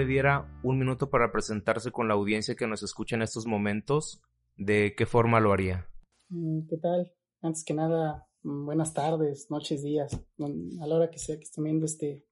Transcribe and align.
le 0.00 0.06
diera 0.06 0.48
un 0.62 0.78
minuto 0.78 1.10
para 1.10 1.30
presentarse 1.30 1.92
con 1.92 2.08
la 2.08 2.14
audiencia 2.14 2.54
que 2.54 2.66
nos 2.66 2.82
escucha 2.82 3.16
en 3.16 3.22
estos 3.22 3.46
momentos, 3.46 4.22
¿de 4.56 4.94
qué 4.96 5.04
forma 5.04 5.40
lo 5.40 5.52
haría? 5.52 5.88
Mm, 6.30 6.66
¿Qué 6.68 6.78
tal? 6.78 7.12
Antes 7.42 7.64
que 7.64 7.74
nada, 7.74 8.26
mm, 8.42 8.64
buenas 8.64 8.94
tardes, 8.94 9.50
noches, 9.50 9.82
días, 9.82 10.14
a 10.14 10.86
la 10.86 10.94
hora 10.94 11.10
que 11.10 11.18
sea 11.18 11.36
que 11.36 11.44
estén 11.44 11.64
viendo 11.64 11.84
este, 11.84 12.24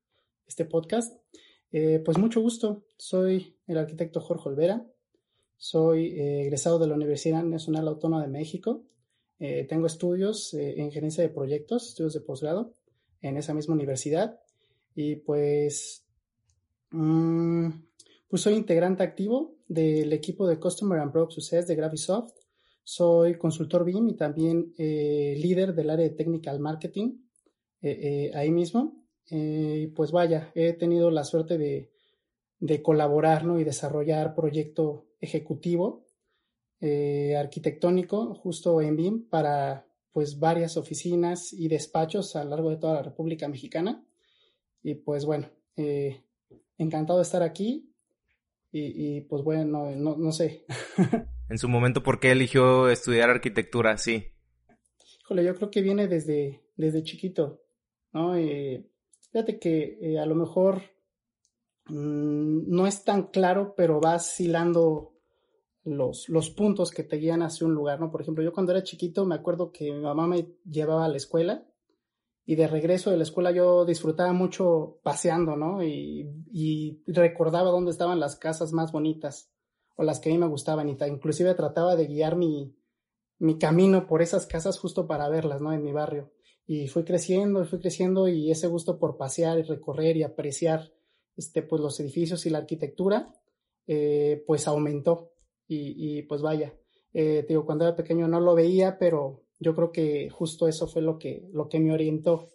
este 0.47 0.65
podcast. 0.65 1.15
Eh, 1.71 2.01
pues 2.03 2.17
mucho 2.17 2.41
gusto, 2.41 2.87
soy 2.97 3.59
el 3.67 3.77
arquitecto 3.77 4.23
Jorge 4.23 4.49
Olvera, 4.49 4.87
soy 5.59 6.19
eh, 6.19 6.45
egresado 6.45 6.79
de 6.79 6.87
la 6.87 6.95
Universidad 6.95 7.43
Nacional 7.43 7.87
Autónoma 7.87 8.23
de 8.23 8.29
México, 8.29 8.87
eh, 9.41 9.67
tengo 9.69 9.87
estudios 9.87 10.55
en 10.55 10.91
gerencia 10.91 11.23
de 11.23 11.29
proyectos, 11.29 11.91
estudios 11.91 12.15
de 12.15 12.21
posgrado 12.23 12.75
en 13.21 13.37
esa 13.37 13.53
misma 13.53 13.75
universidad 13.75 14.41
y 14.95 15.17
pues, 15.17 16.08
mm, 16.91 17.69
pues 18.29 18.43
soy 18.43 18.55
integrante 18.55 19.03
activo 19.03 19.57
del 19.69 20.13
equipo 20.13 20.47
de 20.47 20.59
Customer 20.59 20.99
and 20.99 21.13
Product 21.13 21.33
Success 21.33 21.67
de 21.67 21.77
Graphisoft. 21.77 22.35
Soy 22.83 23.37
consultor 23.37 23.85
BIM 23.85 24.09
y 24.09 24.17
también 24.17 24.73
eh, 24.79 25.35
líder 25.39 25.75
del 25.75 25.91
área 25.91 26.09
de 26.09 26.15
Technical 26.15 26.59
Marketing 26.61 27.19
eh, 27.83 28.31
eh, 28.31 28.31
ahí 28.35 28.51
mismo. 28.51 29.05
pues 29.95 30.11
vaya, 30.11 30.51
he 30.55 30.73
tenido 30.73 31.11
la 31.11 31.25
suerte 31.25 31.59
de, 31.59 31.93
de 32.61 32.83
colaborar 32.83 33.45
¿no? 33.45 33.61
y 33.61 33.65
desarrollar 33.65 34.35
proyecto 34.35 35.07
ejecutivo 35.21 36.07
arquitectónico 37.37 38.35
justo 38.35 38.81
en 38.81 38.97
BIM 38.97 39.29
para 39.29 39.89
pues 40.19 40.41
varias 40.41 40.77
oficinas 40.77 41.53
y 41.53 41.69
despachos 41.69 42.35
a 42.35 42.43
lo 42.43 42.51
largo 42.51 42.71
de 42.71 42.77
toda 42.77 42.95
la 42.95 43.03
República 43.03 43.47
Mexicana. 43.47 44.05
Y 44.83 44.95
pues 44.97 45.25
bueno, 45.25 45.49
eh, 45.77 46.25
encantado 46.79 47.19
de 47.19 47.25
estar 47.25 47.43
aquí 47.43 47.93
y, 48.71 49.23
pues 49.23 49.43
bueno, 49.43 49.91
no, 49.97 50.17
no, 50.17 50.33
sé. 50.33 50.67
en 51.49 51.59
su 51.59 51.69
momento, 51.69 52.03
¿por 52.03 52.21
qué 52.21 52.33
eligió 52.33 52.89
estudiar 52.89 53.31
arquitectura? 53.31 53.97
Sí. 53.97 54.27
Híjole, 55.21 55.45
yo 55.45 55.55
creo 55.55 55.71
que 55.71 55.83
viene 55.83 56.07
desde, 56.07 56.63
desde 56.77 57.03
chiquito, 57.03 57.63
¿no? 58.13 58.37
Eh, 58.37 58.87
fíjate 59.31 59.59
que 59.59 59.99
eh, 60.03 60.19
a 60.19 60.27
lo 60.27 60.35
mejor 60.35 60.83
mm, 61.87 62.69
no 62.69 62.87
es 62.87 63.05
tan 63.05 63.29
claro, 63.29 63.75
pero 63.75 64.01
vas 64.01 64.39
hilando 64.39 65.15
los, 65.85 66.29
los 66.29 66.51
puntos 66.51 66.91
que 66.91 67.05
te 67.05 67.17
guían 67.17 67.43
hacia 67.43 67.67
un 67.67 67.75
lugar, 67.75 67.99
¿no? 68.01 68.11
Por 68.11 68.21
ejemplo, 68.21 68.45
yo 68.45 68.53
cuando 68.53 68.73
era 68.73 68.83
chiquito 68.83 69.25
me 69.25 69.35
acuerdo 69.35 69.73
que 69.73 69.91
mi 69.93 70.01
mamá 70.01 70.27
me 70.27 70.47
llevaba 70.65 71.07
a 71.07 71.09
la 71.09 71.17
escuela 71.17 71.67
y 72.49 72.57
de 72.57 72.67
regreso 72.67 73.11
de 73.11 73.19
la 73.19 73.25
escuela 73.25 73.51
yo 73.51 73.85
disfrutaba 73.85 74.33
mucho 74.33 75.01
paseando, 75.03 75.55
¿no? 75.55 75.83
Y, 75.83 76.47
y 76.51 77.03
recordaba 77.07 77.71
dónde 77.71 77.91
estaban 77.91 78.19
las 78.21 78.37
casas 78.37 78.73
más 78.73 78.91
bonitas 78.91 79.53
o 79.97 80.03
las 80.03 80.19
que 80.19 80.31
a 80.31 80.33
mí 80.33 80.39
me 80.39 80.49
gustaban 80.49 80.89
y 80.89 80.97
inclusive 81.07 81.53
trataba 81.53 81.95
de 81.95 82.07
guiar 82.07 82.37
mi, 82.37 82.75
mi 83.39 83.59
camino 83.59 84.07
por 84.07 84.23
esas 84.23 84.47
casas 84.47 84.79
justo 84.79 85.07
para 85.07 85.29
verlas, 85.29 85.61
¿no? 85.61 85.75
En 85.75 85.83
mi 85.83 85.93
barrio. 85.93 86.33
Y 86.67 86.89
fui 86.89 87.05
creciendo, 87.05 87.67
fui 87.67 87.81
creciendo 87.81 88.29
y 88.29 88.51
ese 88.51 88.67
gusto 88.67 88.99
por 88.99 89.19
pasear 89.19 89.59
y 89.59 89.63
recorrer 89.65 90.17
y 90.17 90.23
apreciar 90.23 90.91
este, 91.37 91.61
pues, 91.61 91.83
los 91.83 92.01
edificios 92.01 92.47
y 92.47 92.51
la 92.51 92.61
arquitectura, 92.61 93.31
eh, 93.87 94.43
pues 94.47 94.67
aumentó 94.67 95.33
y, 95.67 96.23
pues 96.23 96.41
vaya, 96.41 96.73
eh, 97.13 97.45
digo, 97.47 97.67
cuando 97.67 97.85
era 97.85 97.95
pequeño 97.95 98.27
no 98.27 98.41
lo 98.41 98.55
veía, 98.55 98.99
pero 98.99 99.45
yo 99.61 99.75
creo 99.75 99.93
que 99.93 100.29
justo 100.31 100.69
eso 100.69 100.87
fue 100.87 101.03
lo 101.03 101.19
que, 101.19 101.43
lo 101.53 101.69
que 101.69 101.81
me 101.81 101.93
orientó 101.93 102.49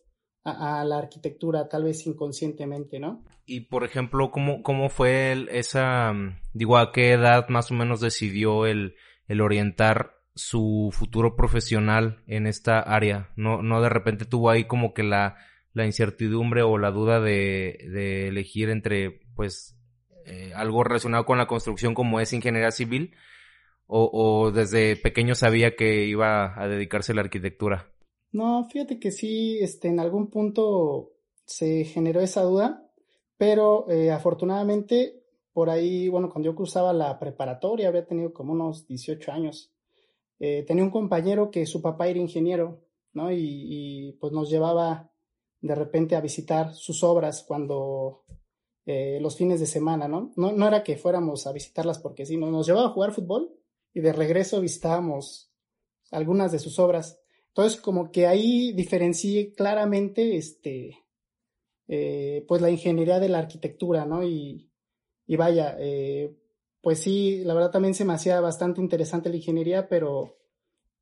a, 0.43 0.83
la 0.83 0.97
arquitectura, 0.97 1.69
tal 1.69 1.85
vez 1.85 2.05
inconscientemente, 2.05 2.99
¿no? 2.99 3.23
Y 3.45 3.61
por 3.61 3.83
ejemplo, 3.83 4.29
¿cómo, 4.31 4.61
cómo 4.61 4.89
fue 4.89 5.47
esa, 5.51 6.11
mm, 6.11 6.39
digo, 6.53 6.77
a 6.77 6.91
qué 6.91 7.11
edad 7.13 7.47
más 7.49 7.71
o 7.71 7.75
menos 7.75 8.01
decidió 8.01 8.65
el, 8.65 8.95
el 9.27 9.41
orientar 9.41 10.17
su 10.35 10.89
futuro 10.91 11.35
profesional 11.35 12.23
en 12.27 12.47
esta 12.47 12.79
área? 12.79 13.31
No, 13.35 13.61
no 13.61 13.81
de 13.81 13.89
repente 13.89 14.25
tuvo 14.25 14.49
ahí 14.49 14.65
como 14.65 14.93
que 14.93 15.03
la, 15.03 15.37
la 15.73 15.85
incertidumbre 15.85 16.61
o 16.61 16.77
la 16.77 16.91
duda 16.91 17.21
de, 17.21 17.87
de 17.89 18.27
elegir 18.27 18.69
entre, 18.69 19.21
pues, 19.35 19.77
eh, 20.25 20.51
algo 20.55 20.83
relacionado 20.83 21.25
con 21.25 21.37
la 21.37 21.47
construcción 21.47 21.93
como 21.93 22.19
es 22.19 22.33
ingeniería 22.33 22.71
civil 22.71 23.13
o, 23.87 24.51
desde 24.51 24.95
pequeño 24.95 25.35
sabía 25.35 25.75
que 25.75 26.05
iba 26.05 26.59
a 26.59 26.67
dedicarse 26.67 27.11
a 27.11 27.15
la 27.15 27.21
arquitectura? 27.21 27.91
No, 28.31 28.67
fíjate 28.69 28.99
que 28.99 29.11
sí, 29.11 29.59
este, 29.59 29.89
en 29.89 29.99
algún 29.99 30.29
punto 30.29 31.13
se 31.45 31.85
generó 31.85 32.21
esa 32.21 32.41
duda, 32.41 32.89
pero 33.37 33.89
eh, 33.89 34.11
afortunadamente 34.11 35.23
por 35.53 35.69
ahí, 35.69 36.09
bueno, 36.09 36.29
cuando 36.29 36.49
yo 36.49 36.55
cursaba 36.55 36.93
la 36.93 37.19
preparatoria, 37.19 37.87
había 37.87 38.07
tenido 38.07 38.33
como 38.33 38.53
unos 38.53 38.87
18 38.87 39.31
años, 39.31 39.71
eh, 40.39 40.63
tenía 40.67 40.83
un 40.83 40.89
compañero 40.89 41.51
que 41.51 41.65
su 41.67 41.81
papá 41.81 42.07
era 42.07 42.19
ingeniero, 42.19 42.87
¿no? 43.13 43.31
Y, 43.31 43.37
y, 43.39 44.11
pues 44.13 44.33
nos 44.33 44.49
llevaba 44.49 45.11
de 45.61 45.75
repente 45.75 46.15
a 46.15 46.21
visitar 46.21 46.73
sus 46.73 47.03
obras 47.03 47.45
cuando 47.47 48.25
eh, 48.85 49.19
los 49.21 49.37
fines 49.37 49.59
de 49.59 49.67
semana, 49.67 50.07
¿no? 50.07 50.33
¿no? 50.35 50.51
No 50.51 50.67
era 50.67 50.83
que 50.83 50.97
fuéramos 50.97 51.45
a 51.45 51.53
visitarlas 51.53 51.99
porque 51.99 52.25
sí, 52.25 52.35
nos 52.35 52.65
llevaba 52.65 52.87
a 52.87 52.91
jugar 52.91 53.13
fútbol 53.13 53.55
y 53.93 54.01
de 54.01 54.13
regreso 54.13 54.61
visitábamos 54.61 55.51
algunas 56.11 56.51
de 56.51 56.59
sus 56.59 56.79
obras. 56.79 57.19
Entonces, 57.49 57.79
como 57.79 58.11
que 58.11 58.27
ahí 58.27 58.73
diferencié 58.73 59.53
claramente, 59.53 60.37
este, 60.37 60.99
eh, 61.87 62.45
pues 62.47 62.61
la 62.61 62.71
ingeniería 62.71 63.19
de 63.19 63.29
la 63.29 63.39
arquitectura, 63.39 64.05
¿no? 64.05 64.23
Y, 64.23 64.71
y 65.27 65.35
vaya, 65.35 65.75
eh, 65.79 66.35
pues 66.81 66.99
sí, 66.99 67.43
la 67.43 67.53
verdad 67.53 67.71
también 67.71 67.93
se 67.93 68.05
me 68.05 68.13
hacía 68.13 68.41
bastante 68.41 68.81
interesante 68.81 69.29
la 69.29 69.35
ingeniería, 69.35 69.87
pero 69.87 70.37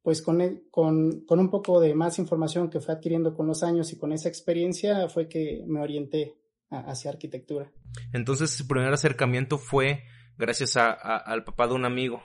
pues 0.01 0.21
con, 0.21 0.63
con, 0.71 1.25
con 1.25 1.39
un 1.39 1.49
poco 1.49 1.79
de 1.79 1.93
más 1.93 2.19
información 2.19 2.69
que 2.69 2.79
fue 2.79 2.93
adquiriendo 2.93 3.33
con 3.35 3.47
los 3.47 3.63
años 3.63 3.93
y 3.93 3.97
con 3.97 4.11
esa 4.11 4.29
experiencia 4.29 5.07
fue 5.09 5.27
que 5.27 5.63
me 5.67 5.79
orienté 5.79 6.35
hacia 6.69 7.11
arquitectura. 7.11 7.71
Entonces 8.13 8.51
su 8.51 8.67
primer 8.67 8.91
acercamiento 8.91 9.57
fue 9.57 10.03
gracias 10.37 10.77
a, 10.77 10.91
al 10.91 11.43
papá 11.43 11.67
de 11.67 11.73
un 11.73 11.85
amigo. 11.85 12.21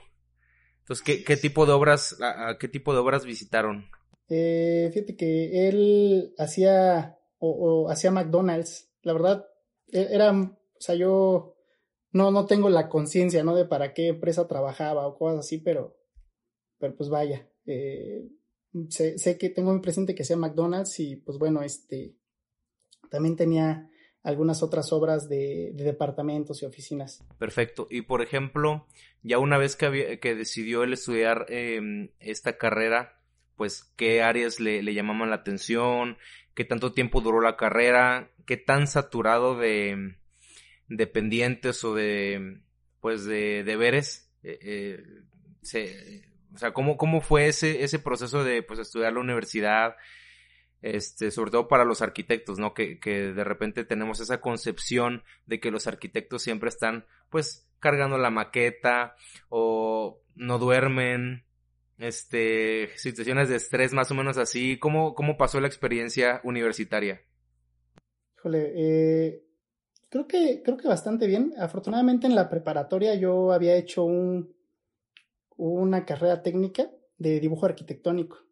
Entonces, 0.87 1.03
¿qué, 1.03 1.21
qué 1.25 1.35
tipo 1.35 1.65
de 1.65 1.73
obras, 1.73 2.17
qué 2.61 2.69
tipo 2.69 2.93
de 2.93 2.99
obras 2.99 3.25
visitaron? 3.25 3.89
Eh, 4.29 4.89
fíjate 4.93 5.17
que 5.17 5.67
él 5.67 6.33
hacía, 6.37 7.19
o, 7.39 7.89
hacía 7.89 8.09
McDonald's. 8.09 8.89
La 9.01 9.11
verdad, 9.11 9.45
e, 9.91 10.07
era, 10.11 10.31
o 10.31 10.57
sea, 10.79 10.95
yo 10.95 11.57
no, 12.13 12.31
no 12.31 12.45
tengo 12.45 12.69
la 12.69 12.87
conciencia, 12.87 13.43
¿no? 13.43 13.53
De 13.53 13.65
para 13.65 13.93
qué 13.93 14.07
empresa 14.07 14.47
trabajaba 14.47 15.05
o 15.07 15.17
cosas 15.17 15.39
así, 15.39 15.57
pero, 15.57 15.97
pero 16.77 16.95
pues 16.95 17.09
vaya. 17.09 17.49
Eh, 17.65 18.25
sé, 18.87 19.17
sé 19.17 19.37
que 19.37 19.49
tengo 19.49 19.73
muy 19.73 19.81
presente 19.81 20.15
que 20.15 20.23
hacía 20.23 20.37
McDonald's 20.37 21.01
y 21.01 21.17
pues 21.17 21.37
bueno, 21.37 21.63
este, 21.63 22.15
también 23.09 23.35
tenía 23.35 23.89
algunas 24.27 24.61
otras 24.61 24.91
obras 24.91 25.29
de, 25.29 25.71
departamentos 25.73 26.61
y 26.61 26.65
oficinas. 26.65 27.23
Perfecto. 27.39 27.87
Y 27.89 28.01
por 28.01 28.21
ejemplo, 28.21 28.85
ya 29.23 29.39
una 29.39 29.57
vez 29.57 29.77
que, 29.77 30.19
que 30.19 30.35
decidió 30.35 30.83
él 30.83 30.91
estudiar 30.91 31.45
em, 31.47 32.09
esta 32.19 32.57
carrera, 32.57 33.21
pues 33.55 33.93
qué 33.95 34.21
áreas 34.21 34.59
le, 34.59 34.83
llamaban 34.93 35.29
la 35.29 35.37
atención, 35.37 36.17
qué 36.55 36.65
tanto 36.65 36.91
tiempo 36.91 37.21
duró 37.21 37.39
la 37.39 37.55
carrera, 37.55 38.29
qué 38.45 38.57
tan 38.57 38.87
saturado 38.87 39.57
de, 39.57 40.17
de 40.89 41.07
pendientes 41.07 41.85
o 41.85 41.95
de 41.95 42.61
pues 42.99 43.23
de 43.23 43.63
deberes 43.63 44.29
eh, 44.43 44.59
eh, 44.61 45.03
se, 45.61 46.25
o 46.53 46.57
sea, 46.57 46.73
¿cómo, 46.73 46.97
cómo 46.97 47.21
fue 47.21 47.47
ese, 47.47 47.83
ese 47.85 47.99
proceso 47.99 48.43
de 48.43 48.61
pues 48.61 48.79
estudiar 48.79 49.13
la 49.13 49.21
universidad, 49.21 49.95
este, 50.81 51.31
sobre 51.31 51.51
todo 51.51 51.67
para 51.67 51.85
los 51.85 52.01
arquitectos, 52.01 52.59
¿no? 52.59 52.73
Que, 52.73 52.99
de 53.03 53.43
repente 53.43 53.83
tenemos 53.83 54.19
esa 54.19 54.41
concepción 54.41 55.23
de 55.45 55.59
que 55.59 55.71
los 55.71 55.87
arquitectos 55.87 56.41
siempre 56.41 56.69
están, 56.69 57.05
pues, 57.29 57.67
cargando 57.79 58.17
la 58.17 58.29
maqueta 58.29 59.15
o 59.49 60.21
no 60.35 60.59
duermen, 60.59 61.45
este, 61.97 62.89
situaciones 62.95 63.49
de 63.49 63.55
estrés 63.55 63.93
más 63.93 64.11
o 64.11 64.15
menos 64.15 64.37
así. 64.37 64.77
¿Cómo, 64.77 65.15
cómo 65.15 65.37
pasó 65.37 65.59
la 65.59 65.67
experiencia 65.67 66.41
universitaria? 66.43 67.21
Híjole, 68.37 68.73
eh, 68.75 69.43
creo 70.09 70.27
que, 70.27 70.61
creo 70.63 70.77
que 70.77 70.87
bastante 70.87 71.27
bien. 71.27 71.53
Afortunadamente 71.57 72.27
en 72.27 72.35
la 72.35 72.49
preparatoria 72.49 73.15
yo 73.15 73.51
había 73.51 73.75
hecho 73.75 74.03
un, 74.03 74.55
una 75.57 76.05
carrera 76.05 76.41
técnica 76.41 76.89
de 77.17 77.39
dibujo 77.39 77.65
arquitectónico. 77.65 78.46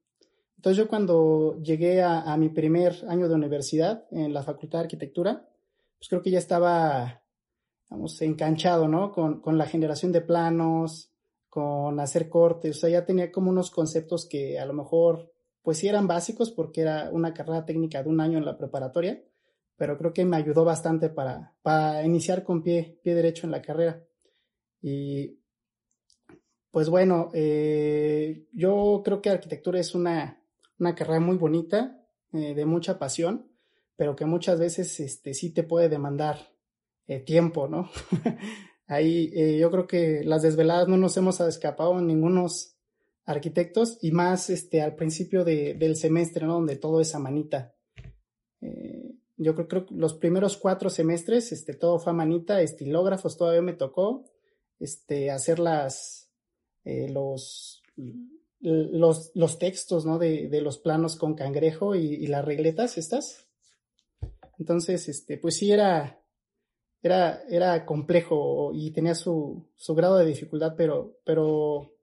Entonces 0.57 0.77
yo 0.77 0.87
cuando 0.87 1.59
llegué 1.61 2.01
a, 2.01 2.35
mi 2.37 2.49
primer 2.49 2.95
año 3.07 3.27
de 3.27 3.35
universidad 3.35 4.05
en 4.11 4.33
la 4.33 4.43
Facultad 4.43 4.79
de 4.79 4.85
Arquitectura, 4.85 5.47
pues 5.97 6.09
creo 6.09 6.21
que 6.21 6.31
ya 6.31 6.39
estaba, 6.39 7.21
vamos, 7.89 8.21
enganchado, 8.21 8.87
¿no? 8.87 9.11
Con, 9.11 9.41
con 9.41 9.57
la 9.57 9.67
generación 9.67 10.11
de 10.11 10.21
planos, 10.21 11.11
con 11.49 11.99
hacer 11.99 12.27
cortes, 12.29 12.77
o 12.77 12.79
sea, 12.81 12.89
ya 12.89 13.05
tenía 13.05 13.31
como 13.31 13.49
unos 13.49 13.71
conceptos 13.71 14.27
que 14.29 14.59
a 14.59 14.65
lo 14.65 14.73
mejor, 14.73 15.31
pues 15.61 15.77
sí 15.77 15.87
eran 15.87 16.07
básicos 16.07 16.51
porque 16.51 16.81
era 16.81 17.09
una 17.11 17.33
carrera 17.33 17.65
técnica 17.65 18.03
de 18.03 18.09
un 18.09 18.19
año 18.19 18.37
en 18.37 18.45
la 18.45 18.57
preparatoria, 18.57 19.23
pero 19.77 19.97
creo 19.97 20.13
que 20.13 20.25
me 20.25 20.37
ayudó 20.37 20.65
bastante 20.65 21.09
para, 21.09 21.55
para 21.61 22.03
iniciar 22.03 22.43
con 22.43 22.61
pie, 22.61 22.99
pie 23.03 23.15
derecho 23.15 23.45
en 23.45 23.51
la 23.51 23.61
carrera. 23.61 24.03
Y 24.81 25.39
pues 26.71 26.89
bueno, 26.89 27.31
eh, 27.33 28.47
yo 28.51 29.01
creo 29.05 29.21
que 29.21 29.29
arquitectura 29.29 29.79
es 29.79 29.95
una, 29.95 30.43
una 30.79 30.95
carrera 30.95 31.19
muy 31.19 31.37
bonita, 31.37 32.05
eh, 32.33 32.53
de 32.53 32.65
mucha 32.65 32.99
pasión, 32.99 33.49
pero 33.95 34.15
que 34.15 34.25
muchas 34.25 34.59
veces 34.59 34.99
este, 34.99 35.33
sí 35.33 35.53
te 35.53 35.63
puede 35.63 35.87
demandar 35.87 36.51
eh, 37.07 37.19
tiempo, 37.19 37.67
¿no? 37.67 37.89
Ahí 38.87 39.31
eh, 39.33 39.57
yo 39.57 39.71
creo 39.71 39.87
que 39.87 40.21
las 40.23 40.41
desveladas 40.41 40.87
no 40.87 40.97
nos 40.97 41.15
hemos 41.15 41.39
escapado 41.39 41.99
ningunos 42.01 42.75
arquitectos 43.25 43.97
y 44.01 44.11
más 44.11 44.49
este, 44.49 44.81
al 44.81 44.95
principio 44.95 45.45
de, 45.45 45.75
del 45.75 45.95
semestre, 45.95 46.45
¿no? 46.45 46.55
Donde 46.55 46.75
todo 46.75 46.99
es 46.99 47.15
a 47.15 47.19
manita. 47.19 47.73
Yo 49.37 49.53
creo, 49.53 49.67
que 49.67 49.93
los 49.93 50.15
primeros 50.15 50.57
cuatro 50.57 50.89
semestres, 50.89 51.51
este, 51.51 51.73
todo 51.73 51.99
fue 51.99 52.11
a 52.11 52.15
manita, 52.15 52.61
estilógrafos 52.61 53.37
todavía 53.37 53.61
me 53.61 53.73
tocó, 53.73 54.25
este, 54.79 55.29
hacer 55.29 55.59
las, 55.59 56.31
los, 56.83 57.83
los, 58.65 59.31
los 59.35 59.59
textos, 59.59 60.05
¿no? 60.05 60.17
De, 60.17 60.49
de, 60.49 60.61
los 60.61 60.79
planos 60.79 61.15
con 61.15 61.35
cangrejo 61.35 61.95
y, 61.95 62.25
las 62.27 62.43
regletas 62.43 62.97
estas. 62.97 63.47
Entonces, 64.57 65.07
este, 65.07 65.37
pues 65.37 65.57
sí 65.57 65.71
era, 65.71 66.19
era, 67.01 67.43
era 67.49 67.85
complejo 67.85 68.71
y 68.73 68.91
tenía 68.91 69.13
su, 69.13 69.67
su 69.75 69.93
grado 69.93 70.17
de 70.17 70.25
dificultad, 70.25 70.73
pero, 70.75 71.19
pero, 71.23 71.93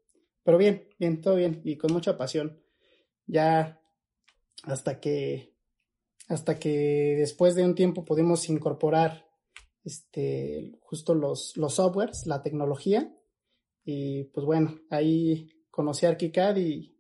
pero 0.45 0.59
bien, 0.59 0.89
bien, 0.99 1.21
todo 1.21 1.35
bien 1.35 1.61
y 1.65 1.77
con 1.77 1.93
mucha 1.93 2.17
pasión. 2.17 2.63
Ya 3.27 3.81
hasta 4.65 5.01
que, 5.01 5.57
hasta 6.29 6.59
que 6.59 7.17
después 7.19 7.57
de 7.57 7.65
un 7.65 7.75
tiempo 7.75 8.05
pudimos 8.05 8.49
incorporar 8.49 9.27
este, 9.85 10.79
justo 10.81 11.15
los, 11.15 11.57
los 11.57 11.75
softwares, 11.75 12.27
la 12.27 12.43
tecnología, 12.43 13.13
y 13.85 14.25
pues 14.25 14.47
bueno, 14.47 14.79
ahí 14.91 15.49
conocí 15.73 16.07
a 16.07 16.11
ArchiCAD 16.11 16.59
y, 16.59 16.97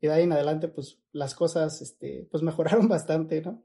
y 0.00 0.06
de 0.08 0.12
ahí 0.12 0.24
en 0.24 0.32
adelante 0.32 0.66
pues 0.66 0.98
las 1.12 1.36
cosas 1.36 1.80
este, 1.80 2.26
pues 2.32 2.42
mejoraron 2.42 2.88
bastante, 2.88 3.40
¿no? 3.40 3.64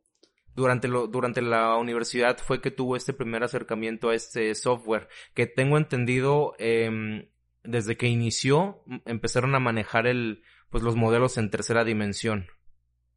durante, 0.55 0.87
lo, 0.87 1.07
durante 1.07 1.41
la 1.41 1.77
universidad 1.77 2.37
fue 2.37 2.61
que 2.61 2.69
tuvo 2.69 2.95
este 2.95 3.13
primer 3.13 3.43
acercamiento 3.43 4.09
a 4.09 4.15
este 4.15 4.53
software, 4.55 5.07
que 5.33 5.47
tengo 5.47 5.77
entendido 5.77 6.53
eh, 6.59 7.27
desde 7.63 7.97
que 7.97 8.07
inició 8.07 8.83
empezaron 9.05 9.55
a 9.55 9.59
manejar 9.59 10.05
el, 10.05 10.43
pues 10.69 10.83
los 10.83 10.95
modelos 10.95 11.37
en 11.37 11.49
tercera 11.49 11.83
dimensión, 11.83 12.47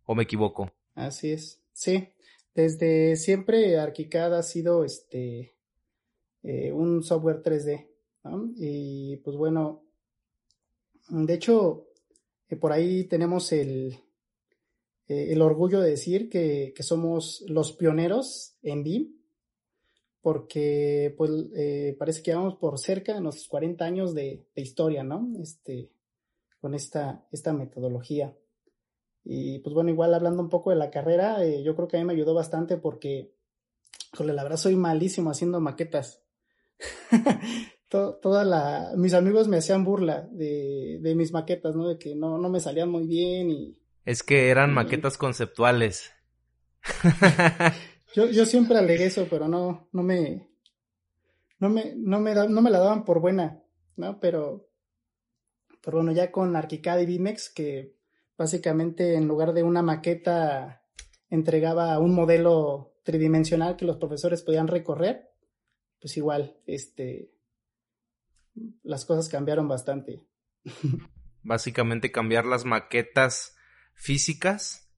¿o 0.04 0.14
me 0.14 0.22
equivoco? 0.22 0.72
Así 0.94 1.32
es, 1.32 1.62
sí, 1.72 2.08
desde 2.54 3.16
siempre 3.16 3.78
ArchiCAD 3.78 4.38
ha 4.38 4.42
sido 4.42 4.84
este 4.84 5.54
eh, 6.42 6.72
un 6.72 7.02
software 7.02 7.42
3D, 7.42 7.88
¿no? 8.24 8.52
Y 8.56 9.16
pues 9.18 9.36
bueno, 9.36 9.84
de 11.08 11.34
hecho, 11.34 11.88
eh, 12.48 12.56
por 12.56 12.72
ahí 12.72 13.04
tenemos 13.04 13.52
el, 13.52 13.98
eh, 15.08 15.32
el 15.32 15.42
orgullo 15.42 15.80
de 15.80 15.90
decir 15.90 16.28
que, 16.28 16.72
que, 16.76 16.82
somos 16.82 17.44
los 17.48 17.72
pioneros 17.72 18.56
en 18.62 18.82
BIM, 18.82 19.16
porque 20.20 21.14
pues 21.16 21.30
eh, 21.54 21.96
parece 21.98 22.22
que 22.22 22.34
vamos 22.34 22.56
por 22.56 22.78
cerca 22.78 23.14
de 23.14 23.20
los 23.20 23.48
40 23.48 23.84
años 23.84 24.14
de, 24.14 24.46
historia, 24.54 25.02
¿no? 25.02 25.28
Este, 25.40 25.90
con 26.60 26.74
esta, 26.74 27.26
esta 27.32 27.52
metodología. 27.52 28.36
Y 29.24 29.60
pues 29.60 29.74
bueno, 29.74 29.90
igual 29.90 30.14
hablando 30.14 30.42
un 30.42 30.48
poco 30.48 30.70
de 30.70 30.76
la 30.76 30.90
carrera, 30.90 31.44
yo 31.44 31.74
creo 31.74 31.88
que 31.88 31.96
a 31.96 32.00
mí 32.00 32.06
me 32.06 32.12
ayudó 32.12 32.34
bastante 32.34 32.76
porque, 32.76 33.32
joder, 34.16 34.34
la 34.34 34.42
verdad 34.42 34.58
soy 34.58 34.76
malísimo 34.76 35.30
haciendo 35.30 35.60
maquetas. 35.60 36.22
toda 37.92 38.44
la, 38.44 38.92
mis 38.96 39.14
amigos 39.14 39.48
me 39.48 39.58
hacían 39.58 39.84
burla 39.84 40.28
de, 40.32 40.98
de 41.00 41.14
mis 41.14 41.32
maquetas, 41.32 41.76
¿no? 41.76 41.88
De 41.88 41.98
que 41.98 42.14
no, 42.14 42.38
no 42.38 42.48
me 42.48 42.60
salían 42.60 42.90
muy 42.90 43.06
bien 43.06 43.50
y, 43.50 43.78
es 44.04 44.22
que 44.22 44.48
eran 44.48 44.74
maquetas 44.74 45.16
conceptuales. 45.16 46.12
yo, 48.14 48.26
yo 48.26 48.46
siempre 48.46 48.76
alegué 48.76 49.06
eso, 49.06 49.28
pero 49.30 49.46
no, 49.46 49.88
no 49.92 50.02
me, 50.02 50.48
no 51.60 51.68
me, 51.68 51.94
no 51.96 52.18
me, 52.18 52.34
no 52.34 52.62
me 52.62 52.70
la 52.70 52.80
daban 52.80 53.04
por 53.04 53.20
buena, 53.20 53.62
¿no? 53.96 54.18
Pero, 54.18 54.68
pero 55.84 55.98
bueno, 55.98 56.12
ya 56.12 56.32
con 56.32 56.56
Archicad 56.56 56.98
y 56.98 57.06
Vimex, 57.06 57.50
que 57.50 57.94
básicamente 58.36 59.14
en 59.14 59.28
lugar 59.28 59.52
de 59.52 59.62
una 59.62 59.82
maqueta 59.82 60.82
entregaba 61.30 61.98
un 62.00 62.14
modelo 62.14 62.96
tridimensional 63.04 63.76
que 63.76 63.84
los 63.84 63.98
profesores 63.98 64.42
podían 64.42 64.66
recorrer, 64.66 65.30
pues 66.00 66.16
igual, 66.16 66.56
este, 66.66 67.30
las 68.82 69.04
cosas 69.04 69.28
cambiaron 69.28 69.68
bastante. 69.68 70.22
Básicamente 71.42 72.12
cambiar 72.12 72.44
las 72.44 72.64
maquetas 72.64 73.56
físicas 73.94 74.92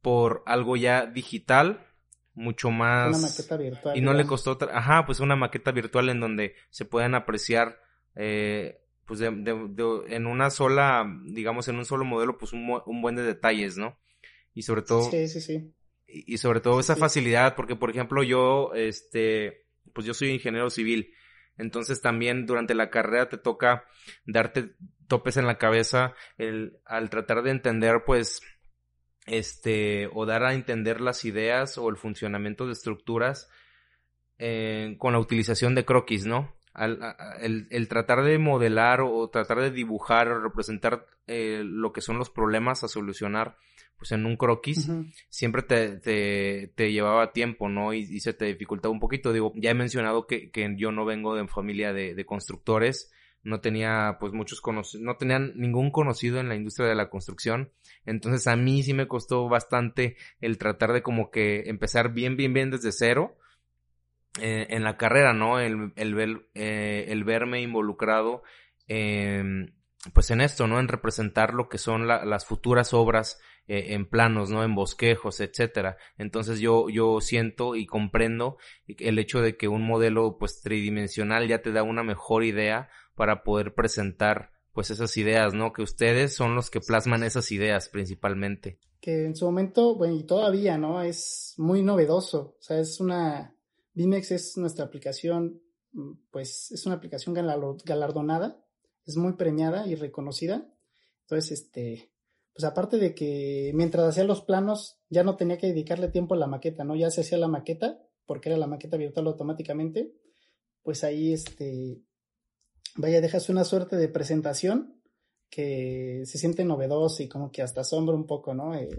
por 0.00 0.42
algo 0.46 0.76
ya 0.76 1.06
digital, 1.06 1.86
mucho 2.34 2.70
más... 2.70 3.08
Una 3.08 3.28
maqueta 3.28 3.56
virtual. 3.56 3.96
Y 3.96 4.00
no 4.00 4.12
le 4.14 4.26
costó, 4.26 4.52
otra... 4.52 4.76
ajá, 4.76 5.06
pues 5.06 5.20
una 5.20 5.36
maqueta 5.36 5.72
virtual 5.72 6.08
en 6.08 6.20
donde 6.20 6.54
se 6.70 6.84
puedan 6.84 7.14
apreciar, 7.14 7.80
eh, 8.14 8.80
pues 9.06 9.18
de, 9.18 9.30
de, 9.30 10.04
en 10.14 10.26
una 10.26 10.50
sola, 10.50 11.04
digamos, 11.24 11.66
en 11.68 11.76
un 11.76 11.84
solo 11.84 12.04
modelo, 12.04 12.38
pues 12.38 12.52
un, 12.52 12.80
un 12.86 13.02
buen 13.02 13.16
de 13.16 13.22
detalles, 13.22 13.76
¿no? 13.76 13.98
Y 14.54 14.62
sobre 14.62 14.82
todo... 14.82 15.10
Sí, 15.10 15.28
sí, 15.28 15.40
sí. 15.40 15.74
Y, 16.06 16.34
y 16.34 16.38
sobre 16.38 16.60
todo 16.60 16.78
esa 16.78 16.94
sí. 16.94 17.00
facilidad, 17.00 17.56
porque 17.56 17.74
por 17.74 17.90
ejemplo 17.90 18.22
yo, 18.22 18.72
este, 18.74 19.66
pues 19.92 20.06
yo 20.06 20.14
soy 20.14 20.30
ingeniero 20.30 20.70
civil. 20.70 21.12
Entonces 21.58 22.00
también 22.00 22.46
durante 22.46 22.74
la 22.74 22.90
carrera 22.90 23.28
te 23.28 23.36
toca 23.36 23.84
darte 24.24 24.76
topes 25.08 25.36
en 25.36 25.46
la 25.46 25.58
cabeza 25.58 26.14
al 26.84 27.10
tratar 27.10 27.42
de 27.42 27.50
entender 27.50 28.04
pues 28.06 28.40
este 29.26 30.08
o 30.12 30.24
dar 30.26 30.44
a 30.44 30.54
entender 30.54 31.00
las 31.00 31.24
ideas 31.24 31.78
o 31.78 31.88
el 31.88 31.96
funcionamiento 31.96 32.66
de 32.66 32.72
estructuras 32.72 33.50
eh, 34.38 34.96
con 34.98 35.12
la 35.12 35.18
utilización 35.18 35.74
de 35.74 35.84
croquis, 35.84 36.24
¿no? 36.24 36.54
Al, 36.72 37.16
el, 37.40 37.66
el, 37.70 37.88
tratar 37.88 38.22
de 38.22 38.38
modelar 38.38 39.00
o 39.00 39.28
tratar 39.30 39.60
de 39.60 39.72
dibujar 39.72 40.28
o 40.28 40.40
representar 40.40 41.06
eh, 41.26 41.62
lo 41.64 41.92
que 41.92 42.00
son 42.00 42.18
los 42.18 42.30
problemas 42.30 42.84
a 42.84 42.88
solucionar 42.88 43.56
pues 43.98 44.12
en 44.12 44.24
un 44.24 44.36
croquis 44.36 44.88
uh 44.88 44.92
-huh. 44.92 45.12
siempre 45.28 45.62
te, 45.62 45.98
te, 45.98 46.72
te, 46.74 46.92
llevaba 46.92 47.32
tiempo, 47.32 47.68
¿no? 47.68 47.92
Y, 47.92 47.98
y, 47.98 48.20
se 48.20 48.32
te 48.32 48.44
dificultaba 48.46 48.92
un 48.92 49.00
poquito. 49.00 49.32
Digo, 49.32 49.52
ya 49.56 49.70
he 49.70 49.74
mencionado 49.74 50.26
que, 50.26 50.50
que 50.50 50.72
yo 50.76 50.92
no 50.92 51.04
vengo 51.04 51.34
de 51.34 51.46
familia 51.48 51.92
de, 51.92 52.14
de 52.14 52.24
constructores, 52.24 53.12
no 53.42 53.60
tenía 53.60 54.16
pues 54.20 54.32
muchos 54.32 54.60
conocidos, 54.60 55.04
no 55.04 55.16
tenían 55.16 55.52
ningún 55.56 55.90
conocido 55.90 56.38
en 56.38 56.48
la 56.48 56.54
industria 56.54 56.88
de 56.88 56.94
la 56.94 57.10
construcción. 57.10 57.72
Entonces 58.06 58.46
a 58.46 58.56
mí 58.56 58.82
sí 58.82 58.94
me 58.94 59.08
costó 59.08 59.48
bastante 59.48 60.16
el 60.40 60.58
tratar 60.58 60.92
de 60.92 61.02
como 61.02 61.30
que 61.30 61.68
empezar 61.68 62.14
bien, 62.14 62.36
bien, 62.36 62.52
bien 62.52 62.70
desde 62.70 62.92
cero. 62.92 63.36
Eh, 64.40 64.68
en 64.70 64.84
la 64.84 64.96
carrera, 64.96 65.32
¿no? 65.32 65.58
El, 65.58 65.92
el, 65.96 66.14
ver, 66.14 66.48
eh, 66.54 67.06
el 67.08 67.24
verme 67.24 67.60
involucrado 67.60 68.44
eh, 68.86 69.42
pues 70.12 70.30
en 70.30 70.40
esto, 70.40 70.66
¿no? 70.66 70.78
En 70.78 70.88
representar 70.88 71.54
lo 71.54 71.68
que 71.68 71.78
son 71.78 72.06
la, 72.06 72.24
las 72.24 72.46
futuras 72.46 72.94
obras 72.94 73.40
eh, 73.66 73.94
en 73.94 74.08
planos, 74.08 74.50
¿no? 74.50 74.62
En 74.62 74.74
bosquejos, 74.74 75.40
etcétera. 75.40 75.96
Entonces 76.16 76.60
yo, 76.60 76.88
yo 76.88 77.20
siento 77.20 77.74
y 77.74 77.86
comprendo 77.86 78.58
el 78.86 79.18
hecho 79.18 79.40
de 79.40 79.56
que 79.56 79.68
un 79.68 79.86
modelo, 79.86 80.38
pues, 80.38 80.60
tridimensional 80.62 81.48
ya 81.48 81.62
te 81.62 81.72
da 81.72 81.82
una 81.82 82.02
mejor 82.02 82.44
idea 82.44 82.88
para 83.14 83.42
poder 83.42 83.74
presentar, 83.74 84.52
pues, 84.72 84.90
esas 84.90 85.16
ideas, 85.16 85.52
¿no? 85.52 85.72
Que 85.72 85.82
ustedes 85.82 86.34
son 86.34 86.54
los 86.54 86.70
que 86.70 86.80
plasman 86.80 87.24
esas 87.24 87.50
ideas 87.50 87.88
principalmente. 87.88 88.78
Que 89.00 89.24
en 89.24 89.36
su 89.36 89.44
momento, 89.46 89.96
bueno, 89.96 90.14
y 90.14 90.24
todavía, 90.24 90.78
¿no? 90.78 91.02
Es 91.02 91.54
muy 91.58 91.82
novedoso. 91.82 92.56
O 92.58 92.62
sea, 92.62 92.78
es 92.78 93.00
una, 93.00 93.54
Vimex 93.94 94.30
es 94.30 94.56
nuestra 94.56 94.84
aplicación, 94.84 95.60
pues, 96.30 96.70
es 96.70 96.86
una 96.86 96.94
aplicación 96.94 97.34
galardonada 97.34 98.64
es 99.08 99.16
muy 99.16 99.32
premiada 99.32 99.86
y 99.86 99.94
reconocida. 99.94 100.70
Entonces, 101.22 101.62
este, 101.62 102.12
pues 102.52 102.64
aparte 102.64 102.98
de 102.98 103.14
que 103.14 103.72
mientras 103.74 104.06
hacía 104.06 104.24
los 104.24 104.42
planos 104.42 104.98
ya 105.08 105.24
no 105.24 105.36
tenía 105.36 105.58
que 105.58 105.68
dedicarle 105.68 106.08
tiempo 106.08 106.34
a 106.34 106.38
la 106.38 106.46
maqueta, 106.46 106.84
¿no? 106.84 106.94
Ya 106.94 107.10
se 107.10 107.22
hacía 107.22 107.38
la 107.38 107.48
maqueta, 107.48 108.02
porque 108.26 108.50
era 108.50 108.58
la 108.58 108.66
maqueta 108.66 108.96
virtual 108.96 109.26
automáticamente, 109.28 110.12
pues 110.82 111.04
ahí, 111.04 111.32
este, 111.32 112.02
vaya, 112.96 113.20
dejas 113.20 113.48
una 113.48 113.64
suerte 113.64 113.96
de 113.96 114.08
presentación 114.08 115.00
que 115.50 116.22
se 116.26 116.36
siente 116.36 116.64
novedoso 116.64 117.22
y 117.22 117.28
como 117.28 117.50
que 117.50 117.62
hasta 117.62 117.80
asombra 117.80 118.14
un 118.14 118.26
poco, 118.26 118.54
¿no? 118.54 118.74
Eh, 118.74 118.90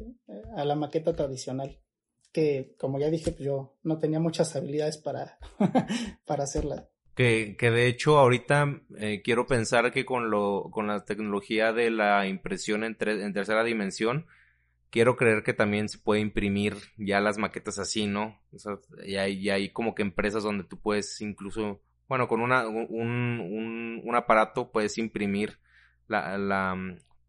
a 0.56 0.66
la 0.66 0.76
maqueta 0.76 1.16
tradicional. 1.16 1.80
Que, 2.32 2.76
como 2.80 3.00
ya 3.00 3.10
dije, 3.10 3.32
pues 3.32 3.44
yo 3.44 3.78
no 3.84 4.00
tenía 4.00 4.20
muchas 4.20 4.56
habilidades 4.56 4.98
para, 4.98 5.38
para 6.26 6.44
hacerla. 6.44 6.89
Que, 7.20 7.58
que, 7.58 7.70
de 7.70 7.88
hecho 7.88 8.18
ahorita 8.18 8.82
eh, 8.98 9.22
quiero 9.22 9.46
pensar 9.46 9.92
que 9.92 10.06
con 10.06 10.30
lo 10.30 10.70
con 10.72 10.88
la 10.88 11.04
tecnología 11.04 11.74
de 11.74 11.92
la 11.92 12.26
impresión 12.28 12.86
en, 12.86 12.96
tre 12.96 13.22
en 13.22 13.34
tercera 13.34 13.66
dimensión 13.66 14.26
quiero 14.90 15.18
creer 15.18 15.44
que 15.44 15.54
también 15.54 15.90
se 15.90 15.98
puede 15.98 16.22
imprimir 16.22 16.78
ya 16.98 17.20
las 17.20 17.38
maquetas 17.38 17.78
así, 17.78 18.08
¿no? 18.08 18.40
O 18.54 18.58
sea, 18.58 18.80
y 19.06 19.16
hay, 19.16 19.50
hay 19.50 19.70
como 19.74 19.96
que 19.96 20.02
empresas 20.02 20.44
donde 20.44 20.64
tú 20.64 20.80
puedes 20.80 21.20
incluso, 21.20 21.82
bueno, 22.08 22.30
con 22.30 22.40
una, 22.40 22.66
un, 22.68 24.02
un, 24.02 24.16
aparato 24.16 24.72
puedes 24.72 24.98
imprimir 24.98 25.60
la, 26.08 26.38
la, 26.38 26.74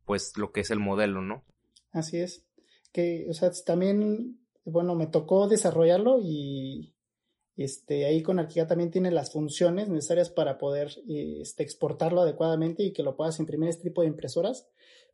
pues 0.04 0.36
lo 0.36 0.52
que 0.52 0.60
es 0.60 0.70
el 0.70 0.78
modelo, 0.78 1.20
¿no? 1.20 1.44
Así 1.92 2.18
es. 2.18 2.46
Que, 2.92 3.26
o 3.28 3.34
sea, 3.34 3.50
también, 3.66 4.38
bueno, 4.64 4.94
me 4.94 5.08
tocó 5.08 5.48
desarrollarlo 5.48 6.20
y 6.22 6.94
este, 7.64 8.06
ahí 8.06 8.22
con 8.22 8.38
Arquia 8.38 8.66
también 8.66 8.90
tiene 8.90 9.10
las 9.10 9.32
funciones 9.32 9.90
necesarias 9.90 10.30
para 10.30 10.56
poder 10.56 10.92
este, 11.06 11.62
exportarlo 11.62 12.22
adecuadamente 12.22 12.82
y 12.82 12.92
que 12.94 13.02
lo 13.02 13.16
puedas 13.16 13.38
imprimir 13.38 13.68
este 13.68 13.82
tipo 13.82 14.00
de 14.00 14.08
impresoras. 14.08 14.66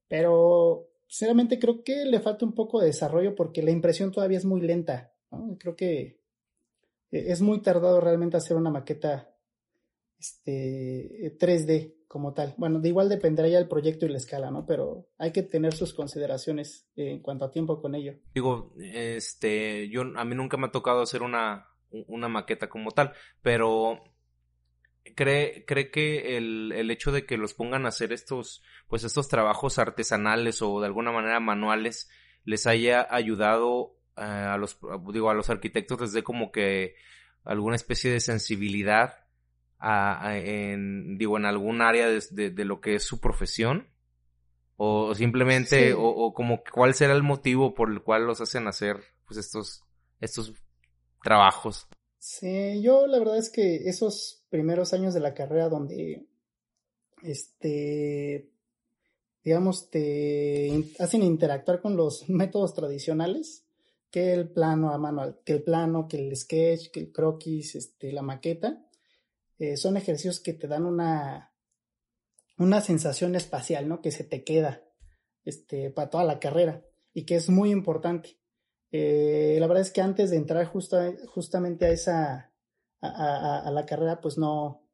Pero 0.07 0.89
sinceramente 1.09 1.59
creo 1.59 1.83
que 1.83 2.05
le 2.05 2.21
falta 2.21 2.45
un 2.45 2.55
poco 2.55 2.79
de 2.79 2.87
desarrollo 2.87 3.35
porque 3.35 3.63
la 3.63 3.73
impresión 3.73 4.13
todavía 4.13 4.39
es 4.39 4.45
muy 4.45 4.61
lenta. 4.61 5.13
Creo 5.59 5.75
que 5.75 6.21
e, 7.11 7.33
es 7.33 7.41
muy 7.41 7.61
tardado 7.63 8.01
realmente 8.01 8.37
hacer 8.37 8.57
una 8.57 8.71
maqueta 8.71 9.35
este, 10.17 11.37
3D 11.41 11.97
como 12.07 12.33
tal. 12.33 12.55
Bueno, 12.59 12.79
de 12.79 12.91
igual 12.91 13.09
dependerá 13.09 13.49
ya 13.49 13.59
el 13.59 13.67
proyecto 13.67 14.07
y 14.07 14.11
la 14.11 14.19
escala, 14.19 14.53
¿no? 14.53 14.67
Pero 14.67 15.09
hay 15.19 15.33
que 15.33 15.43
tener 15.43 15.75
sus 15.75 15.93
consideraciones 15.93 16.89
en 16.95 17.21
cuanto 17.23 17.45
a 17.45 17.51
tiempo 17.51 17.83
con 17.83 17.97
ello. 17.97 18.15
Digo, 18.33 18.73
este, 18.79 19.89
yo 19.89 20.03
a 20.15 20.25
mí 20.25 20.35
nunca 20.37 20.57
me 20.57 20.69
ha 20.69 20.71
tocado 20.71 21.03
hacer 21.03 21.23
una, 21.23 21.67
una 22.07 22.29
maqueta 22.29 22.69
como 22.69 22.91
tal, 22.91 23.13
pero 23.43 24.03
cree, 25.15 25.65
cree 25.67 25.91
que 25.91 26.37
el, 26.37 26.73
el, 26.73 26.91
hecho 26.91 27.13
de 27.13 27.27
que 27.27 27.37
los 27.37 27.55
pongan 27.55 27.87
a 27.87 27.91
hacer 27.91 28.13
estos, 28.13 28.63
pues 28.89 29.05
estos 29.05 29.29
trabajos 29.29 29.79
artesanales 29.79 30.63
o 30.63 30.81
de 30.81 30.87
alguna 30.87 31.13
manera 31.13 31.41
manuales 31.41 32.11
les 32.45 32.67
haya 32.67 33.07
ayudado 33.11 33.97
eh, 34.17 34.23
a 34.23 34.57
los, 34.57 34.79
digo, 35.13 35.31
a 35.31 35.35
los 35.35 35.51
arquitectos 35.51 36.01
desde 36.01 36.23
como 36.23 36.51
que 36.51 36.95
alguna 37.45 37.77
especie 37.77 38.11
de 38.11 38.21
sensibilidad 38.21 39.27
a, 39.79 40.37
en, 40.37 41.19
digo, 41.19 41.37
en 41.37 41.45
algún 41.45 41.83
área 41.83 42.09
de, 42.09 42.51
de, 42.51 42.65
lo 42.65 42.81
que 42.81 42.95
es 42.95 43.05
su 43.05 43.21
profesión? 43.21 43.89
O 44.79 45.15
simplemente, 45.15 45.95
o, 45.95 46.03
o, 46.03 46.35
como 46.35 46.63
cuál 46.73 46.95
será 46.95 47.15
el 47.15 47.23
motivo 47.23 47.75
por 47.75 47.91
el 47.91 48.03
cual 48.03 48.27
los 48.27 48.41
hacen 48.41 48.67
hacer, 48.69 49.03
pues 49.27 49.39
estos, 49.39 49.85
estos 50.21 50.53
trabajos. 51.27 51.89
Sí, 52.19 52.81
yo 52.83 53.09
la 53.09 53.19
verdad 53.19 53.37
es 53.37 53.51
que 53.51 53.89
esos 53.89 54.45
primeros 54.49 54.93
años 54.93 55.13
de 55.13 55.19
la 55.19 55.35
carrera 55.35 55.69
donde, 55.69 56.25
este, 57.21 58.49
digamos, 59.43 59.91
te 59.91 60.85
hacen 61.01 61.25
interactuar 61.25 61.81
con 61.81 61.97
los 61.97 62.29
métodos 62.29 62.75
tradicionales, 62.75 63.67
que 64.09 64.33
el 64.33 64.49
plano 64.49 64.93
a 64.93 64.99
mano, 64.99 65.41
que 65.45 65.55
el 65.55 65.65
plano, 65.65 66.07
que 66.07 66.17
el 66.19 66.37
sketch, 66.37 66.93
que 66.93 67.01
el 67.01 67.13
croquis, 67.13 67.75
este, 67.75 68.13
la 68.13 68.23
maqueta, 68.23 68.87
eh, 69.59 69.77
son 69.77 69.97
ejercicios 69.97 70.39
que 70.39 70.53
te 70.53 70.69
dan 70.69 70.85
una, 70.85 71.53
una 72.57 72.81
sensación 72.81 73.35
espacial, 73.35 73.89
¿no? 73.89 74.01
Que 74.01 74.13
se 74.13 74.23
te 74.23 74.45
queda, 74.45 74.85
este, 75.45 75.91
para 75.91 76.09
toda 76.09 76.23
la 76.23 76.39
carrera 76.39 76.85
y 77.13 77.27
que 77.27 77.35
es 77.35 77.51
muy 77.51 77.73
importante. 77.73 78.39
Eh, 78.93 79.57
la 79.59 79.67
verdad 79.67 79.83
es 79.83 79.91
que 79.91 80.01
antes 80.01 80.31
de 80.31 80.37
entrar 80.37 80.67
justamente 80.67 81.87
a 81.87 81.91
esa, 81.91 82.53
a, 83.01 83.71
la 83.71 83.87
carrera, 83.87 84.21
pues 84.21 84.39
no, 84.39 84.89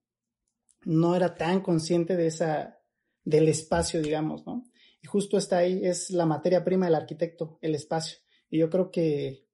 no 0.85 1.15
era 1.15 1.35
tan 1.35 1.61
consciente 1.61 2.17
de 2.17 2.27
esa, 2.27 2.81
del 3.25 3.49
espacio, 3.49 4.03
digamos, 4.03 4.47
¿no? 4.47 4.65
Y 5.03 5.07
justo 5.07 5.37
está 5.37 5.59
ahí, 5.59 5.85
es 5.85 6.11
la 6.11 6.27
materia 6.27 6.65
prima 6.65 6.87
del 6.87 6.95
arquitecto, 6.95 7.59
el 7.61 7.75
espacio. 7.75 8.19
Y 8.49 8.59
yo 8.59 8.71
creo 8.71 8.91
que, 8.91 9.47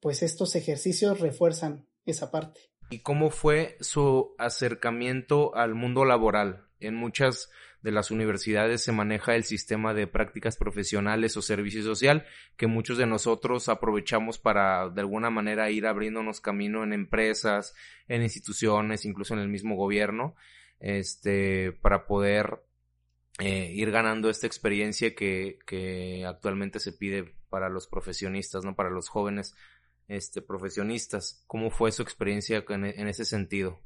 pues 0.00 0.22
estos 0.22 0.54
ejercicios 0.56 1.20
refuerzan 1.20 1.86
esa 2.06 2.30
parte. 2.30 2.60
¿Y 2.88 3.00
cómo 3.00 3.30
fue 3.30 3.76
su 3.80 4.34
acercamiento 4.38 5.54
al 5.54 5.74
mundo 5.74 6.04
laboral? 6.04 6.66
En 6.80 6.94
muchas 6.94 7.50
de 7.82 7.92
las 7.92 8.10
universidades 8.10 8.82
se 8.82 8.92
maneja 8.92 9.36
el 9.36 9.44
sistema 9.44 9.94
de 9.94 10.06
prácticas 10.06 10.56
profesionales 10.56 11.36
o 11.36 11.42
servicio 11.42 11.82
social 11.82 12.26
que 12.56 12.66
muchos 12.66 12.98
de 12.98 13.06
nosotros 13.06 13.68
aprovechamos 13.68 14.38
para 14.38 14.90
de 14.90 15.00
alguna 15.00 15.30
manera 15.30 15.70
ir 15.70 15.86
abriéndonos 15.86 16.40
camino 16.40 16.84
en 16.84 16.92
empresas, 16.92 17.74
en 18.08 18.22
instituciones, 18.22 19.04
incluso 19.04 19.34
en 19.34 19.40
el 19.40 19.48
mismo 19.48 19.76
gobierno, 19.76 20.34
este, 20.78 21.72
para 21.72 22.06
poder 22.06 22.62
eh, 23.38 23.72
ir 23.74 23.90
ganando 23.90 24.28
esta 24.28 24.46
experiencia 24.46 25.14
que, 25.14 25.58
que 25.66 26.24
actualmente 26.26 26.80
se 26.80 26.92
pide 26.92 27.34
para 27.48 27.68
los 27.68 27.86
profesionistas, 27.86 28.64
¿no? 28.64 28.76
Para 28.76 28.90
los 28.90 29.08
jóvenes 29.08 29.54
este, 30.08 30.42
profesionistas. 30.42 31.42
¿Cómo 31.46 31.70
fue 31.70 31.92
su 31.92 32.02
experiencia 32.02 32.64
en, 32.68 32.84
en 32.84 33.08
ese 33.08 33.24
sentido? 33.24 33.78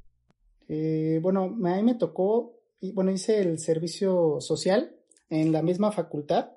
Eh, 0.68 1.18
bueno, 1.22 1.44
a 1.44 1.76
mí 1.76 1.82
me 1.82 1.94
tocó 1.94 2.63
bueno, 2.92 3.10
hice 3.10 3.40
el 3.40 3.58
servicio 3.58 4.40
social 4.40 4.96
en 5.30 5.52
la 5.52 5.62
misma 5.62 5.92
facultad. 5.92 6.50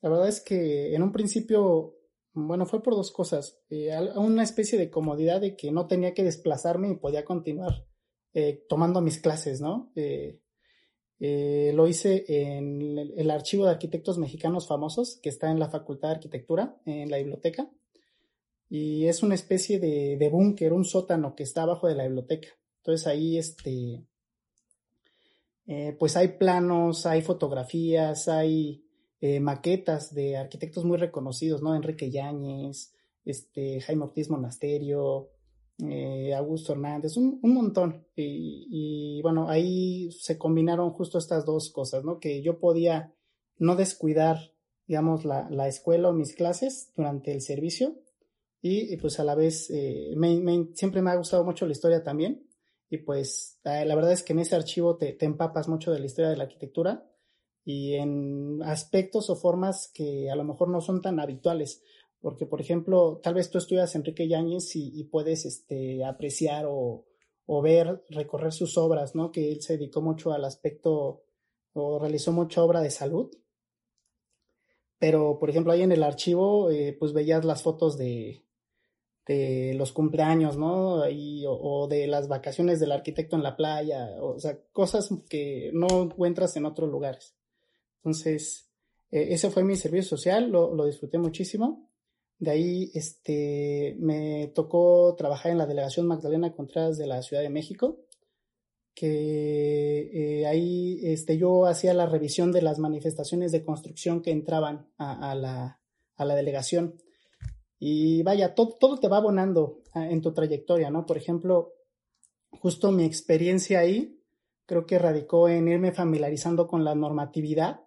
La 0.00 0.08
verdad 0.08 0.28
es 0.28 0.40
que 0.40 0.94
en 0.94 1.02
un 1.02 1.12
principio, 1.12 1.96
bueno, 2.32 2.66
fue 2.66 2.82
por 2.82 2.94
dos 2.94 3.12
cosas. 3.12 3.60
Eh, 3.70 3.96
una 4.16 4.42
especie 4.42 4.78
de 4.78 4.90
comodidad 4.90 5.40
de 5.40 5.56
que 5.56 5.70
no 5.70 5.86
tenía 5.86 6.14
que 6.14 6.24
desplazarme 6.24 6.90
y 6.90 6.96
podía 6.96 7.24
continuar 7.24 7.86
eh, 8.34 8.64
tomando 8.68 9.00
mis 9.00 9.20
clases, 9.20 9.60
¿no? 9.60 9.92
Eh, 9.94 10.38
lo 11.74 11.86
hice 11.86 12.24
en 12.26 12.98
el, 12.98 13.30
archivo 13.30 13.64
de 13.64 13.70
arquitectos 13.70 14.18
mexicanos 14.18 14.66
famosos 14.66 15.20
que 15.22 15.28
está 15.28 15.52
en 15.52 15.60
la 15.60 15.70
Facultad 15.70 16.08
de 16.08 16.14
Arquitectura, 16.16 16.80
en 16.84 17.10
la 17.10 17.18
biblioteca. 17.18 17.70
Y 18.68 19.06
es 19.06 19.22
una 19.22 19.36
especie 19.36 19.78
de, 19.78 20.16
de 20.16 20.28
búnker, 20.28 20.72
un 20.72 20.84
sótano 20.84 21.36
que 21.36 21.44
está 21.44 21.62
abajo 21.62 21.86
de 21.86 21.94
la 21.94 22.04
biblioteca. 22.04 22.48
Entonces 22.78 23.06
ahí, 23.06 23.38
este, 23.38 24.02
eh, 25.74 25.96
pues 25.98 26.18
hay 26.18 26.28
planos, 26.36 27.06
hay 27.06 27.22
fotografías, 27.22 28.28
hay 28.28 28.84
eh, 29.22 29.40
maquetas 29.40 30.12
de 30.12 30.36
arquitectos 30.36 30.84
muy 30.84 30.98
reconocidos, 30.98 31.62
¿no? 31.62 31.74
Enrique 31.74 32.10
Yáñez, 32.10 32.92
este, 33.24 33.80
Jaime 33.80 34.04
Ortiz 34.04 34.28
Monasterio, 34.28 35.30
eh, 35.78 36.34
Augusto 36.34 36.72
Hernández, 36.72 37.16
un, 37.16 37.40
montón. 37.42 38.06
Y, 38.14 39.22
bueno, 39.22 39.48
ahí 39.48 40.10
se 40.12 40.36
combinaron 40.36 40.90
justo 40.90 41.16
estas 41.16 41.46
dos 41.46 41.70
cosas, 41.70 42.04
¿no? 42.04 42.20
Que 42.20 42.42
yo 42.42 42.60
podía 42.60 43.14
no 43.56 43.74
descuidar, 43.74 44.52
digamos, 44.86 45.24
la, 45.24 45.48
la 45.48 45.68
escuela 45.68 46.10
o 46.10 46.12
mis 46.12 46.34
clases 46.34 46.92
durante 46.94 47.32
el 47.32 47.40
servicio 47.40 47.94
y, 48.60 48.94
pues 48.98 49.18
a 49.18 49.24
la 49.24 49.34
vez 49.34 49.72
siempre 50.74 51.00
me 51.00 51.10
ha 51.10 51.16
gustado 51.16 51.44
mucho 51.44 51.64
la 51.64 51.72
historia 51.72 52.04
también 52.04 52.46
y 52.92 52.98
pues 52.98 53.58
eh, 53.64 53.86
la 53.86 53.94
verdad 53.94 54.12
es 54.12 54.22
que 54.22 54.34
en 54.34 54.40
ese 54.40 54.54
archivo 54.54 54.98
te, 54.98 55.16
empapas 55.24 55.66
mucho 55.66 55.92
de 55.92 55.98
la 55.98 56.04
historia 56.04 56.28
de 56.28 56.36
la 56.36 56.42
arquitectura 56.42 57.10
y 57.64 57.94
en 57.94 58.62
aspectos 58.64 59.30
o 59.30 59.36
formas 59.36 59.90
que 59.94 60.30
a 60.30 60.36
lo 60.36 60.44
mejor 60.44 60.68
no 60.68 60.82
son 60.82 61.00
tan 61.00 61.18
habituales. 61.18 61.82
Porque, 62.20 62.44
por 62.44 62.60
ejemplo, 62.60 63.18
tal 63.22 63.32
vez 63.32 63.48
tú 63.48 63.56
estudias 63.56 63.94
Enrique 63.94 64.28
Yáñez 64.28 64.76
y, 64.76 65.04
puedes 65.04 65.46
este, 65.46 66.04
apreciar 66.04 66.66
o, 66.68 67.06
ver, 67.62 68.04
recorrer 68.10 68.52
sus 68.52 68.76
obras, 68.76 69.14
¿no? 69.14 69.32
Que 69.32 69.50
él 69.50 69.62
se 69.62 69.78
dedicó 69.78 70.02
mucho 70.02 70.34
al 70.34 70.44
aspecto 70.44 71.24
o 71.72 71.98
realizó 71.98 72.30
mucha 72.30 72.62
obra 72.62 72.82
de 72.82 72.90
salud. 72.90 73.30
Pero, 74.98 75.38
por 75.38 75.48
ejemplo, 75.48 75.72
ahí 75.72 75.80
en 75.80 75.92
el 75.92 76.02
archivo, 76.02 76.70
eh, 76.70 76.94
pues 77.00 77.14
veías 77.14 77.42
las 77.46 77.62
fotos 77.62 77.96
de, 77.96 78.44
de 79.26 79.74
los 79.74 79.92
cumpleaños, 79.92 80.56
¿no? 80.56 81.08
Y, 81.08 81.44
o, 81.46 81.86
de 81.88 82.06
las 82.06 82.28
vacaciones 82.28 82.80
del 82.80 82.92
arquitecto 82.92 83.36
en 83.36 83.42
la 83.42 83.56
playa, 83.56 84.16
o, 84.20 84.38
sea, 84.38 84.58
cosas 84.72 85.08
que 85.28 85.70
no 85.72 85.86
encuentras 86.02 86.56
en 86.56 86.66
otros 86.66 86.90
lugares. 86.90 87.34
Entonces, 87.98 88.68
e, 89.10 89.32
ese 89.34 89.50
fue 89.50 89.64
mi 89.64 89.76
servicio 89.76 90.16
social, 90.16 90.50
lo, 90.50 90.74
lo, 90.74 90.86
disfruté 90.86 91.18
muchísimo. 91.18 91.88
De 92.38 92.50
ahí, 92.50 92.90
este, 92.94 93.96
me 94.00 94.48
tocó 94.48 95.14
trabajar 95.16 95.52
en 95.52 95.58
la 95.58 95.66
delegación 95.66 96.08
Magdalena 96.08 96.52
Contreras 96.52 96.98
de 96.98 97.06
la 97.06 97.22
Ciudad 97.22 97.42
de 97.42 97.50
México, 97.50 98.00
que 98.94 100.40
eh, 100.40 100.46
ahí, 100.46 100.98
este, 101.04 101.38
yo 101.38 101.66
hacía 101.66 101.94
la 101.94 102.06
revisión 102.06 102.50
de 102.50 102.62
las 102.62 102.80
manifestaciones 102.80 103.52
de 103.52 103.64
construcción 103.64 104.20
que 104.20 104.32
entraban 104.32 104.90
a 104.98 105.34
la, 105.34 105.80
a 106.16 106.24
la 106.24 106.34
delegación 106.34 106.98
y 107.84 108.22
vaya, 108.22 108.54
todo, 108.54 108.76
todo 108.78 108.98
te 109.00 109.08
va 109.08 109.16
abonando 109.16 109.82
ah, 109.92 110.08
en 110.08 110.20
tu 110.20 110.32
trayectoria, 110.32 110.88
¿no? 110.88 111.04
Por 111.04 111.16
ejemplo, 111.16 111.72
justo 112.52 112.92
mi 112.92 113.04
experiencia 113.04 113.80
ahí 113.80 114.20
creo 114.66 114.86
que 114.86 115.00
radicó 115.00 115.48
en 115.48 115.66
irme 115.66 115.90
familiarizando 115.90 116.68
con 116.68 116.84
la 116.84 116.94
normatividad 116.94 117.80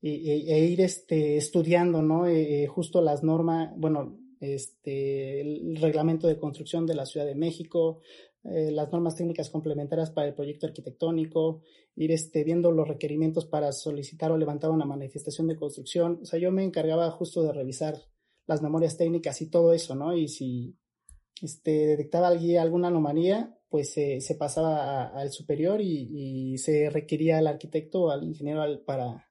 e, 0.00 0.46
e, 0.48 0.58
ir 0.64 0.80
este, 0.80 1.36
estudiando, 1.36 2.00
¿no? 2.00 2.26
Eh, 2.26 2.62
eh, 2.62 2.66
justo 2.66 3.02
las 3.02 3.22
normas, 3.22 3.74
bueno, 3.76 4.18
este, 4.40 5.42
el 5.42 5.76
reglamento 5.76 6.26
de 6.26 6.38
construcción 6.38 6.86
de 6.86 6.94
la 6.94 7.04
Ciudad 7.04 7.26
de 7.26 7.34
México, 7.34 8.00
eh, 8.44 8.70
las 8.70 8.90
normas 8.90 9.16
técnicas 9.16 9.50
complementarias 9.50 10.12
para 10.12 10.28
el 10.28 10.34
proyecto 10.34 10.66
arquitectónico, 10.66 11.60
ir 11.94 12.10
este, 12.10 12.42
viendo 12.42 12.70
los 12.70 12.88
requerimientos 12.88 13.44
para 13.44 13.70
solicitar 13.72 14.32
o 14.32 14.38
levantar 14.38 14.70
una 14.70 14.86
manifestación 14.86 15.46
de 15.46 15.56
construcción. 15.56 16.20
O 16.22 16.24
sea, 16.24 16.40
yo 16.40 16.50
me 16.50 16.64
encargaba 16.64 17.10
justo 17.10 17.42
de 17.42 17.52
revisar 17.52 17.96
las 18.46 18.62
memorias 18.62 18.96
técnicas 18.96 19.40
y 19.40 19.50
todo 19.50 19.72
eso, 19.72 19.94
¿no? 19.94 20.16
Y 20.16 20.28
si 20.28 20.76
este, 21.42 21.86
detectaba 21.86 22.28
alguna 22.28 22.88
anomalía, 22.88 23.58
pues 23.68 23.92
se 23.92 24.36
pasaba 24.38 25.06
al 25.06 25.30
superior 25.32 25.80
y, 25.80 26.56
se 26.58 26.90
requería 26.90 27.38
al 27.38 27.48
arquitecto 27.48 28.02
o 28.02 28.10
al 28.10 28.22
ingeniero 28.22 28.62
para, 28.84 29.28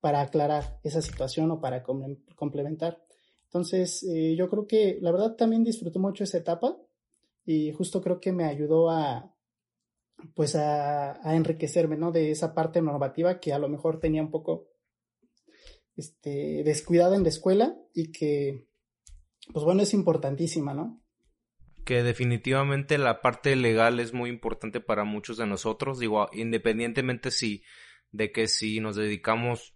para 0.00 0.22
aclarar 0.22 0.80
esa 0.82 1.02
situación 1.02 1.50
o 1.50 1.60
para 1.60 1.82
complementar. 1.82 3.04
Entonces, 3.44 4.02
eh, 4.02 4.34
yo 4.36 4.48
creo 4.48 4.66
que 4.66 4.98
la 5.00 5.12
verdad 5.12 5.36
también 5.36 5.62
disfruté 5.62 5.98
mucho 5.98 6.24
esa 6.24 6.38
etapa 6.38 6.76
y 7.44 7.72
justo 7.72 8.00
creo 8.00 8.20
que 8.20 8.32
me 8.32 8.44
ayudó 8.44 8.90
a, 8.90 9.32
pues 10.34 10.56
a, 10.56 11.20
enriquecerme, 11.34 11.96
¿no? 11.96 12.10
De 12.10 12.30
esa 12.30 12.54
parte 12.54 12.82
normativa 12.82 13.38
que 13.38 13.52
a 13.52 13.58
lo 13.58 13.68
mejor 13.68 14.00
tenía 14.00 14.22
un 14.22 14.30
poco 14.30 14.66
este, 15.96 16.62
descuidada 16.64 17.16
en 17.16 17.22
la 17.22 17.28
escuela 17.28 17.76
y 17.92 18.12
que, 18.12 18.66
pues 19.52 19.64
bueno, 19.64 19.82
es 19.82 19.94
importantísima, 19.94 20.74
¿no? 20.74 21.04
que 21.84 22.02
definitivamente 22.02 22.98
la 22.98 23.20
parte 23.20 23.56
legal 23.56 24.00
es 24.00 24.12
muy 24.12 24.30
importante 24.30 24.80
para 24.80 25.04
muchos 25.04 25.36
de 25.36 25.46
nosotros, 25.46 25.98
digo, 25.98 26.28
independientemente 26.32 27.30
si 27.30 27.62
de 28.10 28.32
que 28.32 28.48
si 28.48 28.80
nos 28.80 28.96
dedicamos 28.96 29.74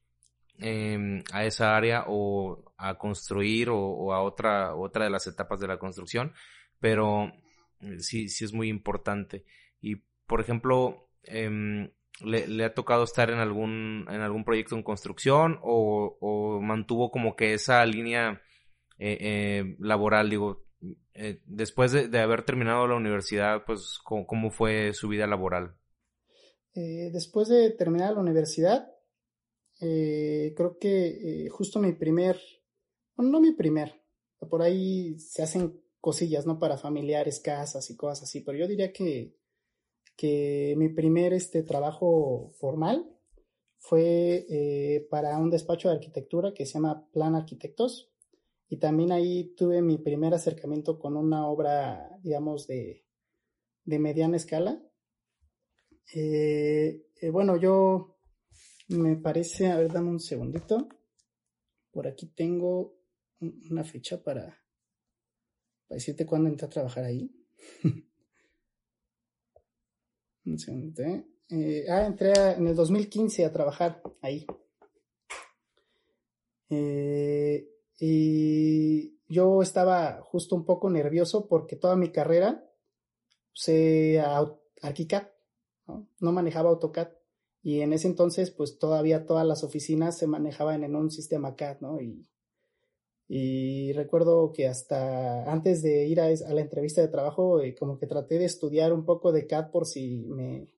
em, 0.58 1.22
a 1.32 1.44
esa 1.44 1.76
área 1.76 2.04
o 2.08 2.72
a 2.76 2.96
construir 2.96 3.68
o, 3.70 4.12
a 4.12 4.22
otra 4.22 4.74
otra 4.74 5.04
de 5.04 5.10
las 5.10 5.26
etapas 5.26 5.60
de 5.60 5.68
la 5.68 5.78
construcción, 5.78 6.32
pero 6.80 7.32
eh, 7.80 7.98
sí 8.00 8.28
sí 8.28 8.44
es 8.44 8.52
muy 8.52 8.68
importante 8.68 9.44
y 9.80 9.96
por 10.26 10.40
ejemplo 10.40 11.10
em, 11.24 11.90
le, 12.24 12.64
ha 12.64 12.74
tocado 12.74 13.04
estar 13.04 13.30
en 13.30 13.38
algún 13.38 14.06
en 14.08 14.20
algún 14.20 14.44
proyecto 14.44 14.74
en 14.74 14.82
construcción 14.82 15.58
o, 15.62 16.60
mantuvo 16.62 17.10
como 17.10 17.36
que 17.36 17.54
esa 17.54 17.84
línea 17.86 18.42
eh, 18.98 19.18
eh, 19.20 19.76
laboral 19.78 20.30
digo 20.30 20.68
eh, 21.20 21.40
después 21.46 21.90
de, 21.90 22.16
haber 22.20 22.44
terminado 22.44 22.86
la 22.86 22.94
universidad, 22.94 23.64
pues, 23.66 23.98
¿cómo, 24.04 24.50
fue 24.52 24.92
su 24.92 25.08
vida 25.08 25.26
laboral? 25.26 25.74
Eh, 26.74 27.10
después 27.12 27.48
de 27.48 27.70
terminar 27.70 28.14
la 28.14 28.20
universidad, 28.20 28.88
eh, 29.80 30.54
creo 30.56 30.78
que 30.78 31.48
justo 31.50 31.80
mi 31.80 31.92
primer, 31.92 32.40
bueno, 33.16 33.32
no 33.32 33.40
mi 33.40 33.52
primer, 33.52 34.00
por 34.48 34.62
ahí 34.62 35.18
se 35.18 35.42
hacen 35.42 35.82
cosillas, 36.00 36.46
¿no? 36.46 36.60
Para 36.60 36.78
familiares, 36.78 37.40
casas 37.40 37.90
y 37.90 37.96
cosas 37.96 38.22
así, 38.22 38.42
pero 38.42 38.56
yo 38.56 38.68
diría 38.68 38.92
que, 38.92 39.34
que 40.18 40.74
mi 40.76 40.90
primer 40.90 41.32
este, 41.32 41.62
trabajo 41.62 42.50
formal 42.58 43.08
fue 43.78 45.06
para 45.10 45.38
un 45.38 45.48
despacho 45.48 45.88
de 45.88 45.94
arquitectura 45.94 46.52
que 46.52 46.66
se 46.66 46.74
llama 46.74 47.08
Plan 47.12 47.34
Arquitectos. 47.34 48.10
Y 48.68 48.76
también 48.76 49.12
ahí 49.12 49.54
tuve 49.56 49.80
mi 49.80 49.96
primer 49.96 50.34
acercamiento 50.34 50.98
con 50.98 51.16
una 51.16 51.46
obra, 51.48 52.18
digamos, 52.22 52.66
de, 52.66 53.06
mediana 53.84 54.36
escala. 54.36 54.82
Eh, 56.14 57.06
eh, 57.20 57.30
bueno, 57.30 57.56
yo 57.56 58.18
me 58.88 59.16
parece, 59.16 59.68
a 59.68 59.78
ver, 59.78 59.90
dame 59.90 60.10
un 60.10 60.20
segundito. 60.20 60.88
Por 61.90 62.06
aquí 62.06 62.26
tengo 62.26 62.98
una 63.40 63.84
fecha 63.84 64.22
para, 64.22 64.42
para 65.86 65.96
decirte 65.96 66.26
cuándo 66.26 66.50
entré 66.50 66.66
a 66.66 66.70
trabajar 66.70 67.04
ahí. 67.04 67.34
¿eh? 70.98 71.86
ah, 71.90 72.06
entré 72.06 72.32
en 72.52 72.66
el 72.66 72.74
2015 72.74 73.44
a 73.44 73.52
trabajar 73.52 74.02
ahí. 74.22 74.46
Eh, 76.70 77.68
y 77.98 79.18
yo 79.26 79.62
estaba 79.62 80.20
justo 80.22 80.54
un 80.54 80.64
poco 80.64 80.90
nervioso 80.90 81.48
porque 81.48 81.76
toda 81.76 81.96
mi 81.96 82.10
carrera 82.10 82.64
se 83.52 84.20
ArchiCAD, 84.82 85.28
¿no? 85.86 86.08
¿no? 86.20 86.32
manejaba 86.32 86.70
AutoCAD. 86.70 87.08
Y 87.62 87.80
en 87.80 87.92
ese 87.92 88.06
entonces, 88.06 88.50
pues 88.50 88.78
todavía 88.78 89.26
todas 89.26 89.46
las 89.46 89.64
oficinas 89.64 90.16
se 90.16 90.26
manejaban 90.26 90.84
en 90.84 90.94
un 90.94 91.10
sistema 91.10 91.56
CAD, 91.56 91.80
¿no? 91.80 92.00
Y, 92.00 92.28
y 93.28 93.92
recuerdo 93.92 94.52
que 94.52 94.66
hasta 94.66 95.50
antes 95.52 95.82
de 95.82 96.06
ir 96.06 96.18
a, 96.20 96.30
la 96.30 96.60
entrevista 96.62 97.02
de 97.02 97.08
trabajo, 97.08 97.60
eh, 97.60 97.74
como 97.74 97.98
que 97.98 98.06
traté 98.06 98.38
de 98.38 98.46
estudiar 98.46 98.92
un 98.94 99.04
poco 99.04 99.32
de 99.32 99.46
CAD 99.46 99.70
por 99.70 99.86
si 99.86 100.24
me, 100.26 100.68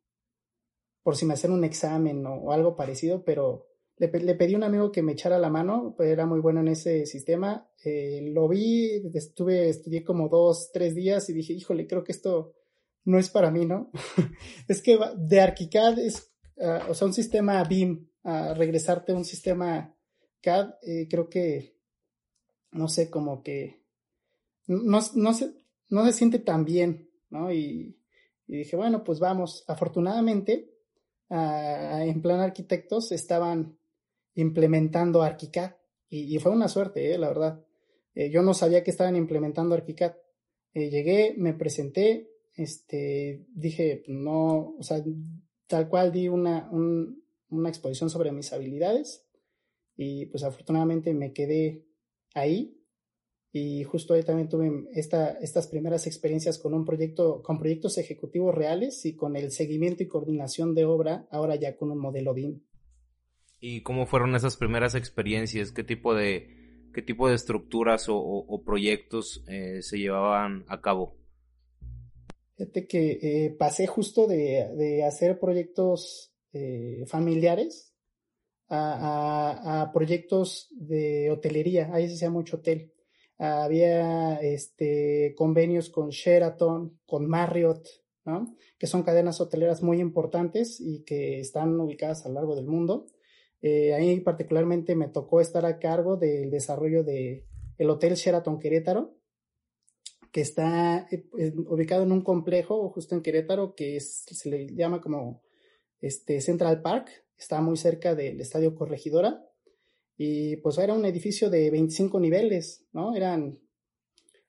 por 1.04 1.16
si 1.16 1.26
me 1.26 1.34
hacían 1.34 1.52
un 1.52 1.62
examen 1.62 2.26
o 2.26 2.50
algo 2.50 2.74
parecido, 2.74 3.24
pero 3.24 3.68
le, 4.00 4.08
pedí 4.08 4.54
a 4.54 4.56
un 4.56 4.64
amigo 4.64 4.90
que 4.90 5.02
me 5.02 5.12
echara 5.12 5.38
la 5.38 5.50
mano, 5.50 5.94
pues 5.96 6.08
era 6.08 6.26
muy 6.26 6.40
bueno 6.40 6.60
en 6.60 6.68
ese 6.68 7.06
sistema. 7.06 7.70
Eh, 7.84 8.30
lo 8.32 8.48
vi, 8.48 9.02
estuve, 9.14 9.68
estudié 9.68 10.02
como 10.02 10.28
dos, 10.28 10.70
tres 10.72 10.94
días 10.94 11.28
y 11.28 11.34
dije, 11.34 11.52
híjole, 11.52 11.86
creo 11.86 12.02
que 12.02 12.12
esto 12.12 12.54
no 13.04 13.18
es 13.18 13.30
para 13.30 13.50
mí, 13.50 13.66
¿no? 13.66 13.92
es 14.68 14.82
que 14.82 14.98
de 15.18 15.40
ArchiCAD 15.40 15.98
es, 15.98 16.32
ah, 16.60 16.86
o 16.88 16.94
sea, 16.94 17.06
un 17.06 17.14
sistema 17.14 17.62
BIM, 17.62 18.08
regresarte 18.24 19.12
a 19.12 19.16
un 19.16 19.24
sistema 19.24 19.94
CAD, 20.40 20.74
eh, 20.82 21.06
creo 21.08 21.28
que, 21.28 21.79
no 22.72 22.88
sé, 22.88 23.10
como 23.10 23.42
que 23.42 23.80
no, 24.66 25.00
no, 25.14 25.34
se, 25.34 25.52
no 25.88 26.04
se 26.04 26.12
siente 26.12 26.38
tan 26.38 26.64
bien, 26.64 27.10
¿no? 27.30 27.52
Y, 27.52 27.96
dije, 28.46 28.76
bueno, 28.76 29.04
pues 29.04 29.18
vamos. 29.20 29.64
Afortunadamente, 29.66 30.72
ah, 31.28 32.04
en 32.04 32.22
plan 32.22 32.40
arquitectos 32.40 33.12
estaban 33.12 33.78
implementando 34.34 35.22
ArchiCAD. 35.22 35.72
Y, 36.08 36.38
fue 36.38 36.52
una 36.52 36.68
suerte, 36.68 37.14
eh, 37.14 37.18
la 37.18 37.28
verdad. 37.28 37.64
Eh, 38.14 38.30
yo 38.30 38.42
no 38.42 38.54
sabía 38.54 38.82
que 38.82 38.90
estaban 38.90 39.16
implementando 39.16 39.74
ArchiCAD. 39.74 40.14
Eh, 40.74 40.90
llegué, 40.90 41.34
me 41.36 41.54
presenté, 41.54 42.30
este, 42.54 43.46
dije, 43.54 44.02
no, 44.08 44.74
o 44.78 44.82
sea, 44.82 45.02
tal 45.66 45.88
cual 45.88 46.12
di 46.12 46.28
una, 46.28 46.68
una 46.70 47.68
exposición 47.68 48.10
sobre 48.10 48.32
mis 48.32 48.52
habilidades 48.52 49.26
y 49.96 50.26
pues 50.26 50.42
afortunadamente 50.44 51.12
me 51.14 51.32
quedé 51.32 51.84
ahí 52.34 52.80
y 53.52 53.82
justo 53.82 54.14
ahí 54.14 54.22
también 54.22 54.48
tuve 54.48 54.70
esta, 54.92 55.32
estas 55.32 55.66
primeras 55.66 56.06
experiencias 56.06 56.58
con 56.58 56.72
un 56.72 56.84
proyecto, 56.84 57.42
con 57.42 57.58
proyectos 57.58 57.98
ejecutivos 57.98 58.54
reales 58.54 59.04
y 59.06 59.16
con 59.16 59.36
el 59.36 59.50
seguimiento 59.50 60.02
y 60.02 60.08
coordinación 60.08 60.74
de 60.74 60.84
obra, 60.84 61.26
ahora 61.30 61.56
ya 61.56 61.76
con 61.76 61.90
un 61.90 61.98
modelo 61.98 62.32
BIM. 62.32 62.60
¿Y 63.58 63.82
cómo 63.82 64.06
fueron 64.06 64.36
esas 64.36 64.56
primeras 64.56 64.94
experiencias? 64.94 65.72
¿Qué 65.72 65.82
tipo 65.82 66.14
de, 66.14 66.88
qué 66.94 67.02
tipo 67.02 67.28
de 67.28 67.34
estructuras 67.34 68.06
o, 68.08 68.62
proyectos 68.64 69.44
eh, 69.48 69.82
se 69.82 69.98
llevaban 69.98 70.64
a 70.68 70.80
cabo? 70.80 71.18
Fíjate 72.56 72.86
que 72.86 73.18
eh, 73.20 73.56
pasé 73.58 73.86
justo 73.88 74.28
de, 74.28 75.02
hacer 75.04 75.40
proyectos 75.40 76.32
eh, 76.52 77.04
familiares 77.08 77.89
a, 78.70 79.90
proyectos 79.92 80.68
de 80.70 81.30
hotelería. 81.30 81.90
Ahí 81.92 82.08
se 82.08 82.14
hacía 82.14 82.30
mucho 82.30 82.58
hotel. 82.58 82.92
Había 83.38 84.36
este, 84.36 85.34
convenios 85.36 85.90
con 85.90 86.10
Sheraton, 86.10 87.00
con 87.06 87.26
Marriott, 87.26 87.86
que 88.78 88.86
son 88.86 89.02
cadenas 89.02 89.40
hoteleras 89.40 89.82
muy 89.82 90.00
importantes 90.00 90.80
y 90.80 91.02
que 91.04 91.40
están 91.40 91.78
ubicadas 91.80 92.24
a 92.24 92.28
lo 92.28 92.34
largo 92.36 92.54
del 92.54 92.66
mundo. 92.66 93.06
Eh, 93.62 93.92
ahí 93.92 94.20
particularmente 94.20 94.94
me 94.94 95.08
tocó 95.08 95.40
estar 95.40 95.66
a 95.66 95.78
cargo 95.78 96.16
del 96.16 96.50
desarrollo 96.50 97.02
del 97.02 97.44
el 97.76 97.90
Hotel 97.90 98.14
Sheraton 98.14 98.58
Querétaro, 98.58 99.16
que 100.32 100.42
está 100.42 101.08
eh, 101.10 101.24
ubicado 101.66 102.02
en 102.04 102.12
un 102.12 102.22
complejo 102.22 102.88
justo 102.90 103.14
en 103.14 103.22
Querétaro 103.22 103.74
que 103.74 103.98
se 104.00 104.48
le 104.48 104.74
llama 104.74 105.00
como 105.00 105.42
este 106.00 106.40
Central 106.40 106.82
Park, 106.82 107.10
está 107.40 107.60
muy 107.60 107.76
cerca 107.76 108.14
del 108.14 108.40
Estadio 108.40 108.74
Corregidora 108.74 109.44
y 110.16 110.56
pues 110.56 110.78
era 110.78 110.94
un 110.94 111.04
edificio 111.04 111.50
de 111.50 111.70
25 111.70 112.20
niveles, 112.20 112.86
¿no? 112.92 113.16
Eran 113.16 113.58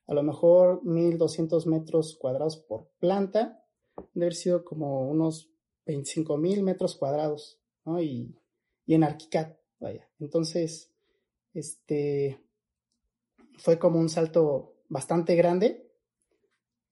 a 0.06 0.14
lo 0.14 0.22
mejor 0.22 0.84
1200 0.84 1.66
metros 1.66 2.16
cuadrados 2.20 2.58
por 2.58 2.90
planta, 3.00 3.64
debe 4.14 4.26
haber 4.26 4.34
sido 4.34 4.64
como 4.64 5.08
unos 5.08 5.50
25 5.86 6.36
mil 6.36 6.62
metros 6.62 6.96
cuadrados, 6.96 7.58
¿no? 7.84 8.00
Y 8.00 8.36
y 8.86 8.94
en 8.94 9.04
ArchiCAD, 9.04 9.52
vaya. 9.80 10.08
Entonces, 10.18 10.92
este 11.54 12.40
fue 13.58 13.78
como 13.78 13.98
un 13.98 14.08
salto 14.08 14.74
bastante 14.88 15.36
grande 15.36 15.90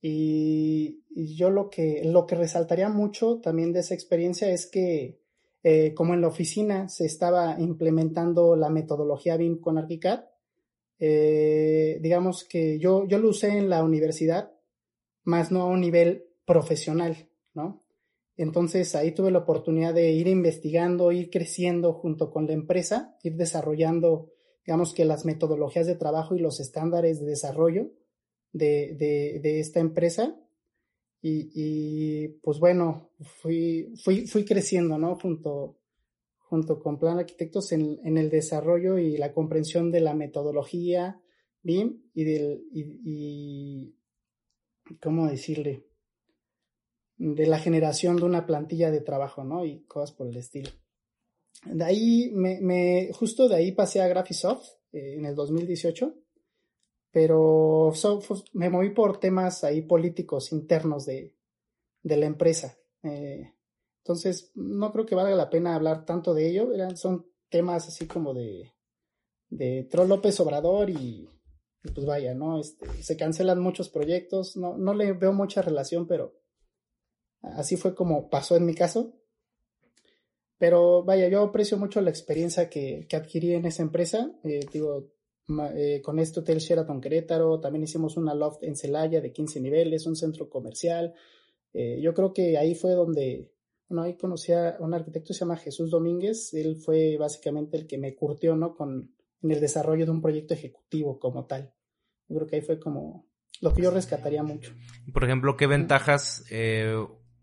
y, 0.01 0.99
yo 1.37 1.51
lo 1.51 1.69
que, 1.69 2.03
lo 2.05 2.27
que 2.27 2.37
resaltaría 2.37 2.89
mucho 2.89 3.41
también 3.41 3.73
de 3.73 3.81
esa 3.81 3.95
experiencia 3.95 4.51
es 4.51 4.67
que 4.67 5.21
eh, 5.63 5.93
como 5.95 6.15
en 6.15 6.23
la 6.23 6.29
oficina 6.29 6.89
se 6.89 7.05
estaba 7.05 7.61
implementando 7.61 8.57
la 8.57 8.71
metodología 8.71 9.37
BIM 9.37 9.61
con 9.61 9.79
ArchiCAD, 9.79 10.25
eh, 10.99 11.99
digamos 12.01 12.45
que 12.45 12.79
yo, 12.79 13.07
yo 13.07 13.19
lo 13.19 13.31
usé 13.31 13.57
en 13.57 13.71
la 13.71 13.83
universidad, 13.83 14.53
más 15.25 15.51
no 15.51 15.63
a 15.63 15.67
un 15.67 15.81
nivel 15.81 16.27
profesional, 16.45 17.29
¿no? 17.55 17.85
Entonces 18.37 18.95
ahí 18.95 19.13
tuve 19.13 19.31
la 19.31 19.41
oportunidad 19.41 19.93
de 19.93 20.13
ir 20.13 20.27
investigando, 20.27 21.13
ir 21.13 21.29
creciendo 21.31 21.93
junto 21.93 22.31
con 22.31 22.47
la 22.47 22.55
empresa, 22.55 23.17
ir 23.23 23.37
desarrollando, 23.37 24.31
digamos 24.65 24.95
que 24.95 25.05
las 25.05 25.27
metodologías 25.27 25.87
de 25.87 25.95
trabajo 25.95 26.35
y 26.35 26.39
los 26.39 26.59
estándares 26.59 27.21
de 27.21 27.27
desarrollo 27.27 27.91
de, 28.53 29.41
de, 29.43 29.61
esta 29.61 29.81
empresa. 29.81 30.37
Y, 31.23 31.51
y, 31.55 32.29
pues 32.43 32.59
bueno, 32.59 33.11
fui, 33.21 33.93
fui, 34.03 34.27
fui 34.27 34.45
creciendo, 34.45 34.97
¿no? 34.99 35.17
Junto, 35.17 35.79
junto 36.39 36.81
con 36.81 36.99
Plan 36.99 37.19
Arquitectos 37.19 37.73
en, 37.73 38.01
en, 38.05 38.17
el 38.17 38.31
desarrollo 38.31 38.99
y 38.99 39.17
la 39.19 39.33
comprensión 39.33 39.91
de 39.91 40.01
la 40.01 40.15
metodología 40.15 41.21
BIM 41.63 42.11
y 42.15 42.25
del, 42.25 42.65
y, 42.73 43.95
¿cómo 45.01 45.29
decirle? 45.29 45.87
de 47.21 47.47
la 47.47 47.59
generación 47.59 48.17
de 48.17 48.25
una 48.25 48.47
plantilla 48.47 48.91
de 48.91 49.03
trabajo, 49.03 49.45
¿no? 49.45 49.67
Y 49.67 49.85
cosas 49.85 50.11
por 50.11 50.27
el 50.27 50.39
estilo. 50.39 50.71
De 51.67 51.85
ahí, 51.85 52.31
me, 52.33 52.63
me 52.63 53.11
justo 53.13 53.47
de 53.47 53.57
ahí 53.57 53.73
pasé 53.73 54.01
a 54.01 54.09
Graphisoft 54.09 54.67
eh, 54.93 55.17
en 55.19 55.27
el 55.27 55.35
2018, 55.35 56.15
pero 57.11 57.93
me 58.53 58.71
moví 58.71 58.91
por 58.91 59.19
temas 59.19 59.65
ahí 59.65 59.83
políticos 59.83 60.53
internos 60.53 61.07
de, 61.07 61.37
de 62.03 62.17
la 62.17 62.27
empresa. 62.27 62.79
Eh, 63.03 63.55
entonces, 63.99 64.53
no 64.55 64.93
creo 64.93 65.07
que 65.07 65.15
valga 65.15 65.35
la 65.35 65.51
pena 65.51 65.75
hablar 65.75 66.05
tanto 66.05 66.35
de 66.35 66.49
ello. 66.49 66.73
Eran, 66.73 66.97
son 66.97 67.27
temas 67.49 67.89
así 67.89 68.07
como 68.07 68.33
de, 68.35 68.73
de 69.49 69.89
Troll 69.91 70.09
López 70.09 70.39
Obrador 70.41 70.91
y, 70.91 71.29
pues 71.95 72.07
vaya, 72.07 72.35
¿no? 72.35 72.61
Este, 72.61 72.87
se 73.03 73.17
cancelan 73.17 73.61
muchos 73.61 73.89
proyectos. 73.89 74.57
No, 74.57 74.79
no 74.79 74.95
le 74.95 75.13
veo 75.13 75.33
mucha 75.33 75.63
relación, 75.63 76.07
pero 76.07 76.41
Así 77.43 77.77
fue 77.77 77.95
como 77.95 78.29
pasó 78.29 78.57
en 78.57 78.67
mi 78.67 78.75
caso. 78.75 79.15
Pero 80.59 81.05
vaya, 81.05 81.29
yo 81.29 81.43
aprecio 81.43 81.79
mucho 81.79 82.01
la 82.03 82.11
experiencia 82.11 82.69
que, 82.69 83.07
que 83.09 83.17
adquirí 83.17 83.55
en 83.55 83.65
esa 83.65 83.83
empresa. 83.83 84.31
Eh, 84.45 84.61
digo, 84.73 85.11
eh, 85.75 86.01
con 86.03 86.19
este 86.19 86.41
Hotel 86.41 86.59
Sheraton 86.59 87.01
Querétaro, 87.01 87.61
también 87.61 87.85
hicimos 87.85 88.17
una 88.17 88.35
loft 88.35 88.63
en 88.63 88.77
Celaya 88.77 89.21
de 89.21 89.33
15 89.33 89.61
niveles, 89.61 90.07
un 90.07 90.17
centro 90.17 90.49
comercial. 90.49 91.15
Eh, 91.73 92.01
yo 92.01 92.15
creo 92.15 92.33
que 92.33 92.57
ahí 92.57 92.75
fue 92.75 92.93
donde, 92.93 93.53
bueno, 93.89 94.03
ahí 94.03 94.17
conocí 94.17 94.53
a 94.53 94.77
un 94.81 94.95
arquitecto 94.95 95.29
que 95.29 95.35
se 95.35 95.41
llama 95.41 95.57
Jesús 95.57 95.91
Domínguez. 95.91 96.55
Él 96.55 96.77
fue 96.77 97.17
básicamente 97.19 97.77
el 97.77 97.87
que 97.87 97.99
me 97.99 98.15
curtió, 98.15 98.57
¿no? 98.57 98.75
Con, 98.75 99.15
en 99.43 99.51
el 99.51 99.61
desarrollo 99.61 100.05
de 100.05 100.13
un 100.13 100.23
proyecto 100.23 100.55
ejecutivo 100.55 101.19
como 101.19 101.47
tal. 101.47 101.73
Yo 102.29 102.37
creo 102.37 102.47
que 102.47 102.57
ahí 102.57 102.63
fue 102.63 102.79
como 102.79 103.27
lo 103.61 103.75
que 103.75 103.83
yo 103.83 103.91
rescataría 103.91 104.43
mucho. 104.43 104.73
Por 105.13 105.25
ejemplo, 105.25 105.57
¿qué 105.57 105.67
ventajas 105.67 106.45
eh, 106.51 106.95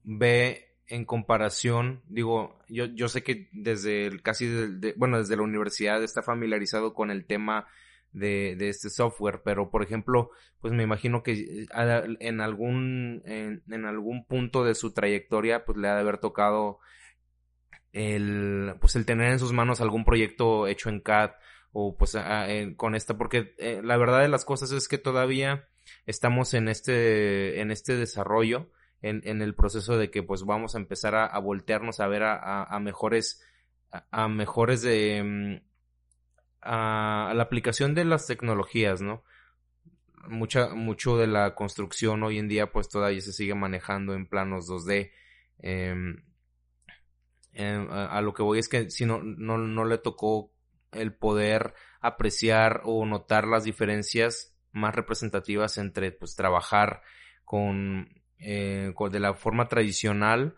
ve 0.03 0.67
en 0.87 1.05
comparación, 1.05 2.01
digo, 2.07 2.57
yo, 2.69 2.85
yo 2.85 3.09
sé 3.09 3.21
que 3.21 3.49
desde 3.51 4.07
el, 4.07 4.21
casi, 4.21 4.49
bueno, 4.95 5.17
desde 5.17 5.35
la 5.35 5.43
universidad 5.43 6.01
está 6.01 6.21
familiarizado 6.21 6.93
con 6.93 7.11
el 7.11 7.25
tema 7.25 7.67
de, 8.17 8.55
este 8.69 8.89
software, 8.89 9.41
pero 9.43 9.69
por 9.69 9.83
ejemplo, 9.83 10.31
pues 10.59 10.73
me 10.73 10.83
imagino 10.83 11.23
que 11.23 11.33
eh, 11.33 11.67
en 12.19 12.41
algún, 12.41 13.21
en, 13.25 13.85
algún 13.85 14.25
punto 14.25 14.63
de 14.63 14.75
su 14.75 14.93
trayectoria, 14.93 15.65
pues 15.65 15.77
le 15.77 15.87
ha 15.87 15.95
de 15.95 16.01
haber 16.01 16.17
tocado 16.17 16.79
el, 17.93 18.75
pues 18.79 18.95
el 18.95 19.05
tener 19.05 19.31
en 19.31 19.39
sus 19.39 19.53
manos 19.53 19.81
algún 19.81 20.05
proyecto 20.05 20.67
hecho 20.67 20.89
en 20.89 20.99
CAD 20.99 21.31
o 21.71 21.95
pues 21.95 22.17
con 22.75 22.95
esta, 22.95 23.17
porque 23.17 23.53
eh, 23.57 23.81
la 23.83 23.97
verdad 23.97 24.21
de 24.21 24.29
las 24.29 24.45
cosas 24.45 24.71
es 24.71 24.87
que 24.87 24.97
todavía 24.97 25.67
estamos 26.05 26.53
en 26.53 26.69
este, 26.69 27.61
en 27.61 27.71
este 27.71 27.95
desarrollo 27.95 28.71
en, 29.01 29.21
en 29.25 29.41
el 29.41 29.53
proceso 29.53 29.97
de 29.97 30.09
que 30.09 30.23
pues 30.23 30.43
vamos 30.43 30.75
a 30.75 30.79
empezar 30.79 31.15
a, 31.15 31.37
voltearnos 31.39 31.99
a 31.99 32.07
ver 32.07 32.23
a, 32.23 32.63
a, 32.63 32.79
mejores, 32.79 33.43
a, 33.91 34.27
mejores 34.27 34.81
de, 34.81 35.61
a, 36.61 37.31
la 37.35 37.43
aplicación 37.43 37.93
de 37.95 38.05
las 38.05 38.27
tecnologías, 38.27 39.01
¿no? 39.01 39.23
Mucha, 40.27 40.69
mucho 40.75 41.17
de 41.17 41.27
la 41.27 41.55
construcción 41.55 42.23
hoy 42.23 42.37
en 42.37 42.49
día 42.49 42.71
pues 42.71 42.89
todavía 42.89 43.21
se 43.21 43.31
sigue 43.31 43.55
manejando 43.55 44.13
en 44.13 44.27
planos 44.27 44.67
2D. 44.67 45.11
Em, 45.59 46.23
em, 47.53 47.89
a, 47.89 48.21
lo 48.21 48.33
que 48.33 48.43
voy 48.43 48.59
es 48.59 48.67
que 48.67 48.89
si 48.89 49.05
no, 49.05 49.23
no, 49.23 49.57
no 49.57 49.85
le 49.85 49.97
tocó 49.97 50.51
el 50.91 51.13
poder 51.13 51.73
apreciar 52.01 52.81
o 52.83 53.05
notar 53.05 53.47
las 53.47 53.63
diferencias 53.63 54.55
más 54.71 54.95
representativas 54.95 55.77
entre 55.77 56.11
pues 56.11 56.35
trabajar 56.35 57.01
con 57.45 58.09
eh, 58.39 58.93
de 59.11 59.19
la 59.19 59.33
forma 59.33 59.67
tradicional 59.67 60.55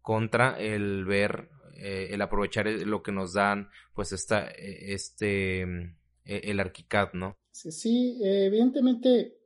contra 0.00 0.58
el 0.58 1.04
ver, 1.04 1.50
eh, 1.76 2.08
el 2.10 2.22
aprovechar 2.22 2.66
lo 2.66 3.02
que 3.02 3.12
nos 3.12 3.32
dan, 3.32 3.68
pues 3.94 4.12
esta, 4.12 4.48
eh, 4.48 4.94
este, 4.94 5.62
el 6.24 6.60
ArchiCAD, 6.60 7.12
¿no? 7.14 7.36
Sí, 7.50 7.72
sí, 7.72 8.18
evidentemente, 8.22 9.38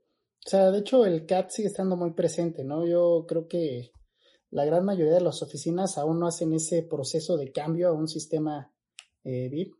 o 0.46 0.48
sea, 0.48 0.70
de 0.70 0.78
hecho 0.78 1.04
el 1.04 1.26
CAD 1.26 1.48
sigue 1.48 1.68
estando 1.68 1.96
muy 1.96 2.12
presente, 2.12 2.64
¿no? 2.64 2.86
Yo 2.86 3.24
creo 3.28 3.48
que 3.48 3.92
la 4.50 4.64
gran 4.64 4.84
mayoría 4.84 5.14
de 5.14 5.20
las 5.20 5.42
oficinas 5.42 5.98
aún 5.98 6.20
no 6.20 6.26
hacen 6.26 6.52
ese 6.52 6.82
proceso 6.82 7.36
de 7.36 7.52
cambio 7.52 7.88
a 7.88 7.92
un 7.92 8.08
sistema 8.08 8.72
VIP. 9.24 9.74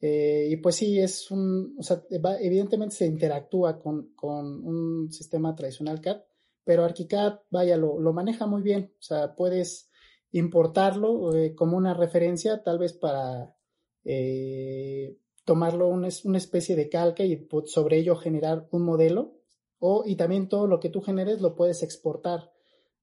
y 0.00 0.56
pues 0.56 0.76
sí, 0.76 0.98
es 0.98 1.30
un, 1.30 1.76
o 1.78 1.82
sea, 1.82 2.02
evidentemente 2.40 2.96
se 2.96 3.06
interactúa 3.06 3.78
con, 3.78 4.14
con 4.14 4.64
un 4.64 5.12
sistema 5.12 5.54
tradicional 5.54 6.00
CAD, 6.00 6.22
pero 6.64 6.84
ArchiCAD, 6.84 7.40
vaya, 7.50 7.76
lo, 7.76 8.00
lo 8.00 8.12
maneja 8.12 8.46
muy 8.46 8.62
bien. 8.62 8.92
O 8.98 9.02
sea, 9.02 9.34
puedes 9.34 9.90
importarlo 10.32 11.34
eh, 11.34 11.54
como 11.54 11.76
una 11.76 11.94
referencia, 11.94 12.62
tal 12.62 12.78
vez 12.78 12.92
para 12.92 13.56
eh, 14.04 15.18
tomarlo 15.44 15.88
una, 15.88 16.08
una, 16.24 16.38
especie 16.38 16.76
de 16.76 16.88
calca 16.88 17.24
y 17.24 17.48
sobre 17.66 17.98
ello 17.98 18.16
generar 18.16 18.68
un 18.70 18.82
modelo. 18.82 19.34
O, 19.78 20.04
y 20.06 20.16
también 20.16 20.48
todo 20.48 20.66
lo 20.66 20.80
que 20.80 20.88
tú 20.88 21.02
generes 21.02 21.40
lo 21.40 21.54
puedes 21.54 21.82
exportar 21.82 22.50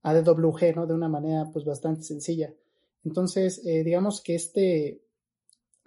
a 0.01 0.13
DWG, 0.13 0.75
¿no? 0.75 0.85
De 0.85 0.93
una 0.93 1.07
manera, 1.07 1.49
pues, 1.51 1.65
bastante 1.65 2.03
sencilla. 2.03 2.53
Entonces, 3.03 3.65
eh, 3.65 3.83
digamos 3.83 4.21
que 4.21 4.35
este, 4.35 5.01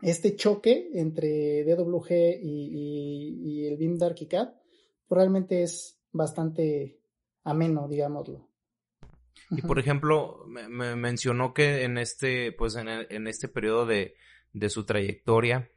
este 0.02 0.36
choque 0.36 0.90
entre 0.94 1.64
DWG 1.64 2.40
y, 2.42 3.66
el 3.66 3.76
BIM 3.76 3.98
de 3.98 4.06
ArchiCAD 4.06 4.48
realmente 5.08 5.62
es 5.62 5.98
bastante 6.12 7.00
ameno, 7.44 7.88
digámoslo. 7.88 8.45
Y 9.50 9.62
por 9.62 9.78
ejemplo, 9.78 10.44
me, 10.46 10.96
mencionó 10.96 11.54
que 11.54 11.84
en 11.84 11.98
este, 11.98 12.52
pues 12.52 12.76
en, 12.76 12.88
en 12.88 13.26
este 13.26 13.48
periodo 13.48 13.86
de, 13.86 14.14
de, 14.52 14.68
su 14.70 14.84
trayectoria 14.84 15.70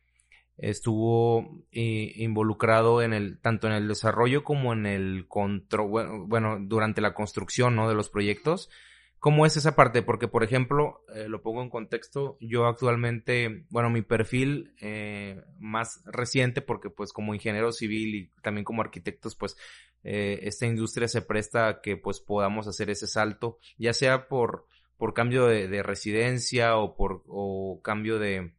estuvo 0.57 1.65
involucrado 1.71 3.01
en 3.01 3.13
el, 3.13 3.39
tanto 3.39 3.67
en 3.67 3.73
el 3.73 3.87
desarrollo 3.87 4.43
como 4.43 4.73
en 4.73 4.85
el 4.85 5.27
control, 5.27 6.25
bueno, 6.27 6.57
durante 6.59 7.01
la 7.01 7.13
construcción, 7.13 7.75
¿no? 7.75 7.87
De 7.87 7.95
los 7.95 8.09
proyectos. 8.09 8.69
¿Cómo 9.19 9.45
es 9.45 9.57
esa 9.57 9.75
parte? 9.75 10.01
Porque, 10.01 10.29
por 10.29 10.43
ejemplo, 10.43 11.03
eh, 11.13 11.27
lo 11.27 11.41
pongo 11.41 11.61
en 11.61 11.69
contexto, 11.69 12.37
yo 12.39 12.67
actualmente, 12.67 13.65
bueno, 13.69 13.89
mi 13.89 14.01
perfil 14.01 14.73
eh, 14.79 15.41
más 15.59 16.01
reciente, 16.05 16.61
porque 16.61 16.89
pues 16.89 17.11
como 17.11 17.33
ingeniero 17.33 17.73
civil 17.73 18.15
y 18.15 18.31
también 18.41 18.63
como 18.63 18.81
arquitectos, 18.81 19.35
pues 19.35 19.57
eh, 20.03 20.39
esta 20.43 20.65
industria 20.65 21.07
se 21.07 21.21
presta 21.21 21.67
a 21.67 21.81
que 21.81 21.97
pues 21.97 22.19
podamos 22.19 22.67
hacer 22.67 22.89
ese 22.89 23.07
salto, 23.07 23.59
ya 23.77 23.93
sea 23.93 24.27
por, 24.27 24.67
por 24.97 25.13
cambio 25.13 25.45
de, 25.47 25.67
de 25.67 25.83
residencia 25.83 26.77
o 26.77 26.95
por 26.95 27.23
o 27.27 27.81
cambio 27.83 28.19
de, 28.19 28.53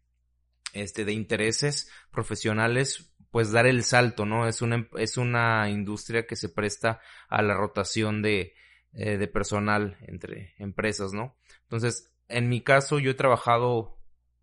este, 0.72 1.04
de 1.04 1.12
intereses 1.12 1.90
profesionales, 2.10 3.12
pues 3.30 3.52
dar 3.52 3.66
el 3.66 3.84
salto, 3.84 4.26
¿no? 4.26 4.48
Es 4.48 4.62
una, 4.62 4.88
es 4.98 5.16
una 5.16 5.68
industria 5.70 6.26
que 6.26 6.36
se 6.36 6.48
presta 6.48 7.00
a 7.28 7.42
la 7.42 7.54
rotación 7.54 8.22
de, 8.22 8.54
eh, 8.92 9.18
de 9.18 9.28
personal 9.28 9.98
entre 10.02 10.54
empresas, 10.58 11.12
¿no? 11.12 11.36
Entonces, 11.62 12.12
en 12.28 12.48
mi 12.48 12.60
caso, 12.62 12.98
yo 12.98 13.12
he 13.12 13.14
trabajado 13.14 13.98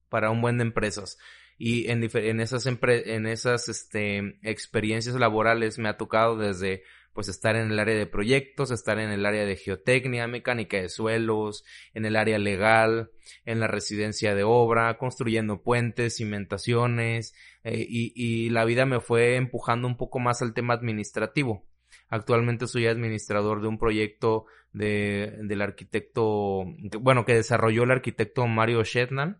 para 0.10 0.32
un 0.32 0.42
buen 0.42 0.58
de 0.58 0.64
empresas 0.64 1.18
y 1.58 1.90
en, 1.90 2.04
esas, 2.04 2.66
en 2.66 3.26
esas 3.26 3.70
este, 3.70 4.40
experiencias 4.44 5.16
laborales 5.16 5.80
me 5.80 5.90
ha 5.90 5.98
tocado 5.98 6.38
desde 6.38 6.84
pues 7.14 7.30
estar 7.30 7.56
en 7.56 7.72
el 7.72 7.80
área 7.80 7.96
de 7.96 8.06
proyectos, 8.06 8.70
estar 8.70 9.00
en 9.00 9.10
el 9.10 9.26
área 9.26 9.44
de 9.44 9.56
geotecnia, 9.56 10.28
mecánica 10.28 10.78
de 10.78 10.88
suelos, 10.88 11.64
en 11.96 12.06
el 12.06 12.16
área 12.16 12.38
legal, 12.38 13.10
en 13.44 13.60
la 13.60 13.66
residencia 13.66 14.36
de 14.36 14.44
obra, 14.44 15.00
construyendo 15.00 15.64
puentes, 15.64 16.18
cimentaciones, 16.18 17.34
eh, 17.64 17.84
y, 17.90 18.14
y 18.16 18.52
la 18.52 18.66
vida 18.66 18.86
me 18.86 19.00
fue 19.00 19.36
empujando 19.36 19.88
un 19.88 19.98
poco 19.98 20.20
más 20.20 20.44
al 20.44 20.54
tema 20.54 20.76
administrativo. 20.76 21.66
Actualmente 22.08 22.68
soy 22.68 22.86
administrador 22.86 23.62
de 23.62 23.68
un 23.68 23.80
proyecto 23.80 24.46
de, 24.72 25.40
del 25.42 25.62
arquitecto, 25.64 26.66
bueno, 27.02 27.26
que 27.26 27.34
desarrolló 27.34 27.84
el 27.84 27.92
arquitecto 27.92 28.46
Mario 28.46 28.84
Shetland. 28.84 29.38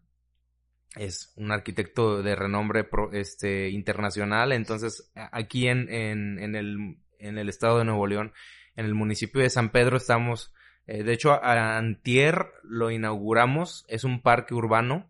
Es 0.98 1.34
un 1.38 1.52
arquitecto 1.52 2.22
de 2.22 2.36
renombre 2.36 2.88
este, 3.14 3.70
internacional. 3.70 4.52
Entonces, 4.52 5.12
aquí 5.16 5.68
en, 5.68 5.92
en, 5.92 6.56
el, 6.56 6.98
en 7.20 7.38
el 7.38 7.50
estado 7.50 7.80
de 7.80 7.86
Nuevo 7.86 8.08
León 8.08 8.34
en 8.76 8.86
el 8.86 8.94
municipio 8.94 9.42
de 9.42 9.50
San 9.50 9.72
Pedro 9.72 9.98
estamos, 9.98 10.54
eh, 10.86 11.04
de 11.04 11.14
hecho, 11.14 11.32
a 11.32 11.78
Antier 11.78 12.48
lo 12.64 12.92
inauguramos, 12.92 13.86
es 13.90 14.04
un 14.04 14.22
parque 14.22 14.54
urbano 14.54 15.10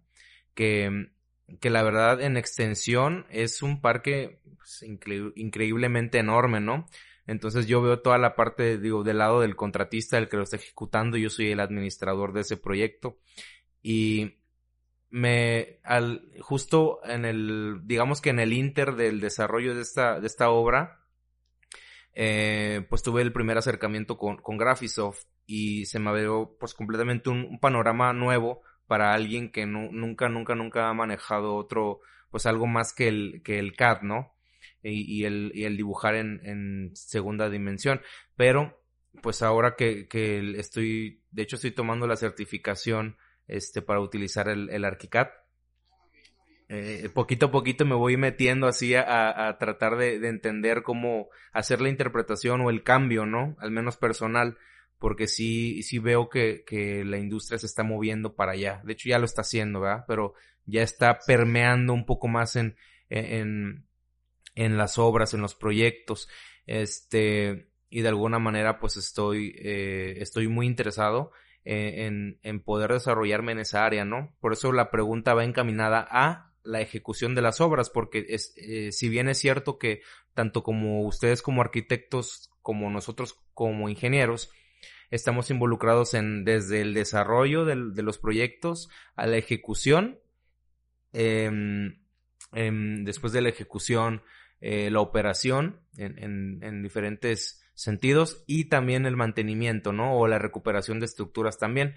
que, 0.55 1.09
que 1.59 1.69
la 1.69 1.83
verdad 1.83 2.21
en 2.21 2.37
extensión 2.37 3.25
es 3.29 3.61
un 3.61 3.81
parque 3.81 4.39
pues, 4.55 4.83
increíblemente 5.35 6.17
enorme, 6.17 6.61
¿no? 6.61 6.87
Entonces 7.27 7.67
yo 7.67 7.81
veo 7.81 7.99
toda 7.99 8.17
la 8.17 8.35
parte, 8.35 8.77
digo, 8.77 9.03
del 9.03 9.17
lado 9.17 9.41
del 9.41 9.57
contratista, 9.57 10.17
el 10.17 10.29
que 10.29 10.37
lo 10.37 10.43
está 10.43 10.55
ejecutando, 10.55 11.17
yo 11.17 11.29
soy 11.29 11.51
el 11.51 11.59
administrador 11.59 12.31
de 12.31 12.41
ese 12.41 12.55
proyecto. 12.55 13.19
Y 13.83 14.37
me, 15.09 15.79
al, 15.83 16.31
justo 16.41 16.99
en 17.03 17.25
el, 17.25 17.81
digamos 17.83 18.21
que 18.21 18.29
en 18.29 18.39
el 18.39 18.53
inter 18.53 18.95
del 18.95 19.19
desarrollo 19.19 19.75
de 19.75 19.81
esta, 19.81 20.19
de 20.19 20.27
esta 20.27 20.49
obra, 20.49 21.05
eh, 22.13 22.85
pues 22.89 23.03
tuve 23.03 23.21
el 23.21 23.31
primer 23.31 23.57
acercamiento 23.57 24.17
con, 24.17 24.37
con 24.37 24.57
Graphisoft 24.57 25.25
y 25.45 25.85
se 25.85 25.99
me 25.99 26.09
abrió 26.09 26.55
pues 26.59 26.73
completamente 26.73 27.29
un, 27.29 27.59
panorama 27.59 28.11
nuevo 28.13 28.63
para 28.87 29.13
alguien 29.13 29.51
que 29.51 29.65
nunca, 29.65 30.29
nunca, 30.29 30.55
nunca 30.55 30.89
ha 30.89 30.93
manejado 30.93 31.55
otro, 31.55 31.99
pues 32.31 32.45
algo 32.45 32.67
más 32.67 32.93
que 32.93 33.07
el, 33.07 33.41
que 33.43 33.59
el 33.59 33.75
CAD, 33.75 34.01
¿no? 34.01 34.33
y, 34.81 35.25
el, 35.25 35.51
y 35.53 35.65
el 35.65 35.75
dibujar 35.75 36.15
en, 36.15 36.39
en 36.43 36.95
segunda 36.95 37.49
dimensión. 37.49 38.01
Pero, 38.35 38.81
pues 39.21 39.41
ahora 39.41 39.75
que, 39.75 40.07
que 40.07 40.57
estoy, 40.57 41.23
de 41.31 41.43
hecho 41.43 41.55
estoy 41.55 41.71
tomando 41.71 42.07
la 42.07 42.15
certificación 42.15 43.17
este, 43.47 43.81
para 43.81 43.99
utilizar 43.99 44.49
el, 44.49 44.69
el. 44.69 44.85
Eh, 46.69 47.09
poquito 47.13 47.45
a 47.45 47.51
poquito 47.51 47.85
me 47.85 47.95
voy 47.95 48.17
metiendo 48.17 48.67
así 48.67 48.93
a, 48.93 49.47
a 49.47 49.57
tratar 49.57 49.95
de, 49.95 50.19
de, 50.19 50.27
entender 50.27 50.83
cómo 50.83 51.29
hacer 51.53 51.79
la 51.79 51.87
interpretación 51.87 52.59
o 52.59 52.69
el 52.69 52.83
cambio, 52.83 53.25
¿no? 53.25 53.55
Al 53.59 53.71
menos 53.71 53.95
personal, 53.95 54.57
porque 54.99 55.27
sí, 55.27 55.81
sí 55.83 55.99
veo 55.99 56.27
que, 56.27 56.63
que 56.65 57.05
la 57.05 57.17
industria 57.17 57.57
se 57.57 57.67
está 57.67 57.83
moviendo 57.83 58.35
para 58.35 58.51
allá. 58.51 58.81
De 58.83 58.93
hecho 58.93 59.07
ya 59.07 59.19
lo 59.19 59.25
está 59.25 59.41
haciendo, 59.41 59.79
¿verdad? 59.79 60.03
Pero 60.07 60.33
ya 60.65 60.83
está 60.83 61.19
permeando 61.25 61.93
un 61.93 62.05
poco 62.05 62.27
más 62.27 62.57
en, 62.57 62.75
en, 63.09 63.87
en 64.55 64.77
las 64.77 64.97
obras, 64.97 65.33
en 65.33 65.41
los 65.41 65.55
proyectos, 65.55 66.27
este, 66.65 67.69
y 67.89 68.01
de 68.01 68.09
alguna 68.09 68.39
manera 68.39 68.79
pues 68.79 68.97
estoy, 68.97 69.55
eh, 69.57 70.15
estoy 70.17 70.49
muy 70.49 70.65
interesado 70.65 71.31
en, 71.67 72.39
en, 72.43 72.59
poder 72.61 72.93
desarrollarme 72.93 73.51
en 73.51 73.59
esa 73.59 73.85
área, 73.85 74.05
¿no? 74.05 74.35
Por 74.39 74.53
eso 74.53 74.71
la 74.71 74.89
pregunta 74.89 75.33
va 75.33 75.43
encaminada 75.43 76.07
a 76.09 76.53
la 76.63 76.81
ejecución 76.81 77.35
de 77.35 77.41
las 77.41 77.61
obras, 77.61 77.89
porque 77.89 78.25
es, 78.29 78.53
eh, 78.57 78.91
si 78.91 79.09
bien 79.09 79.29
es 79.29 79.37
cierto 79.37 79.77
que 79.77 80.01
tanto 80.33 80.63
como 80.63 81.01
ustedes 81.01 81.41
como 81.41 81.61
arquitectos, 81.61 82.51
como 82.61 82.89
nosotros 82.89 83.39
como 83.53 83.89
ingenieros, 83.89 84.49
estamos 85.09 85.49
involucrados 85.49 86.13
en 86.13 86.43
desde 86.43 86.81
el 86.81 86.93
desarrollo 86.93 87.65
de 87.65 88.03
los 88.03 88.17
proyectos 88.17 88.89
a 89.15 89.25
la 89.25 89.37
ejecución, 89.37 90.19
eh, 91.13 91.49
después 92.51 93.33
de 93.33 93.41
la 93.41 93.49
ejecución, 93.49 94.21
eh, 94.59 94.89
la 94.89 95.01
operación 95.01 95.81
en, 95.97 96.81
diferentes 96.81 97.63
sentidos 97.77 98.43
y 98.47 98.65
también 98.65 99.05
el 99.05 99.15
mantenimiento, 99.15 99.93
¿no? 99.93 100.17
O 100.17 100.27
la 100.27 100.39
recuperación 100.39 100.99
de 100.99 101.05
estructuras 101.05 101.59
también. 101.59 101.93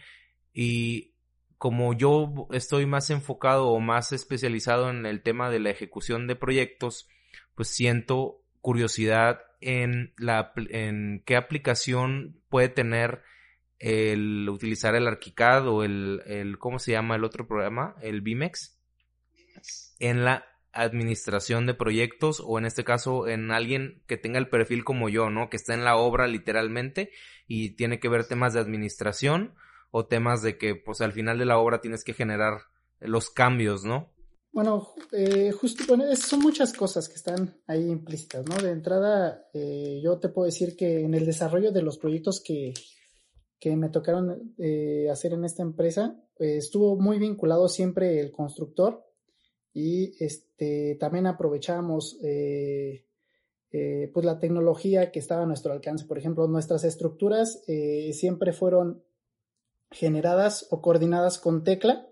Y 0.52 1.14
como 1.56 1.94
yo 1.94 2.48
estoy 2.52 2.84
más 2.84 3.08
enfocado 3.08 3.68
o 3.68 3.80
más 3.80 4.12
especializado 4.12 4.90
en 4.90 5.06
el 5.06 5.22
tema 5.22 5.50
de 5.50 5.58
la 5.58 5.70
ejecución 5.70 6.26
de 6.26 6.36
proyectos, 6.36 7.08
pues 7.54 7.68
siento 7.68 8.44
curiosidad 8.60 9.40
en 9.62 10.12
la 10.18 10.52
en 10.56 11.22
qué 11.24 11.36
aplicación 11.36 12.42
puede 12.50 12.68
tener 12.68 13.22
el 13.78 14.46
utilizar 14.50 14.94
el 14.94 15.08
ArchiCAD 15.08 15.66
o 15.66 15.82
el, 15.82 16.22
el 16.26 16.58
¿cómo 16.58 16.78
se 16.78 16.92
llama 16.92 17.16
el 17.16 17.24
otro 17.24 17.48
programa? 17.48 17.96
El 18.02 18.20
BIMEX 18.20 18.78
en 19.98 20.24
la 20.24 20.44
administración 20.72 21.66
de 21.66 21.74
proyectos 21.74 22.42
o 22.44 22.58
en 22.58 22.64
este 22.64 22.84
caso 22.84 23.26
en 23.28 23.50
alguien 23.50 24.02
que 24.06 24.16
tenga 24.16 24.38
el 24.38 24.48
perfil 24.48 24.84
como 24.84 25.08
yo, 25.08 25.30
¿no? 25.30 25.50
Que 25.50 25.56
está 25.56 25.74
en 25.74 25.84
la 25.84 25.96
obra 25.96 26.26
literalmente 26.26 27.10
y 27.46 27.76
tiene 27.76 27.98
que 27.98 28.08
ver 28.08 28.26
temas 28.26 28.54
de 28.54 28.60
administración 28.60 29.54
o 29.90 30.06
temas 30.06 30.42
de 30.42 30.58
que 30.58 30.76
pues 30.76 31.00
al 31.00 31.12
final 31.12 31.38
de 31.38 31.46
la 31.46 31.58
obra 31.58 31.80
tienes 31.80 32.04
que 32.04 32.14
generar 32.14 32.62
los 33.00 33.30
cambios, 33.30 33.84
¿no? 33.84 34.12
Bueno, 34.52 34.88
eh, 35.12 35.52
justo, 35.52 35.84
son 36.16 36.40
muchas 36.40 36.72
cosas 36.72 37.08
que 37.08 37.14
están 37.14 37.56
ahí 37.66 37.88
implícitas, 37.88 38.44
¿no? 38.46 38.56
De 38.56 38.70
entrada, 38.70 39.46
eh, 39.54 40.00
yo 40.02 40.18
te 40.18 40.28
puedo 40.28 40.46
decir 40.46 40.76
que 40.76 41.00
en 41.00 41.14
el 41.14 41.24
desarrollo 41.24 41.70
de 41.70 41.82
los 41.82 41.98
proyectos 41.98 42.42
que, 42.44 42.74
que 43.60 43.76
me 43.76 43.90
tocaron 43.90 44.54
eh, 44.58 45.08
hacer 45.10 45.32
en 45.34 45.44
esta 45.44 45.62
empresa, 45.62 46.20
estuvo 46.36 46.96
muy 46.96 47.18
vinculado 47.18 47.68
siempre 47.68 48.18
el 48.18 48.32
constructor 48.32 49.09
y 49.72 50.14
este, 50.22 50.96
también 50.98 51.26
aprovechamos 51.26 52.18
eh, 52.22 53.06
eh, 53.72 54.10
pues 54.12 54.26
la 54.26 54.40
tecnología 54.40 55.12
que 55.12 55.20
estaba 55.20 55.44
a 55.44 55.46
nuestro 55.46 55.72
alcance. 55.72 56.04
Por 56.04 56.18
ejemplo, 56.18 56.48
nuestras 56.48 56.84
estructuras 56.84 57.62
eh, 57.68 58.12
siempre 58.12 58.52
fueron 58.52 59.04
generadas 59.92 60.66
o 60.70 60.80
coordinadas 60.82 61.38
con 61.38 61.62
tecla 61.62 62.08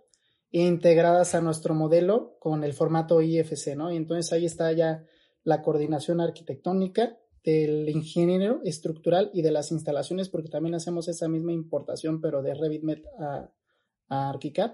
e 0.51 0.61
integradas 0.63 1.35
a 1.35 1.41
nuestro 1.41 1.75
modelo 1.75 2.37
con 2.39 2.65
el 2.65 2.75
formato 2.75 3.21
IFC, 3.21 3.77
¿no? 3.77 3.93
Y 3.93 3.97
entonces 3.97 4.33
ahí 4.33 4.47
está 4.47 4.73
ya 4.73 5.05
la 5.43 5.63
coordinación 5.63 6.21
arquitectónica 6.21 7.19
del 7.45 7.89
ingeniero 7.89 8.61
estructural 8.65 9.31
y 9.33 9.43
de 9.43 9.51
las 9.51 9.73
instalaciones, 9.73 10.29
porque 10.29 10.49
también 10.49 10.75
hacemos 10.75 11.09
esa 11.09 11.29
misma 11.29 11.53
importación, 11.53 12.21
pero 12.21 12.43
de 12.43 12.55
RevitMed 12.55 13.03
a, 13.19 13.51
a 14.09 14.31
ArchiCAD. 14.31 14.73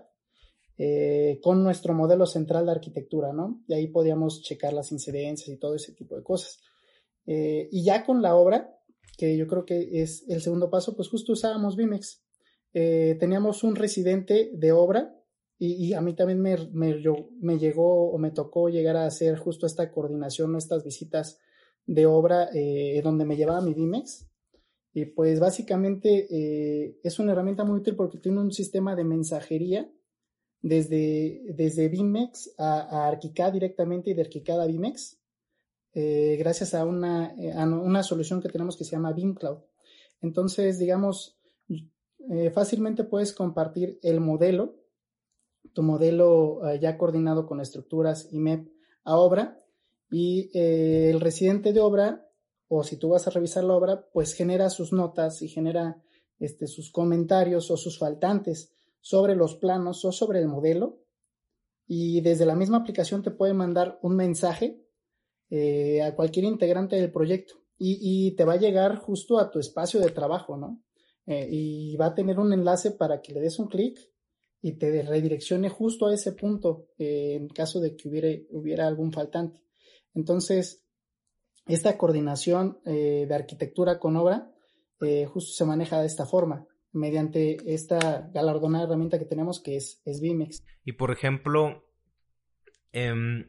Eh, 0.76 1.38
con 1.40 1.62
nuestro 1.62 1.94
modelo 1.94 2.26
central 2.26 2.66
de 2.66 2.72
arquitectura, 2.72 3.32
¿no? 3.32 3.62
Y 3.68 3.74
ahí 3.74 3.86
podíamos 3.86 4.42
checar 4.42 4.72
las 4.72 4.90
incidencias 4.90 5.48
y 5.48 5.56
todo 5.56 5.76
ese 5.76 5.92
tipo 5.92 6.16
de 6.16 6.24
cosas. 6.24 6.58
Eh, 7.26 7.68
y 7.70 7.84
ya 7.84 8.04
con 8.04 8.22
la 8.22 8.34
obra, 8.34 8.76
que 9.16 9.36
yo 9.36 9.46
creo 9.46 9.64
que 9.64 10.02
es 10.02 10.28
el 10.28 10.42
segundo 10.42 10.70
paso, 10.70 10.96
pues 10.96 11.08
justo 11.08 11.32
usábamos 11.32 11.76
Vimex. 11.76 12.24
Eh, 12.72 13.16
teníamos 13.20 13.62
un 13.62 13.76
residente 13.76 14.50
de 14.52 14.72
obra 14.72 15.14
y, 15.56 15.92
a 15.92 16.00
mí 16.00 16.16
también 16.16 16.40
me, 16.40 16.56
me, 16.72 17.00
me, 17.40 17.58
llegó 17.58 18.10
o 18.10 18.18
me 18.18 18.32
tocó 18.32 18.68
llegar 18.68 18.96
a 18.96 19.06
hacer 19.06 19.38
justo 19.38 19.66
esta 19.66 19.92
coordinación, 19.92 20.56
estas 20.56 20.82
visitas 20.82 21.38
de 21.86 22.06
obra 22.06 22.50
donde 23.04 23.24
me 23.24 23.36
llevaba 23.36 23.60
mi 23.60 23.72
Vimex. 23.72 24.28
Y 24.92 25.06
pues 25.06 25.38
básicamente 25.38 26.98
es 27.02 27.18
una 27.20 27.32
herramienta 27.32 27.64
muy 27.64 27.78
útil 27.78 27.94
porque 27.94 28.18
tiene 28.18 28.40
un 28.40 28.52
sistema 28.52 28.96
de 28.96 29.04
mensajería 29.04 29.88
desde, 30.64 31.42
desde 31.52 31.90
Bimex 31.90 32.54
a, 32.56 33.10
a 33.10 33.50
directamente 33.50 34.10
y 34.10 34.14
de 34.14 34.22
Arquicad 34.22 34.62
a 34.62 34.66
Bimex, 34.66 35.18
eh, 35.92 36.36
gracias 36.38 36.72
a 36.72 36.86
una, 36.86 37.34
eh, 37.38 37.52
a 37.52 37.64
una 37.64 38.02
solución 38.02 38.40
que 38.40 38.48
tenemos 38.48 38.74
que 38.74 38.84
se 38.84 38.92
llama 38.92 39.12
BIMCloud. 39.12 39.58
Entonces, 40.22 40.78
digamos, 40.78 41.38
eh, 42.30 42.50
fácilmente 42.50 43.04
puedes 43.04 43.34
compartir 43.34 43.98
el 44.02 44.20
modelo, 44.20 44.76
tu 45.74 45.82
modelo 45.82 46.60
ya 46.80 46.96
coordinado 46.96 47.46
con 47.46 47.60
estructuras 47.60 48.28
y 48.32 48.38
MEP 48.38 48.68
a 49.04 49.18
obra, 49.18 49.58
y 50.10 50.50
el 50.54 51.20
residente 51.20 51.74
de 51.74 51.80
obra, 51.80 52.26
o 52.68 52.84
si 52.84 52.96
tú 52.96 53.10
vas 53.10 53.26
a 53.26 53.30
revisar 53.30 53.64
la 53.64 53.74
obra, 53.74 54.08
pues 54.12 54.32
genera 54.32 54.70
sus 54.70 54.92
notas 54.92 55.42
y 55.42 55.48
genera 55.48 56.02
este, 56.38 56.68
sus 56.68 56.90
comentarios 56.90 57.70
o 57.70 57.76
sus 57.76 57.98
faltantes 57.98 58.73
sobre 59.04 59.36
los 59.36 59.56
planos 59.56 60.02
o 60.06 60.12
sobre 60.12 60.38
el 60.38 60.48
modelo 60.48 61.04
y 61.86 62.22
desde 62.22 62.46
la 62.46 62.56
misma 62.56 62.78
aplicación 62.78 63.22
te 63.22 63.30
puede 63.30 63.52
mandar 63.52 63.98
un 64.00 64.16
mensaje 64.16 64.82
eh, 65.50 66.00
a 66.00 66.16
cualquier 66.16 66.46
integrante 66.46 66.96
del 66.96 67.12
proyecto 67.12 67.54
y, 67.76 68.34
te 68.34 68.46
va 68.46 68.54
a 68.54 68.58
llegar 68.58 68.96
justo 68.96 69.38
a 69.38 69.50
tu 69.50 69.58
espacio 69.58 70.00
de 70.00 70.08
trabajo, 70.08 70.56
¿no? 70.56 70.82
Eh, 71.26 71.46
y 71.50 71.96
va 71.96 72.06
a 72.06 72.14
tener 72.14 72.38
un 72.38 72.54
enlace 72.54 72.92
para 72.92 73.20
que 73.20 73.34
le 73.34 73.40
des 73.40 73.58
un 73.58 73.68
clic 73.68 73.98
y 74.62 74.78
te 74.78 75.02
redireccione 75.02 75.68
justo 75.68 76.06
a 76.06 76.14
ese 76.14 76.32
punto 76.32 76.86
eh, 76.96 77.34
en 77.34 77.48
caso 77.48 77.80
de 77.80 77.96
que 77.96 78.08
hubiera 78.08 78.86
algún 78.86 79.12
faltante. 79.12 79.60
Entonces, 80.14 80.82
esta 81.66 81.98
coordinación 81.98 82.78
de 82.84 83.34
arquitectura 83.34 83.98
con 83.98 84.16
obra 84.16 84.50
justo 85.26 85.52
se 85.52 85.64
maneja 85.64 86.00
de 86.00 86.06
esta 86.06 86.24
forma 86.24 86.66
mediante 86.94 87.56
esta 87.66 88.30
galardonada 88.32 88.84
herramienta 88.84 89.18
que 89.18 89.24
tenemos 89.24 89.60
que 89.60 89.76
es, 89.76 90.00
es 90.04 90.20
Vimex. 90.20 90.64
Y 90.84 90.92
por 90.92 91.10
ejemplo, 91.12 91.84
eh, 92.92 93.46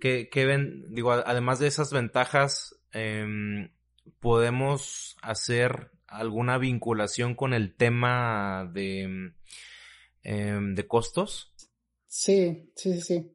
¿qué, 0.00 0.46
ven? 0.46 0.94
Digo, 0.94 1.12
además 1.12 1.58
de 1.58 1.66
esas 1.66 1.92
ventajas, 1.92 2.78
em, 2.92 3.70
¿podemos 4.20 5.16
hacer 5.22 5.90
alguna 6.06 6.58
vinculación 6.58 7.34
con 7.34 7.52
el 7.52 7.74
tema 7.74 8.70
de, 8.72 9.32
em, 10.22 10.74
de 10.74 10.86
costos? 10.86 11.52
Sí, 12.06 12.70
sí, 12.76 12.94
sí, 12.94 13.00
sí. 13.00 13.32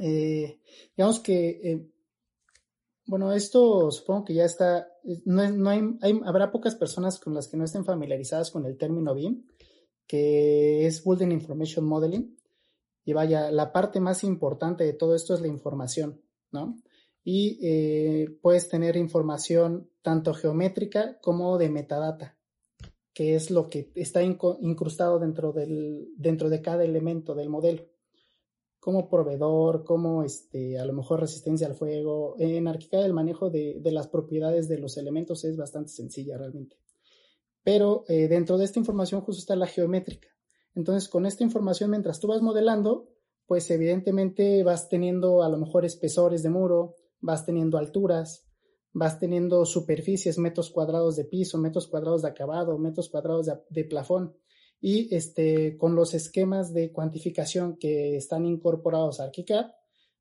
Eh, 0.00 0.60
digamos 0.96 1.20
que 1.20 1.48
eh, 1.48 1.86
Bueno, 3.08 3.32
esto 3.32 3.90
supongo 3.90 4.26
que 4.26 4.34
ya 4.34 4.44
está, 4.44 4.86
no, 5.24 5.50
no 5.50 5.70
hay, 5.70 5.80
hay, 6.02 6.20
habrá 6.26 6.52
pocas 6.52 6.74
personas 6.74 7.18
con 7.18 7.32
las 7.32 7.48
que 7.48 7.56
no 7.56 7.64
estén 7.64 7.86
familiarizadas 7.86 8.50
con 8.50 8.66
el 8.66 8.76
término 8.76 9.14
BIM, 9.14 9.46
que 10.06 10.86
es 10.86 11.02
Building 11.02 11.32
Information 11.32 11.86
Modeling. 11.86 12.36
Y 13.06 13.14
vaya, 13.14 13.50
la 13.50 13.72
parte 13.72 13.98
más 13.98 14.24
importante 14.24 14.84
de 14.84 14.92
todo 14.92 15.14
esto 15.14 15.32
es 15.32 15.40
la 15.40 15.48
información, 15.48 16.20
¿no? 16.52 16.82
Y 17.24 17.58
eh, 17.62 18.38
puedes 18.42 18.68
tener 18.68 18.94
información 18.96 19.88
tanto 20.02 20.34
geométrica 20.34 21.18
como 21.22 21.56
de 21.56 21.70
metadata, 21.70 22.36
que 23.14 23.34
es 23.34 23.50
lo 23.50 23.70
que 23.70 23.90
está 23.94 24.22
incrustado 24.22 25.18
dentro, 25.18 25.54
del, 25.54 26.10
dentro 26.18 26.50
de 26.50 26.60
cada 26.60 26.84
elemento 26.84 27.34
del 27.34 27.48
modelo 27.48 27.86
como 28.88 29.10
proveedor, 29.10 29.84
como 29.84 30.22
este, 30.22 30.78
a 30.78 30.86
lo 30.86 30.94
mejor 30.94 31.20
resistencia 31.20 31.66
al 31.66 31.74
fuego. 31.74 32.36
En 32.38 32.66
Arquicad 32.68 33.04
el 33.04 33.12
manejo 33.12 33.50
de, 33.50 33.82
las 33.84 34.08
propiedades 34.08 34.66
de 34.66 34.78
los 34.78 34.96
elementos 34.96 35.44
es 35.44 35.58
bastante 35.58 35.90
sencilla 35.90 36.38
realmente. 36.38 36.78
Pero 37.62 38.06
eh, 38.08 38.28
dentro 38.28 38.56
de 38.56 38.64
esta 38.64 38.78
información 38.78 39.20
justo 39.20 39.40
está 39.40 39.56
la 39.56 39.66
geométrica. 39.66 40.28
Entonces, 40.74 41.10
con 41.10 41.26
esta 41.26 41.44
información, 41.44 41.90
mientras 41.90 42.18
tú 42.18 42.28
vas 42.28 42.40
modelando, 42.40 43.10
pues 43.44 43.70
evidentemente 43.70 44.64
vas 44.64 44.88
teniendo 44.88 45.42
a 45.42 45.50
lo 45.50 45.58
mejor 45.58 45.84
espesores 45.84 46.42
de 46.42 46.48
muro, 46.48 46.94
vas 47.20 47.44
teniendo 47.44 47.76
alturas, 47.76 48.48
vas 48.94 49.18
teniendo 49.18 49.66
superficies, 49.66 50.38
metros 50.38 50.70
cuadrados 50.70 51.14
de 51.14 51.26
piso, 51.26 51.58
metros 51.58 51.88
cuadrados 51.88 52.22
de 52.22 52.28
acabado, 52.28 52.78
metros 52.78 53.10
cuadrados 53.10 53.44
de, 53.44 53.52
de 53.68 53.84
plafón 53.84 54.34
y 54.80 55.14
este, 55.14 55.76
con 55.76 55.94
los 55.94 56.14
esquemas 56.14 56.72
de 56.72 56.92
cuantificación 56.92 57.76
que 57.76 58.16
están 58.16 58.46
incorporados 58.46 59.20
a 59.20 59.24
ArchiCAD, 59.24 59.66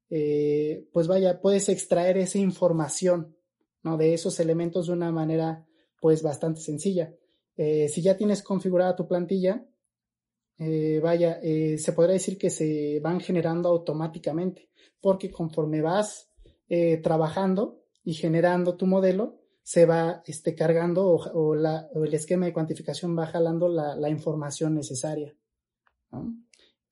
eh, 0.10 0.88
pues 0.94 1.08
vaya, 1.08 1.42
puedes 1.42 1.70
extraer 1.70 2.18
esa 2.18 2.38
información 2.40 3.36
¿no? 3.84 3.98
de 3.98 4.14
esos 4.14 4.40
elementos 4.40 4.88
de 4.88 4.94
una 4.94 5.12
manera 5.12 5.66
pues 6.00 6.24
bastante 6.24 6.62
sencilla. 6.62 7.14
Eh, 7.56 7.90
si 7.90 8.02
ya 8.02 8.18
tienes 8.18 8.42
configurada 8.42 8.96
tu 8.96 9.08
plantilla, 9.08 9.66
eh, 10.60 11.00
vaya, 11.04 11.40
se 11.42 11.94
podría 11.94 12.14
decir 12.14 12.38
que 12.38 12.50
se 12.50 13.00
van 13.00 13.20
generando 13.20 13.70
automáticamente, 13.70 14.70
porque 15.00 15.30
conforme 15.30 15.82
vas 15.82 16.32
trabajando 17.04 17.84
y 18.04 18.14
generando 18.14 18.76
tu 18.76 18.88
modelo, 18.88 19.37
se 19.68 19.86
va 19.86 20.24
este, 20.26 20.56
cargando 20.56 21.10
o, 21.10 21.54
la, 21.54 21.90
el 21.94 22.14
esquema 22.14 22.46
de 22.46 22.54
cuantificación 22.54 23.18
va 23.18 23.28
jalando 23.28 23.68
la, 23.68 24.10
información 24.10 24.76
necesaria. 24.76 25.36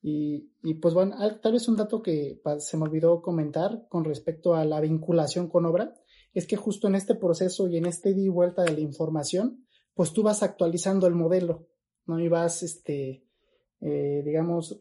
Y, 0.02 0.74
pues 0.82 0.94
bueno, 0.94 1.16
tal 1.42 1.54
vez 1.54 1.70
un 1.70 1.78
dato 1.78 2.02
que 2.02 2.42
se 2.60 2.76
me 2.76 2.84
olvidó 2.84 3.22
comentar 3.22 3.88
con 3.88 4.04
respecto 4.04 4.56
a 4.56 4.66
la 4.66 4.82
vinculación 4.82 5.48
con 5.48 5.66
obra, 5.66 5.94
es 6.34 6.46
que 6.48 6.58
justo 6.58 6.90
en 6.90 6.96
este 6.96 7.16
proceso 7.16 7.70
y 7.70 7.78
en 7.78 7.86
este 7.86 8.14
di 8.14 8.28
vuelta 8.28 8.64
de 8.64 8.74
la 8.74 8.82
información, 8.82 9.66
pues 9.94 10.12
tú 10.12 10.22
vas 10.22 10.44
actualizando 10.44 11.08
el 11.08 11.16
modelo, 11.16 11.70
¿no? 12.06 12.20
Y 12.20 12.28
vas, 12.28 12.62
este, 12.62 13.24
eh, 13.80 14.22
digamos, 14.26 14.78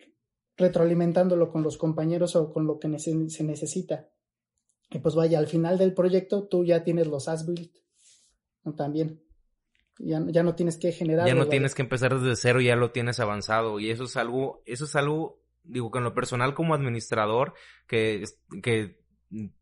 retroalimentándolo 0.56 1.48
con 1.52 1.62
los 1.62 1.78
compañeros 1.78 2.34
o 2.34 2.52
con 2.52 2.66
lo 2.66 2.80
que 2.80 2.98
se 2.98 3.44
necesita. 3.44 4.08
Y 4.90 4.98
pues 4.98 5.14
vaya, 5.14 5.38
al 5.38 5.46
final 5.46 5.78
del 5.78 5.94
proyecto 5.94 6.48
tú 6.48 6.64
ya 6.64 6.82
tienes 6.82 7.06
los 7.06 7.28
as-built 7.28 7.83
también. 8.72 9.20
Ya, 9.98 10.20
ya, 10.26 10.42
no 10.42 10.54
tienes 10.54 10.76
que 10.76 10.90
generar. 10.92 11.26
Ya 11.26 11.34
no 11.34 11.46
tienes 11.46 11.74
que 11.74 11.82
empezar 11.82 12.18
desde 12.18 12.36
cero, 12.36 12.60
ya 12.60 12.74
lo 12.74 12.90
tienes 12.90 13.20
avanzado. 13.20 13.78
Y 13.78 13.90
eso 13.90 14.04
es 14.04 14.16
algo, 14.16 14.62
eso 14.66 14.86
es 14.86 14.96
algo, 14.96 15.40
digo, 15.62 15.90
que 15.90 15.98
en 15.98 16.04
lo 16.04 16.14
personal 16.14 16.54
como 16.54 16.74
administrador, 16.74 17.54
que, 17.86 18.24
que 18.62 18.98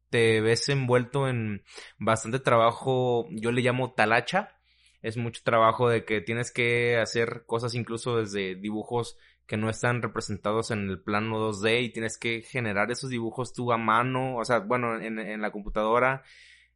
te 0.08 0.40
ves 0.40 0.68
envuelto 0.68 1.28
en 1.28 1.64
bastante 1.98 2.38
trabajo, 2.38 3.26
yo 3.30 3.52
le 3.52 3.62
llamo 3.62 3.92
talacha. 3.92 4.56
Es 5.02 5.16
mucho 5.16 5.42
trabajo 5.44 5.88
de 5.88 6.04
que 6.04 6.20
tienes 6.20 6.52
que 6.52 6.96
hacer 6.96 7.44
cosas 7.44 7.74
incluso 7.74 8.18
desde 8.18 8.54
dibujos 8.54 9.18
que 9.46 9.56
no 9.56 9.68
están 9.68 10.00
representados 10.00 10.70
en 10.70 10.88
el 10.88 11.02
plano 11.02 11.50
2D 11.50 11.82
y 11.82 11.92
tienes 11.92 12.16
que 12.16 12.42
generar 12.42 12.90
esos 12.90 13.10
dibujos 13.10 13.52
tú 13.52 13.72
a 13.72 13.76
mano, 13.76 14.36
o 14.36 14.44
sea, 14.44 14.60
bueno, 14.60 15.00
en, 15.00 15.18
en 15.18 15.42
la 15.42 15.50
computadora 15.50 16.22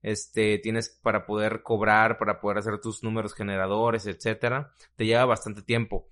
este, 0.07 0.59
tienes 0.59 0.89
para 1.03 1.27
poder 1.27 1.65
cobrar, 1.65 2.17
para 2.17 2.41
poder 2.41 2.59
hacer 2.59 2.81
tus 2.81 3.03
números 3.03 3.35
generadores, 3.35 4.07
etcétera, 4.07 4.71
te 4.95 5.05
lleva 5.05 5.25
bastante 5.25 5.63
tiempo. 5.63 6.09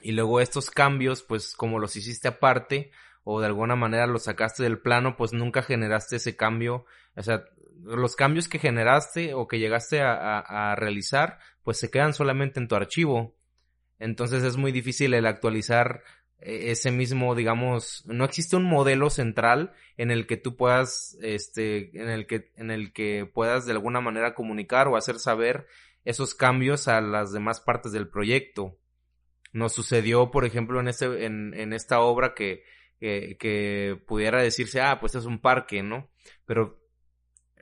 Y 0.00 0.12
luego 0.12 0.40
estos 0.40 0.70
cambios, 0.70 1.22
pues 1.22 1.54
como 1.54 1.78
los 1.78 1.96
hiciste 1.96 2.28
aparte, 2.28 2.92
o 3.22 3.38
de 3.38 3.46
alguna 3.46 3.76
manera 3.76 4.06
los 4.06 4.22
sacaste 4.22 4.62
del 4.62 4.80
plano, 4.80 5.18
pues 5.18 5.34
nunca 5.34 5.60
generaste 5.60 6.16
ese 6.16 6.34
cambio, 6.34 6.86
o 7.14 7.22
sea, 7.22 7.44
los 7.82 8.16
cambios 8.16 8.48
que 8.48 8.58
generaste 8.58 9.34
o 9.34 9.46
que 9.46 9.58
llegaste 9.58 10.00
a, 10.00 10.38
a 10.38 10.74
realizar, 10.74 11.40
pues 11.62 11.76
se 11.76 11.90
quedan 11.90 12.14
solamente 12.14 12.58
en 12.58 12.68
tu 12.68 12.74
archivo. 12.74 13.36
Entonces 13.98 14.42
es 14.44 14.56
muy 14.56 14.72
difícil 14.72 15.12
el 15.12 15.26
actualizar 15.26 16.04
ese 16.42 16.90
mismo, 16.90 17.34
digamos, 17.34 18.04
no 18.06 18.24
existe 18.24 18.56
un 18.56 18.64
modelo 18.64 19.10
central 19.10 19.72
en 19.96 20.10
el 20.10 20.26
que 20.26 20.36
tú 20.36 20.56
puedas, 20.56 21.18
este, 21.20 21.90
en 22.00 22.08
el 22.08 22.26
que, 22.26 22.50
en 22.56 22.70
el 22.70 22.92
que 22.92 23.30
puedas 23.32 23.66
de 23.66 23.72
alguna 23.72 24.00
manera 24.00 24.34
comunicar 24.34 24.88
o 24.88 24.96
hacer 24.96 25.18
saber 25.18 25.66
esos 26.04 26.34
cambios 26.34 26.88
a 26.88 27.00
las 27.00 27.32
demás 27.32 27.60
partes 27.60 27.92
del 27.92 28.08
proyecto. 28.08 28.78
Nos 29.52 29.72
sucedió, 29.72 30.30
por 30.30 30.44
ejemplo, 30.44 30.80
en 30.80 30.88
este, 30.88 31.26
en, 31.26 31.52
en 31.54 31.72
esta 31.72 32.00
obra 32.00 32.34
que, 32.34 32.62
que, 32.98 33.36
que 33.38 34.00
pudiera 34.06 34.42
decirse, 34.42 34.80
ah, 34.80 34.98
pues 34.98 35.14
es 35.14 35.26
un 35.26 35.40
parque, 35.40 35.82
¿no? 35.82 36.10
Pero 36.46 36.80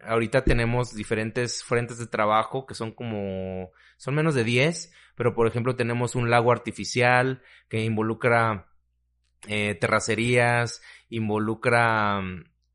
ahorita 0.02 0.44
tenemos 0.44 0.94
diferentes 0.94 1.64
frentes 1.64 1.98
de 1.98 2.06
trabajo 2.06 2.66
que 2.66 2.74
son 2.74 2.92
como, 2.92 3.72
son 3.96 4.14
menos 4.14 4.34
de 4.34 4.44
10, 4.44 4.92
pero 5.14 5.34
por 5.34 5.46
ejemplo 5.46 5.76
tenemos 5.76 6.14
un 6.14 6.30
lago 6.30 6.52
artificial 6.52 7.42
que 7.68 7.82
involucra 7.82 8.67
eh, 9.46 9.74
terracerías, 9.74 10.82
involucra 11.08 12.22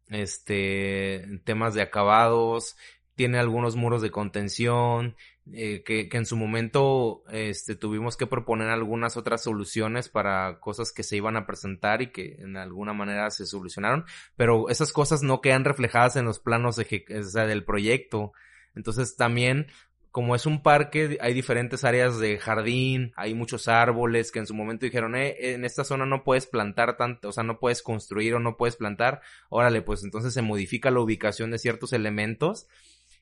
este 0.07 1.27
temas 1.43 1.73
de 1.73 1.81
acabados, 1.81 2.77
tiene 3.15 3.39
algunos 3.39 3.75
muros 3.75 4.01
de 4.01 4.11
contención, 4.11 5.15
eh, 5.51 5.83
que, 5.83 6.07
en 6.09 6.25
su 6.25 6.37
momento 6.37 7.23
este, 7.29 7.75
tuvimos 7.75 8.15
que 8.15 8.27
proponer 8.27 8.69
algunas 8.69 9.17
otras 9.17 9.43
soluciones 9.43 10.07
para 10.07 10.59
cosas 10.61 10.93
que 10.93 11.03
se 11.03 11.17
iban 11.17 11.35
a 11.35 11.45
presentar 11.45 12.01
y 12.01 12.11
que 12.11 12.37
en 12.39 12.55
alguna 12.55 12.93
manera 12.93 13.29
se 13.29 13.45
solucionaron, 13.45 14.05
pero 14.37 14.69
esas 14.69 14.93
cosas 14.93 15.21
no 15.21 15.41
quedan 15.41 15.65
reflejadas 15.65 16.15
en 16.15 16.25
los 16.25 16.39
planos 16.39 16.77
sea, 16.77 17.45
del 17.45 17.65
proyecto. 17.65 18.31
Entonces 18.73 19.17
también 19.17 19.67
como 20.13 20.35
es 20.35 20.45
un 20.45 20.61
parque, 20.61 21.17
hay 21.21 21.33
diferentes 21.33 21.83
áreas 21.83 22.19
de 22.19 22.37
jardín, 22.37 23.13
hay 23.15 23.33
muchos 23.33 23.67
árboles 23.67 24.31
que 24.31 24.37
en 24.37 24.45
su 24.45 24.53
momento 24.53 24.85
dijeron, 24.85 25.15
eh, 25.15 25.53
en 25.53 25.65
esta 25.65 25.83
zona 25.83 26.05
no 26.05 26.23
puedes 26.23 26.45
plantar 26.45 26.97
tanto, 26.97 27.29
o 27.29 27.31
sea, 27.31 27.43
no 27.43 27.57
puedes 27.57 27.81
construir 27.81 28.35
o 28.35 28.39
no 28.39 28.55
puedes 28.55 28.75
plantar. 28.75 29.21
Órale, 29.49 29.81
pues 29.81 30.03
entonces 30.03 30.31
se 30.31 30.43
modifica 30.43 30.91
la 30.91 30.99
ubicación 30.99 31.49
de 31.49 31.57
ciertos 31.57 31.93
elementos 31.93 32.67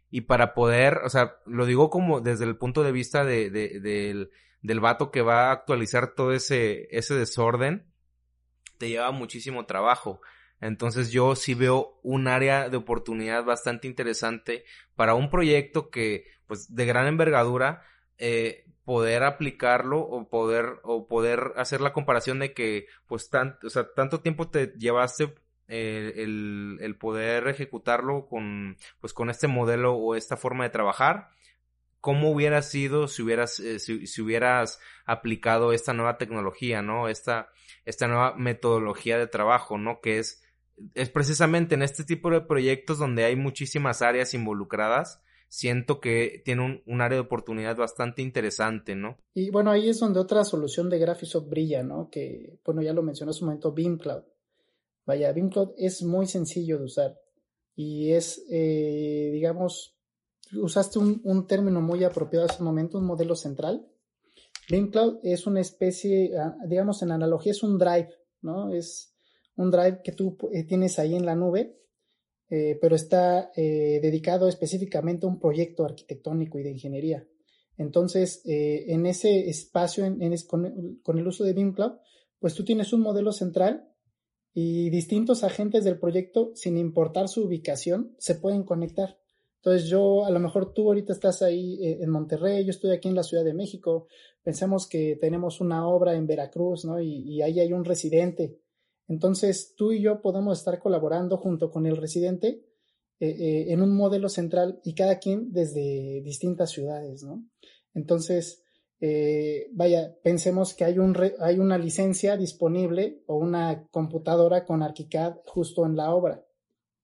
y 0.09 0.21
para 0.21 0.53
poder, 0.53 0.97
o 1.05 1.09
sea, 1.09 1.37
lo 1.45 1.65
digo 1.65 1.89
como 1.89 2.19
desde 2.19 2.43
el 2.43 2.57
punto 2.57 2.83
de 2.83 2.91
vista 2.91 3.23
de, 3.23 3.49
de, 3.49 3.79
del, 3.79 4.29
del 4.61 4.79
vato 4.81 5.11
que 5.11 5.21
va 5.21 5.47
a 5.47 5.51
actualizar 5.53 6.13
todo 6.13 6.33
ese, 6.33 6.89
ese 6.91 7.15
desorden, 7.15 7.89
te 8.77 8.89
lleva 8.89 9.11
muchísimo 9.11 9.65
trabajo. 9.65 10.19
Entonces 10.59 11.09
yo 11.09 11.35
sí 11.35 11.53
veo 11.53 11.99
un 12.03 12.27
área 12.27 12.67
de 12.67 12.75
oportunidad 12.75 13.45
bastante 13.45 13.87
interesante 13.87 14.65
para 14.95 15.15
un 15.15 15.29
proyecto 15.29 15.89
que, 15.89 16.25
pues, 16.51 16.75
de 16.75 16.85
gran 16.85 17.07
envergadura, 17.07 17.81
eh, 18.17 18.65
poder 18.83 19.23
aplicarlo 19.23 20.01
o 20.01 20.27
poder, 20.27 20.81
o 20.83 21.07
poder 21.07 21.53
hacer 21.55 21.79
la 21.79 21.93
comparación 21.93 22.39
de 22.39 22.53
que, 22.53 22.87
pues, 23.07 23.29
tanto, 23.29 23.67
o 23.67 23.69
sea, 23.69 23.87
tanto 23.95 24.19
tiempo 24.19 24.49
te 24.49 24.73
llevaste 24.77 25.33
eh, 25.69 26.11
el, 26.17 26.77
el, 26.81 26.97
poder 26.97 27.47
ejecutarlo 27.47 28.27
con, 28.27 28.75
pues, 28.99 29.13
con 29.13 29.29
este 29.29 29.47
modelo 29.47 29.93
o 29.95 30.13
esta 30.13 30.35
forma 30.35 30.65
de 30.65 30.71
trabajar. 30.71 31.29
¿Cómo 32.01 32.29
hubiera 32.31 32.61
sido 32.63 33.07
si 33.07 33.21
hubieras, 33.21 33.61
eh, 33.61 33.79
si, 33.79 34.05
si, 34.05 34.21
hubieras 34.21 34.81
aplicado 35.05 35.71
esta 35.71 35.93
nueva 35.93 36.17
tecnología, 36.17 36.81
¿no? 36.81 37.07
Esta, 37.07 37.47
esta 37.85 38.09
nueva 38.09 38.35
metodología 38.35 39.17
de 39.17 39.27
trabajo, 39.27 39.77
¿no? 39.77 40.01
Que 40.01 40.19
es 40.19 40.43
es 40.95 41.09
precisamente 41.09 41.75
en 41.75 41.83
este 41.83 42.03
tipo 42.03 42.29
de 42.29 42.41
proyectos 42.41 42.97
donde 42.97 43.23
hay 43.23 43.35
muchísimas 43.35 44.01
áreas 44.01 44.33
involucradas, 44.33 45.21
siento 45.51 45.99
que 45.99 46.41
tiene 46.45 46.81
un, 46.85 47.01
área 47.01 47.17
de 47.17 47.25
oportunidad 47.25 47.75
bastante 47.75 48.21
interesante, 48.21 48.95
¿no? 48.95 49.17
Y 49.33 49.49
bueno, 49.49 49.69
ahí 49.69 49.89
es 49.89 49.99
donde 49.99 50.21
otra 50.21 50.45
solución 50.45 50.89
de 50.89 50.97
Graphisoft 50.97 51.49
brilla, 51.49 51.83
¿no? 51.83 52.09
Que, 52.09 52.57
bueno, 52.63 52.81
ya 52.81 52.93
lo 52.93 53.03
mencionó 53.03 53.31
hace 53.31 53.43
un 53.43 53.47
momento, 53.47 53.73
BeamCloud. 53.73 54.23
Vaya, 55.05 55.33
BeamCloud 55.33 55.73
es 55.75 56.03
muy 56.03 56.25
sencillo 56.25 56.77
de 56.77 56.85
usar 56.85 57.19
y 57.75 58.13
es, 58.13 58.45
eh, 58.49 59.29
digamos, 59.33 59.97
usaste 60.53 60.99
un, 60.99 61.19
un, 61.25 61.45
término 61.47 61.81
muy 61.81 62.05
apropiado 62.05 62.45
hace 62.45 62.59
un 62.59 62.67
momento, 62.67 62.97
un 62.97 63.05
modelo 63.05 63.35
central. 63.35 63.85
BeamCloud 64.69 65.19
es 65.21 65.47
una 65.47 65.59
especie, 65.59 66.31
ah, 66.37 66.55
digamos, 66.65 67.01
en 67.01 67.11
analogía 67.11 67.51
es 67.51 67.61
un 67.61 67.77
drive, 67.77 68.07
¿no? 68.41 68.71
Es 68.71 69.13
un 69.57 69.69
drive 69.69 69.99
que 70.01 70.13
tú 70.13 70.37
eh, 70.53 70.63
tienes 70.63 70.97
ahí 70.97 71.13
en 71.13 71.25
la 71.25 71.35
nube, 71.35 71.77
eh, 72.53 72.77
pero 72.81 72.97
está 72.97 73.49
eh, 73.55 73.99
dedicado 74.01 74.49
específicamente 74.49 75.25
a 75.25 75.29
un 75.29 75.39
proyecto 75.39 75.85
arquitectónico 75.85 76.59
y 76.59 76.63
de 76.63 76.71
ingeniería. 76.71 77.25
Entonces, 77.77 78.41
eh, 78.45 78.87
en 78.89 79.05
ese 79.05 79.47
espacio, 79.49 80.03
en, 80.03 80.35
con, 81.01 81.17
el 81.17 81.27
uso 81.27 81.45
de 81.45 81.53
BIM 81.53 81.71
Cloud, 81.71 81.93
pues 82.39 82.53
tú 82.53 82.65
tienes 82.65 82.91
un 82.91 82.99
modelo 82.99 83.31
central 83.31 83.87
y 84.53 84.89
distintos 84.89 85.45
agentes 85.45 85.85
del 85.85 85.97
proyecto, 85.97 86.51
sin 86.53 86.77
importar 86.77 87.29
su 87.29 87.45
ubicación, 87.45 88.17
se 88.17 88.35
pueden 88.35 88.63
conectar. 88.63 89.17
Entonces 89.63 89.87
yo, 89.87 90.25
a 90.25 90.31
lo 90.31 90.39
mejor 90.41 90.73
tú 90.73 90.87
ahorita 90.87 91.13
estás 91.13 91.41
ahí 91.43 91.77
en 91.81 92.09
Monterrey, 92.09 92.65
yo 92.65 92.71
estoy 92.71 92.91
aquí 92.91 93.07
en 93.07 93.15
la 93.15 93.23
Ciudad 93.23 93.45
de 93.45 93.53
México, 93.53 94.07
pensemos 94.43 94.89
que 94.89 95.17
tenemos 95.21 95.61
una 95.61 95.87
obra 95.87 96.15
en 96.15 96.27
Veracruz, 96.27 96.83
¿no? 96.83 96.99
Y, 96.99 97.41
ahí 97.41 97.61
hay 97.61 97.71
un 97.71 97.85
residente. 97.85 98.59
Entonces 99.11 99.73
tú 99.75 99.91
y 99.91 100.01
yo 100.01 100.21
podemos 100.21 100.57
estar 100.57 100.79
colaborando 100.79 101.35
junto 101.35 101.69
con 101.69 101.85
el 101.85 101.97
residente 101.97 102.63
eh, 103.19 103.27
eh, 103.27 103.65
en 103.73 103.81
un 103.81 103.93
modelo 103.93 104.29
central 104.29 104.79
y 104.85 104.95
cada 104.95 105.19
quien 105.19 105.51
desde 105.51 106.21
distintas 106.23 106.71
ciudades, 106.71 107.21
¿no? 107.21 107.45
Entonces, 107.93 108.63
vaya, 109.73 110.15
pensemos 110.23 110.73
que 110.73 110.85
hay, 110.85 110.97
un 110.97 111.17
hay 111.39 111.59
una 111.59 111.77
licencia 111.77 112.37
disponible 112.37 113.21
o 113.25 113.35
una 113.35 113.85
computadora 113.91 114.63
con 114.63 114.81
ArchiCAD 114.81 115.39
justo 115.45 115.85
en 115.85 115.97
la 115.97 116.15
obra. 116.15 116.45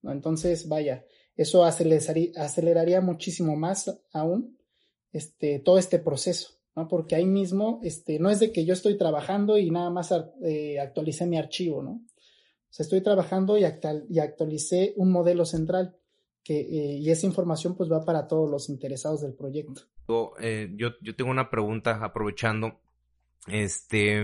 Entonces, 0.04 0.70
vaya, 0.70 1.04
eso 1.36 1.66
aceleraría, 1.66 2.32
aceleraría 2.38 3.02
muchísimo 3.02 3.58
más 3.58 4.00
aún 4.14 4.58
este, 5.12 5.60
todo 5.60 5.78
este 5.78 6.00
proceso, 6.00 6.57
¿no? 6.78 6.88
Porque 6.88 7.16
ahí 7.16 7.26
mismo, 7.26 7.80
este, 7.84 8.20
no 8.20 8.30
es 8.30 8.40
de 8.40 8.52
que 8.52 8.64
yo 8.64 8.74
estoy 8.74 9.00
trabajando 9.00 9.58
y 9.58 9.72
nada 9.72 9.90
más 9.90 10.14
eh, 10.46 10.80
actualicé 10.80 11.26
mi 11.26 11.36
archivo, 11.36 11.82
¿no? 11.82 11.90
O 11.90 12.70
sea, 12.70 12.84
estoy 12.84 13.02
trabajando 13.02 13.58
y, 13.58 13.64
y 14.10 14.20
actualicé 14.20 14.94
un 14.96 15.12
modelo 15.12 15.44
central 15.44 15.98
que, 16.44 16.60
eh, 16.60 16.98
y 16.98 17.10
esa 17.10 17.26
información 17.26 17.76
pues 17.76 17.92
va 17.92 18.06
para 18.06 18.28
todos 18.28 18.48
los 18.48 18.70
interesados 18.70 19.22
del 19.22 19.34
proyecto. 19.34 19.82
Eh, 20.40 20.72
yo, 20.76 20.90
yo 21.02 21.16
tengo 21.16 21.32
una 21.32 21.50
pregunta 21.50 22.00
aprovechando. 22.04 22.80
Este, 23.48 24.24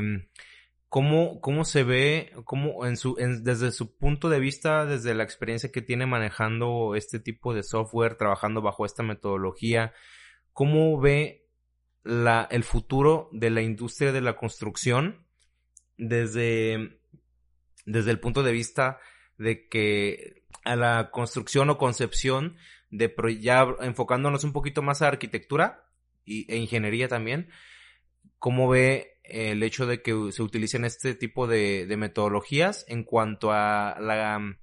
¿Cómo, 0.89 1.41
cómo 1.41 1.65
se 1.65 1.83
ve, 1.83 2.33
cómo 2.45 2.85
en 2.85 2.97
su, 2.97 3.15
desde 3.15 3.71
su 3.71 3.97
punto 3.97 4.29
de 4.29 4.39
vista, 4.39 4.85
desde 4.85 5.15
la 5.15 5.23
experiencia 5.23 5.71
que 5.71 5.81
tiene 5.81 6.05
manejando 6.05 6.93
este 6.93 7.19
tipo 7.19 7.55
de 7.55 7.63
software, 7.63 8.15
trabajando 8.15 8.61
bajo 8.61 8.85
esta 8.85 9.01
metodología, 9.01 9.91
cómo 10.51 10.99
ve 10.99 11.42
la, 12.03 12.47
el 12.51 12.63
futuro 12.63 13.29
de 13.31 13.49
la 13.49 13.61
industria 13.61 14.11
de 14.11 14.21
la 14.21 14.35
construcción 14.35 15.25
desde, 15.97 16.99
desde 17.85 18.11
el 18.11 18.19
punto 18.19 18.43
de 18.43 18.51
vista 18.51 18.99
de 19.37 19.67
que 19.67 20.43
a 20.63 20.75
la 20.75 21.11
construcción 21.11 21.69
o 21.69 21.77
concepción 21.77 22.57
de 22.89 23.13
ya 23.39 23.67
enfocándonos 23.81 24.43
un 24.43 24.53
poquito 24.53 24.81
más 24.81 25.01
a 25.01 25.07
arquitectura 25.07 25.89
y, 26.25 26.51
e 26.51 26.57
ingeniería 26.57 27.07
también, 27.07 27.49
cómo 28.37 28.69
ve 28.69 29.19
el 29.23 29.63
hecho 29.63 29.85
de 29.85 30.01
que 30.01 30.31
se 30.31 30.43
utilicen 30.43 30.85
este 30.85 31.15
tipo 31.15 31.47
de, 31.47 31.91
metodologías 31.97 32.85
en 32.87 33.03
cuanto 33.03 33.51
a, 33.51 33.97
la, 33.99 34.57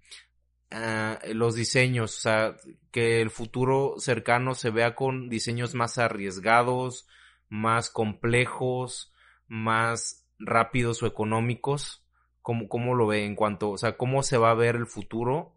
los 1.32 1.54
diseños, 1.54 2.16
o 2.18 2.20
sea, 2.20 2.56
que 2.90 3.20
el 3.20 3.30
futuro 3.30 3.94
cercano 3.98 4.54
se 4.54 4.70
vea 4.70 4.94
con 4.94 5.28
diseños 5.28 5.74
más 5.74 5.98
arriesgados, 5.98 7.08
más 7.50 7.90
complejos, 7.90 9.12
más 9.46 10.26
rápidos 10.38 11.02
o 11.02 11.06
económicos. 11.06 12.06
¿Cómo, 12.40 12.68
cómo 12.68 12.94
lo 12.94 13.06
ve 13.06 13.26
en 13.26 13.36
cuanto, 13.36 13.70
o 13.70 13.76
sea, 13.76 13.98
cómo 13.98 14.22
se 14.22 14.38
va 14.38 14.50
a 14.50 14.54
ver 14.54 14.76
el 14.76 14.86
futuro? 14.86 15.52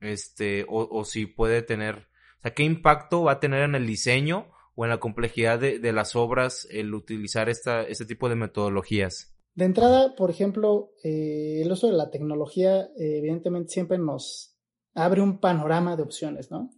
Este, 0.00 0.64
o, 0.68 1.04
si 1.04 1.26
puede 1.26 1.62
tener, 1.62 1.96
o 2.38 2.42
sea, 2.42 2.54
qué 2.54 2.62
impacto 2.62 3.24
va 3.24 3.32
a 3.32 3.40
tener 3.40 3.62
en 3.62 3.74
el 3.74 3.84
diseño 3.84 4.46
o 4.76 4.84
en 4.84 4.90
la 4.90 5.00
complejidad 5.00 5.58
de, 5.58 5.92
las 5.92 6.14
obras 6.14 6.68
el 6.70 6.94
utilizar 6.94 7.48
esta, 7.48 7.82
este 7.82 8.06
tipo 8.06 8.28
de 8.28 8.36
metodologías? 8.36 9.34
De 9.56 9.64
entrada, 9.64 10.14
por 10.14 10.30
ejemplo, 10.30 10.92
eh, 11.02 11.62
el 11.64 11.72
uso 11.72 11.88
de 11.88 11.94
la 11.94 12.10
tecnología 12.10 12.82
eh, 12.82 13.18
evidentemente 13.18 13.72
siempre 13.72 13.98
nos 13.98 14.54
abre 14.94 15.20
un 15.20 15.40
panorama 15.40 15.96
de 15.96 16.04
opciones, 16.04 16.52
¿no? 16.52 16.70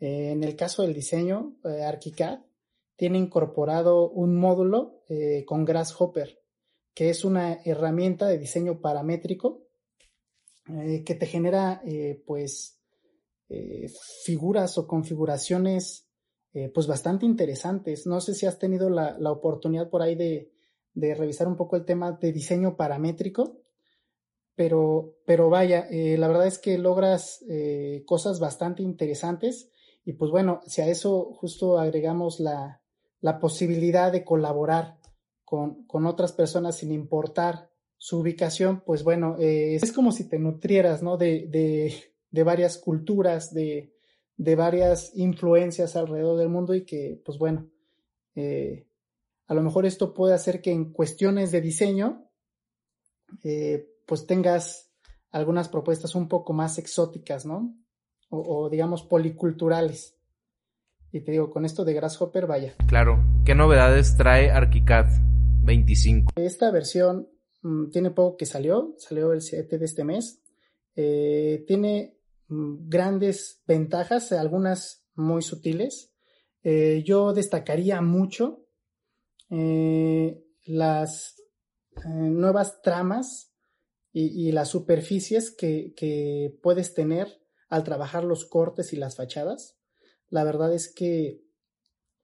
Eh, 0.00 0.32
en 0.32 0.42
el 0.42 0.56
caso 0.56 0.82
del 0.82 0.92
diseño, 0.92 1.56
ArchiCAD 1.62 2.40
tiene 2.96 3.18
incorporado 3.18 4.10
un 4.10 4.36
módulo 4.36 5.02
con 5.46 5.64
Grasshopper, 5.64 6.42
que 6.94 7.10
es 7.10 7.24
una 7.24 7.60
herramienta 7.64 8.26
de 8.26 8.38
diseño 8.38 8.80
paramétrico 8.80 9.68
que 10.66 11.14
te 11.14 11.26
genera, 11.26 11.82
pues, 12.26 12.80
figuras 14.24 14.78
o 14.78 14.86
configuraciones 14.86 16.06
eh, 16.56 16.70
pues 16.72 16.86
bastante 16.86 17.26
interesantes. 17.26 18.06
No 18.06 18.18
sé 18.22 18.34
si 18.34 18.46
has 18.46 18.58
tenido 18.58 18.88
la, 18.88 19.30
oportunidad 19.30 19.90
por 19.90 20.00
ahí 20.00 20.14
de, 20.14 20.50
revisar 20.94 21.46
un 21.48 21.54
poco 21.54 21.76
el 21.76 21.84
tema 21.84 22.12
de 22.12 22.32
diseño 22.32 22.78
paramétrico, 22.78 23.60
pero, 24.54 25.18
pero 25.26 25.50
vaya, 25.50 25.86
eh, 25.90 26.16
la 26.16 26.28
verdad 26.28 26.46
es 26.46 26.58
que 26.58 26.78
logras 26.78 27.44
eh, 27.46 28.04
cosas 28.06 28.40
bastante 28.40 28.82
interesantes 28.82 29.70
y 30.02 30.14
pues 30.14 30.30
bueno, 30.30 30.60
si 30.66 30.80
a 30.80 30.88
eso 30.88 31.30
justo 31.34 31.78
agregamos 31.78 32.40
la, 32.40 32.80
posibilidad 33.38 34.10
de 34.10 34.24
colaborar 34.24 34.98
con, 35.44 35.86
otras 36.06 36.32
personas 36.32 36.78
sin 36.78 36.92
importar 36.92 37.70
su 37.98 38.18
ubicación, 38.18 38.82
pues 38.84 39.04
bueno, 39.04 39.36
es 39.38 39.92
como 39.92 40.12
si 40.12 40.28
te 40.28 40.38
nutrieras, 40.38 41.02
¿no? 41.02 41.16
de, 41.16 41.48
de 42.30 42.42
varias 42.42 42.78
culturas, 42.78 43.54
de, 43.54 43.96
de 44.36 44.54
varias 44.54 45.12
influencias 45.14 45.96
alrededor 45.96 46.38
del 46.38 46.48
mundo 46.48 46.74
y 46.74 46.84
que, 46.84 47.20
pues 47.24 47.38
bueno, 47.38 47.70
eh, 48.34 48.86
a 49.46 49.54
lo 49.54 49.62
mejor 49.62 49.86
esto 49.86 50.12
puede 50.12 50.34
hacer 50.34 50.60
que 50.60 50.72
en 50.72 50.92
cuestiones 50.92 51.50
de 51.52 51.60
diseño, 51.60 52.28
eh, 53.42 53.88
pues 54.06 54.26
tengas 54.26 54.92
algunas 55.30 55.68
propuestas 55.68 56.14
un 56.14 56.28
poco 56.28 56.52
más 56.52 56.78
exóticas, 56.78 57.46
¿no? 57.46 57.74
O, 58.28 58.68
digamos 58.68 59.02
policulturales. 59.02 60.15
Y 61.16 61.20
te 61.20 61.32
digo, 61.32 61.50
con 61.50 61.64
esto 61.64 61.84
de 61.84 61.94
Grasshopper, 61.94 62.46
vaya. 62.46 62.74
Claro. 62.88 63.24
¿Qué 63.44 63.54
novedades 63.54 64.16
trae 64.16 64.50
ArchiCAD 64.50 65.06
25? 65.64 66.32
Esta 66.36 66.70
versión 66.70 67.28
mm, 67.62 67.90
tiene 67.90 68.10
poco 68.10 68.36
que 68.36 68.46
salió, 68.46 68.94
salió 68.98 69.32
el 69.32 69.40
7 69.40 69.78
de 69.78 69.84
este 69.84 70.04
mes. 70.04 70.42
Eh, 70.94 71.64
tiene 71.66 72.16
Mm, 72.48 72.88
grandes 72.88 73.62
ventajas, 73.66 74.32
algunas 74.32 75.04
muy 75.14 75.42
sutiles. 75.42 76.12
Eh, 76.62 77.02
yo 77.04 77.32
destacaría 77.32 78.00
mucho 78.00 78.66
eh, 79.50 80.44
las 80.64 81.36
nuevas 82.04 82.82
tramas 82.82 83.52
y, 84.12 84.50
las 84.52 84.70
superficies 84.70 85.50
que, 85.50 86.58
puedes 86.62 86.94
tener 86.94 87.42
al 87.68 87.84
trabajar 87.84 88.24
los 88.24 88.46
cortes 88.46 88.94
y 88.94 88.96
las 88.96 89.16
fachadas. 89.16 89.75
La 90.28 90.44
verdad 90.44 90.72
es 90.72 90.92
que 90.92 91.42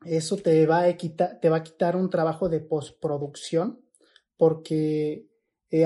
eso 0.05 0.37
te 0.37 0.67
va 0.67 0.85
a 0.85 0.97
quitar, 0.97 1.39
te 1.41 1.49
va 1.49 1.59
a 1.59 1.63
quitar 1.63 1.97
un 1.97 2.11
trabajo 2.11 2.49
de 2.49 2.61
postproducción 2.61 3.81
porque 4.37 5.29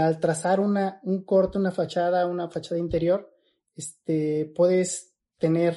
al 0.01 0.19
trazar 0.19 0.59
una, 0.59 1.01
un 1.05 1.25
corte, 1.25 1.59
una 1.59 1.71
fachada, 1.71 2.27
una 2.27 2.49
fachada 2.49 2.81
interior, 2.81 3.33
este, 3.77 4.53
puedes 4.57 5.15
tener 5.39 5.77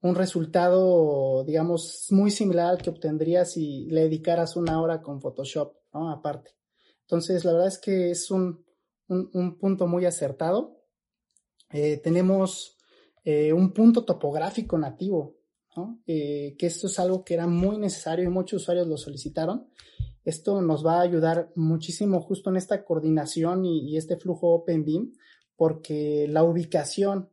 un 0.00 0.14
resultado, 0.14 1.44
digamos, 1.44 2.06
muy 2.10 2.30
similar 2.30 2.70
al 2.70 2.78
que 2.78 2.90
obtendrías 2.90 3.52
si 3.52 3.86
le 3.90 4.02
dedicaras 4.02 4.56
una 4.56 4.80
hora 4.80 5.02
con 5.02 5.20
Photoshop, 5.20 5.76
¿no? 5.92 6.10
Aparte. 6.10 6.52
Entonces, 7.02 7.44
la 7.44 7.52
verdad 7.52 7.68
es 7.68 7.78
que 7.78 8.10
es 8.10 8.30
un, 8.30 8.64
un, 9.08 9.58
punto 9.58 9.86
muy 9.86 10.04
acertado. 10.04 10.82
Eh, 11.70 11.98
tenemos 11.98 12.76
eh, 13.24 13.52
un 13.52 13.72
punto 13.72 14.04
topográfico 14.04 14.78
nativo, 14.78 15.37
Eh, 16.06 16.56
que 16.58 16.66
esto 16.66 16.86
es 16.86 16.98
algo 16.98 17.24
que 17.24 17.34
era 17.34 17.46
muy 17.46 17.78
necesario 17.78 18.24
y 18.24 18.28
muchos 18.28 18.62
usuarios 18.62 18.86
lo 18.86 18.96
solicitaron. 18.96 19.68
Esto 20.24 20.60
nos 20.60 20.84
va 20.84 20.98
a 20.98 21.02
ayudar 21.02 21.50
muchísimo 21.54 22.20
justo 22.20 22.50
en 22.50 22.56
esta 22.56 22.84
coordinación 22.84 23.64
y, 23.64 23.96
este 23.96 24.16
flujo 24.16 24.48
OpenBeam 24.54 25.12
porque 25.56 26.26
la 26.28 26.44
ubicación 26.44 27.30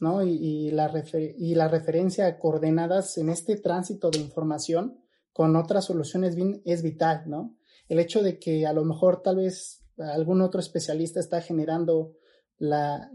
¿no? 0.00 0.22
y, 0.22 0.70
la 0.70 0.92
y 1.38 1.54
la 1.54 1.68
referencia 1.68 2.26
a 2.26 2.38
coordenadas 2.38 3.16
en 3.18 3.28
este 3.28 3.56
tránsito 3.56 4.10
de 4.10 4.18
información 4.18 4.98
con 5.32 5.56
otras 5.56 5.84
soluciones 5.84 6.36
es 6.64 6.82
vital, 6.82 7.24
¿no? 7.26 7.56
El 7.88 7.98
hecho 7.98 8.22
de 8.22 8.38
que 8.38 8.66
a 8.66 8.72
lo 8.72 8.84
mejor 8.84 9.22
tal 9.22 9.36
vez 9.36 9.84
algún 9.98 10.40
otro 10.40 10.60
especialista 10.60 11.20
está 11.20 11.40
generando 11.40 12.16
la, 12.58 13.10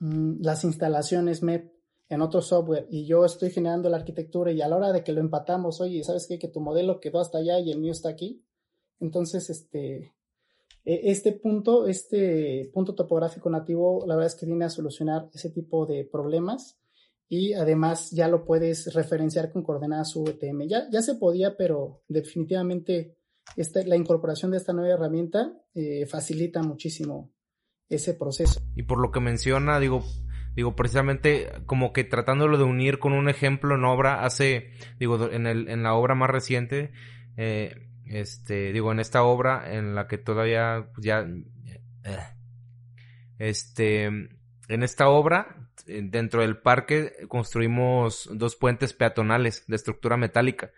mm, 0.00 0.42
las 0.42 0.64
instalaciones 0.64 1.42
MEP 1.42 1.73
en 2.08 2.20
otro 2.20 2.42
software 2.42 2.86
y 2.90 3.06
yo 3.06 3.24
estoy 3.24 3.50
generando 3.50 3.88
la 3.88 3.96
arquitectura 3.96 4.52
y 4.52 4.60
a 4.60 4.68
la 4.68 4.76
hora 4.76 4.92
de 4.92 5.02
que 5.02 5.12
lo 5.12 5.20
empatamos, 5.20 5.80
oye, 5.80 6.04
¿sabes 6.04 6.26
qué? 6.26 6.38
Que 6.38 6.48
tu 6.48 6.60
modelo 6.60 7.00
quedó 7.00 7.20
hasta 7.20 7.38
allá 7.38 7.58
y 7.60 7.70
el 7.70 7.80
mío 7.80 7.92
está 7.92 8.10
aquí. 8.10 8.44
Entonces, 9.00 9.50
este, 9.50 10.14
e, 10.84 11.10
este 11.10 11.32
punto, 11.32 11.86
este 11.86 12.70
punto 12.72 12.94
topográfico 12.94 13.50
nativo, 13.50 14.04
la 14.06 14.16
verdad 14.16 14.32
es 14.32 14.38
que 14.38 14.46
viene 14.46 14.64
a 14.64 14.70
solucionar 14.70 15.30
ese 15.32 15.50
tipo 15.50 15.86
de 15.86 16.04
problemas 16.04 16.78
y 17.28 17.54
además 17.54 18.10
ya 18.10 18.28
lo 18.28 18.44
puedes 18.44 18.92
referenciar 18.92 19.50
con 19.50 19.62
coordenadas 19.62 20.14
VTM. 20.14 20.68
Ya, 20.68 20.88
ya 20.90 21.02
se 21.02 21.14
podía, 21.14 21.56
pero 21.56 22.02
definitivamente 22.08 23.16
esta, 23.56 23.82
la 23.84 23.96
incorporación 23.96 24.50
de 24.50 24.58
esta 24.58 24.72
nueva 24.72 24.94
herramienta 24.94 25.52
eh, 25.74 26.06
facilita 26.06 26.62
muchísimo 26.62 27.32
ese 27.88 28.14
proceso. 28.14 28.60
Y 28.74 28.82
por 28.84 28.98
lo 29.00 29.10
que 29.10 29.20
menciona, 29.20 29.80
digo, 29.80 30.02
digo, 30.54 30.76
precisamente 30.76 31.50
como 31.66 31.92
que 31.92 32.04
tratándolo 32.04 32.58
de 32.58 32.64
unir 32.64 32.98
con 32.98 33.12
un 33.12 33.28
ejemplo 33.28 33.74
en 33.74 33.84
obra, 33.84 34.24
hace, 34.24 34.70
digo, 34.98 35.30
en, 35.30 35.46
el, 35.46 35.68
en 35.68 35.82
la 35.82 35.94
obra 35.94 36.14
más 36.14 36.30
reciente, 36.30 36.92
eh, 37.36 37.88
este, 38.06 38.72
digo, 38.72 38.92
en 38.92 39.00
esta 39.00 39.22
obra 39.22 39.74
en 39.74 39.94
la 39.94 40.06
que 40.06 40.18
todavía, 40.18 40.88
pues 40.94 41.04
ya, 41.04 41.26
eh, 42.04 42.18
este, 43.38 44.04
en 44.04 44.82
esta 44.82 45.08
obra, 45.08 45.68
dentro 45.86 46.42
del 46.42 46.58
parque, 46.58 47.12
construimos 47.28 48.28
dos 48.32 48.56
puentes 48.56 48.92
peatonales 48.92 49.64
de 49.66 49.76
estructura 49.76 50.16
metálica. 50.16 50.70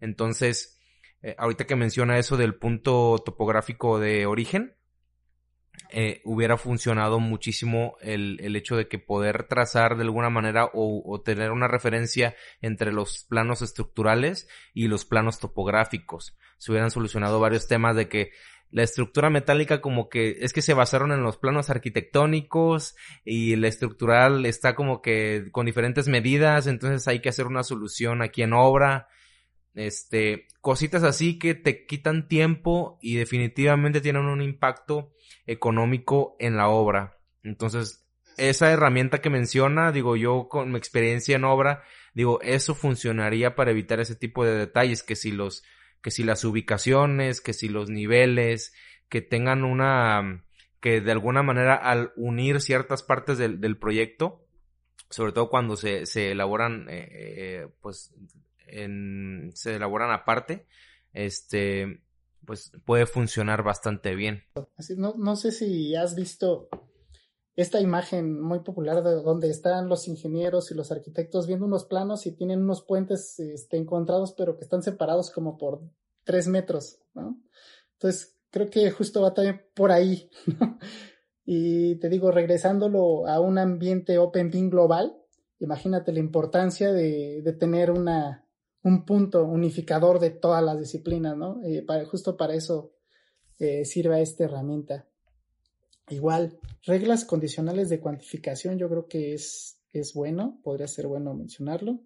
Entonces, 0.00 0.80
eh, 1.22 1.34
ahorita 1.38 1.66
que 1.66 1.76
menciona 1.76 2.18
eso 2.18 2.36
del 2.36 2.54
punto 2.54 3.22
topográfico 3.24 3.98
de 3.98 4.26
origen, 4.26 4.74
eh, 5.92 6.20
hubiera 6.24 6.56
funcionado 6.56 7.18
muchísimo 7.18 7.96
el, 8.00 8.38
el, 8.40 8.54
hecho 8.54 8.76
de 8.76 8.86
que 8.86 8.98
poder 8.98 9.44
trazar 9.44 9.96
de 9.96 10.02
alguna 10.02 10.30
manera 10.30 10.66
o, 10.66 11.02
o, 11.04 11.20
tener 11.20 11.50
una 11.50 11.66
referencia 11.66 12.36
entre 12.60 12.92
los 12.92 13.24
planos 13.28 13.60
estructurales 13.60 14.48
y 14.72 14.86
los 14.86 15.04
planos 15.04 15.40
topográficos. 15.40 16.36
Se 16.58 16.70
hubieran 16.70 16.90
solucionado 16.90 17.40
varios 17.40 17.66
temas 17.66 17.96
de 17.96 18.08
que 18.08 18.30
la 18.70 18.84
estructura 18.84 19.30
metálica 19.30 19.80
como 19.80 20.08
que 20.08 20.38
es 20.40 20.52
que 20.52 20.62
se 20.62 20.74
basaron 20.74 21.10
en 21.12 21.22
los 21.22 21.36
planos 21.38 21.70
arquitectónicos 21.70 22.94
y 23.24 23.56
la 23.56 23.68
estructural 23.68 24.46
está 24.46 24.74
como 24.74 25.02
que 25.02 25.48
con 25.50 25.66
diferentes 25.66 26.06
medidas, 26.06 26.66
entonces 26.66 27.08
hay 27.08 27.20
que 27.20 27.30
hacer 27.30 27.46
una 27.46 27.64
solución 27.64 28.22
aquí 28.22 28.42
en 28.42 28.52
obra. 28.52 29.08
Este, 29.74 30.48
cositas 30.60 31.04
así 31.04 31.38
que 31.38 31.54
te 31.54 31.86
quitan 31.86 32.28
tiempo 32.28 32.98
y 33.00 33.16
definitivamente 33.16 34.00
tienen 34.00 34.26
un 34.26 34.42
impacto 34.42 35.12
económico 35.46 36.36
en 36.38 36.56
la 36.56 36.68
obra. 36.68 37.18
Entonces, 37.42 38.06
esa 38.36 38.70
herramienta 38.72 39.20
que 39.20 39.30
menciona, 39.30 39.92
digo 39.92 40.16
yo 40.16 40.48
con 40.48 40.72
mi 40.72 40.78
experiencia 40.78 41.36
en 41.36 41.44
obra, 41.44 41.82
digo, 42.14 42.40
eso 42.42 42.74
funcionaría 42.74 43.54
para 43.54 43.70
evitar 43.70 44.00
ese 44.00 44.16
tipo 44.16 44.44
de 44.44 44.56
detalles, 44.56 45.02
que 45.02 45.16
si 45.16 45.30
los, 45.30 45.62
que 46.02 46.10
si 46.10 46.24
las 46.24 46.44
ubicaciones, 46.44 47.40
que 47.40 47.52
si 47.52 47.68
los 47.68 47.90
niveles, 47.90 48.72
que 49.08 49.20
tengan 49.20 49.64
una, 49.64 50.44
que 50.80 51.00
de 51.00 51.12
alguna 51.12 51.42
manera 51.42 51.74
al 51.74 52.12
unir 52.16 52.60
ciertas 52.60 53.02
partes 53.02 53.38
del, 53.38 53.60
del 53.60 53.76
proyecto, 53.76 54.46
sobre 55.10 55.32
todo 55.32 55.50
cuando 55.50 55.76
se, 55.76 56.06
se 56.06 56.32
elaboran, 56.32 56.86
eh, 56.88 57.08
eh, 57.10 57.68
pues, 57.80 58.14
se 59.54 59.74
elaboran 59.74 60.10
aparte, 60.10 60.66
este, 61.12 62.02
pues 62.44 62.72
puede 62.84 63.06
funcionar 63.06 63.62
bastante 63.62 64.14
bien. 64.14 64.42
No, 64.96 65.36
sé 65.36 65.52
si 65.52 65.94
has 65.94 66.14
visto 66.14 66.68
esta 67.56 67.80
imagen 67.80 68.40
muy 68.40 68.60
popular 68.60 69.02
de 69.02 69.12
donde 69.22 69.50
están 69.50 69.88
los 69.88 70.08
ingenieros 70.08 70.70
y 70.70 70.74
los 70.74 70.92
arquitectos 70.92 71.46
viendo 71.46 71.66
unos 71.66 71.84
planos 71.84 72.26
y 72.26 72.32
tienen 72.32 72.62
unos 72.62 72.82
puentes 72.82 73.38
este, 73.38 73.76
encontrados 73.76 74.34
pero 74.36 74.56
que 74.56 74.64
están 74.64 74.82
separados 74.82 75.30
como 75.30 75.58
por 75.58 75.82
tres 76.24 76.46
metros, 76.48 77.00
¿no? 77.14 77.40
Entonces 77.94 78.36
creo 78.50 78.70
que 78.70 78.90
justo 78.90 79.22
va 79.22 79.34
también 79.34 79.62
por 79.74 79.92
ahí, 79.92 80.30
Y 81.52 81.96
te 81.96 82.08
digo, 82.08 82.30
regresándolo 82.30 83.26
a 83.26 83.40
un 83.40 83.58
ambiente 83.58 84.18
Open 84.18 84.50
global, 84.70 85.16
imagínate 85.58 86.12
la 86.12 86.20
importancia 86.20 86.92
de 86.92 87.56
tener 87.58 87.90
una, 87.90 88.46
un 88.82 89.04
punto 89.04 89.44
unificador 89.44 90.18
de 90.20 90.30
todas 90.30 90.62
las 90.62 90.78
disciplinas, 90.78 91.36
¿no? 91.36 91.62
Eh, 91.62 91.82
para, 91.82 92.04
justo 92.06 92.36
para 92.36 92.54
eso 92.54 92.92
eh, 93.60 93.84
sirve 93.84 94.22
esta 94.22 94.44
herramienta. 94.44 95.06
Igual, 96.08 96.58
reglas 96.86 97.26
condicionales 97.26 97.90
de 97.90 98.00
cuantificación, 98.00 98.78
yo 98.78 98.88
creo 98.88 99.06
que 99.06 99.34
es, 99.34 99.78
es 99.92 100.14
bueno, 100.14 100.58
podría 100.64 100.88
ser 100.88 101.06
bueno 101.06 101.34
mencionarlo. 101.34 102.00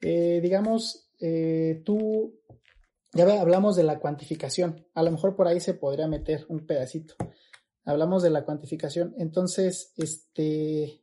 Eh, 0.00 0.38
digamos, 0.40 1.10
eh, 1.20 1.82
tú, 1.84 2.40
ya 3.12 3.40
hablamos 3.40 3.74
de 3.74 3.82
la 3.82 3.98
cuantificación, 3.98 4.86
a 4.94 5.02
lo 5.02 5.10
mejor 5.10 5.34
por 5.34 5.48
ahí 5.48 5.58
se 5.58 5.74
podría 5.74 6.06
meter 6.06 6.46
un 6.48 6.64
pedacito. 6.64 7.14
Hablamos 7.84 8.22
de 8.22 8.30
la 8.30 8.44
cuantificación, 8.44 9.16
entonces, 9.18 9.92
este, 9.96 11.02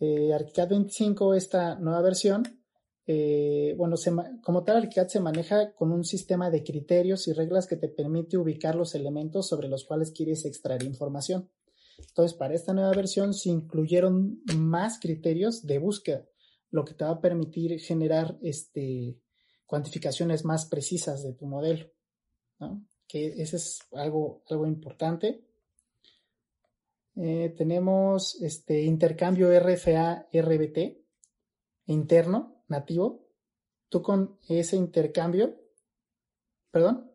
ArchiCAD 0.00 0.70
25, 0.70 1.34
esta 1.34 1.76
nueva 1.76 2.02
versión, 2.02 2.61
eh, 3.06 3.74
bueno, 3.76 3.96
como 4.42 4.62
tal, 4.62 4.76
ArchiCAD 4.76 5.08
se 5.08 5.20
maneja 5.20 5.72
con 5.74 5.90
un 5.92 6.04
sistema 6.04 6.50
de 6.50 6.62
criterios 6.62 7.26
y 7.26 7.32
reglas 7.32 7.66
que 7.66 7.76
te 7.76 7.88
permite 7.88 8.38
ubicar 8.38 8.76
los 8.76 8.94
elementos 8.94 9.48
sobre 9.48 9.68
los 9.68 9.84
cuales 9.84 10.12
quieres 10.12 10.44
extraer 10.44 10.84
información. 10.84 11.50
Entonces, 11.98 12.36
para 12.36 12.54
esta 12.54 12.72
nueva 12.72 12.92
versión 12.92 13.34
se 13.34 13.50
incluyeron 13.50 14.40
más 14.56 15.00
criterios 15.00 15.66
de 15.66 15.78
búsqueda, 15.78 16.26
lo 16.70 16.84
que 16.84 16.94
te 16.94 17.04
va 17.04 17.10
a 17.12 17.20
permitir 17.20 17.78
generar 17.80 18.38
este, 18.42 19.18
cuantificaciones 19.66 20.44
más 20.44 20.66
precisas 20.66 21.22
de 21.22 21.34
tu 21.34 21.46
modelo. 21.46 21.90
¿no? 22.60 22.86
Que 23.08 23.42
ese 23.42 23.56
es 23.56 23.80
algo, 23.92 24.42
algo 24.48 24.66
importante. 24.66 25.44
Eh, 27.16 27.52
tenemos 27.56 28.40
este 28.40 28.82
intercambio 28.82 29.50
RFA-RBT 29.50 30.98
interno 31.86 32.51
nativo, 32.72 33.28
tú 33.88 34.02
con 34.02 34.38
ese 34.48 34.76
intercambio, 34.76 35.54
perdón, 36.70 37.12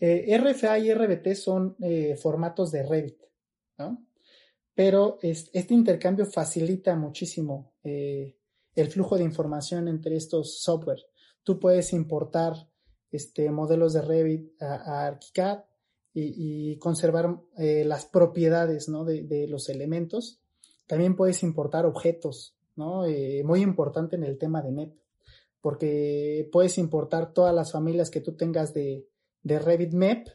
eh, 0.00 0.38
RFA 0.38 0.78
y 0.78 0.92
RBT 0.94 1.34
son 1.34 1.76
eh, 1.80 2.16
formatos 2.16 2.72
de 2.72 2.82
Revit, 2.82 3.20
¿no? 3.78 4.06
Pero 4.74 5.18
este 5.20 5.74
intercambio 5.74 6.24
facilita 6.24 6.96
muchísimo 6.96 7.74
eh, 7.84 8.38
el 8.74 8.88
flujo 8.88 9.18
de 9.18 9.24
información 9.24 9.88
entre 9.88 10.16
estos 10.16 10.62
software. 10.62 11.04
Tú 11.42 11.60
puedes 11.60 11.92
importar 11.92 12.54
este, 13.10 13.50
modelos 13.50 13.92
de 13.92 14.00
Revit 14.00 14.62
a, 14.62 15.06
ArchiCAD 15.06 15.64
y, 16.14 16.78
conservar 16.78 17.38
las 17.56 18.06
propiedades 18.06 18.88
¿no? 18.88 19.04
de, 19.04 19.46
los 19.48 19.68
elementos. 19.68 20.40
También 20.86 21.14
puedes 21.14 21.42
importar 21.42 21.84
objetos 21.84 22.56
Eh, 23.06 23.42
muy 23.44 23.60
importante 23.62 24.16
en 24.16 24.24
el 24.24 24.38
tema 24.38 24.62
de 24.62 24.72
MEP, 24.72 24.94
porque 25.60 26.48
puedes 26.52 26.78
importar 26.78 27.32
todas 27.32 27.54
las 27.54 27.72
familias 27.72 28.10
que 28.10 28.20
tú 28.20 28.36
tengas 28.36 28.72
de, 28.74 29.08
de 29.42 29.58
Revit 29.58 29.92
MEP 29.92 30.28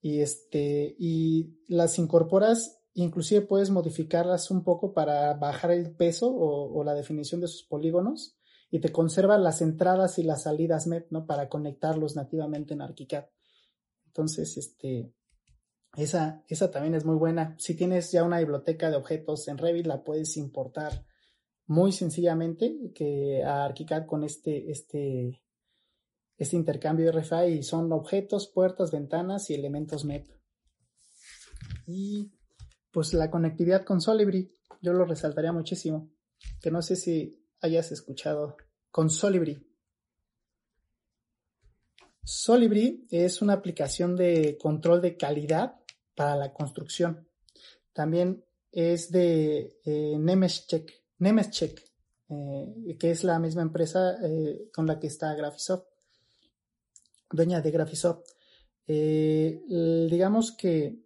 y, 0.00 0.20
este, 0.20 0.94
y 0.98 1.58
las 1.68 1.98
incorporas, 1.98 2.82
inclusive 2.94 3.42
puedes 3.42 3.70
modificarlas 3.70 4.50
un 4.50 4.64
poco 4.64 4.92
para 4.92 5.34
bajar 5.34 5.70
el 5.70 5.94
peso 5.94 6.28
o, 6.28 6.78
o 6.78 6.84
la 6.84 6.94
definición 6.94 7.40
de 7.40 7.48
sus 7.48 7.62
polígonos 7.64 8.36
y 8.70 8.80
te 8.80 8.90
conserva 8.90 9.38
las 9.38 9.62
entradas 9.62 10.18
y 10.18 10.22
las 10.22 10.42
salidas 10.42 10.86
MEP, 10.86 11.10
¿no? 11.10 11.26
Para 11.26 11.48
conectarlos 11.48 12.16
nativamente 12.16 12.74
en 12.74 12.82
ArchiCAD. 12.82 13.26
Entonces, 14.06 14.56
este, 14.56 15.12
esa, 15.96 16.42
esa 16.48 16.70
también 16.70 16.94
es 16.94 17.04
muy 17.04 17.16
buena. 17.16 17.54
Si 17.58 17.74
tienes 17.74 18.10
ya 18.12 18.24
una 18.24 18.38
biblioteca 18.38 18.90
de 18.90 18.96
objetos 18.96 19.46
en 19.48 19.58
Revit, 19.58 19.86
la 19.86 20.02
puedes 20.02 20.36
importar 20.36 21.04
muy 21.66 21.92
sencillamente 21.92 22.92
que 22.94 23.42
a 23.44 23.72
con 24.06 24.24
este, 24.24 24.70
este, 24.70 25.42
este 26.36 26.56
intercambio 26.56 27.06
de 27.06 27.20
RFA 27.20 27.46
y 27.46 27.62
son 27.62 27.92
objetos, 27.92 28.48
puertas, 28.48 28.90
ventanas 28.90 29.50
y 29.50 29.54
elementos 29.54 30.04
MEP. 30.04 30.26
Y 31.86 32.32
pues 32.90 33.14
la 33.14 33.30
conectividad 33.30 33.84
con 33.84 34.00
Solibri, 34.00 34.54
yo 34.80 34.92
lo 34.92 35.04
resaltaría 35.04 35.52
muchísimo, 35.52 36.10
que 36.60 36.70
no 36.70 36.82
sé 36.82 36.96
si 36.96 37.42
hayas 37.60 37.92
escuchado 37.92 38.56
con 38.90 39.08
Solibri. 39.08 39.66
Solibri 42.24 43.06
es 43.10 43.42
una 43.42 43.54
aplicación 43.54 44.16
de 44.16 44.56
control 44.60 45.00
de 45.00 45.16
calidad 45.16 45.80
para 46.14 46.36
la 46.36 46.52
construcción. 46.52 47.28
También 47.92 48.44
es 48.70 49.10
de 49.10 49.78
eh, 49.84 50.16
Nemescheck 50.18 51.01
Nemescheck, 51.22 51.80
eh, 52.30 52.96
que 52.98 53.12
es 53.12 53.22
la 53.22 53.38
misma 53.38 53.62
empresa 53.62 54.18
eh, 54.24 54.68
con 54.74 54.88
la 54.88 54.98
que 54.98 55.06
está 55.06 55.32
Graphisoft, 55.34 55.86
dueña 57.30 57.60
de 57.60 57.70
Graphisoft. 57.70 58.28
Eh, 58.88 59.62
digamos 60.10 60.50
que 60.50 60.98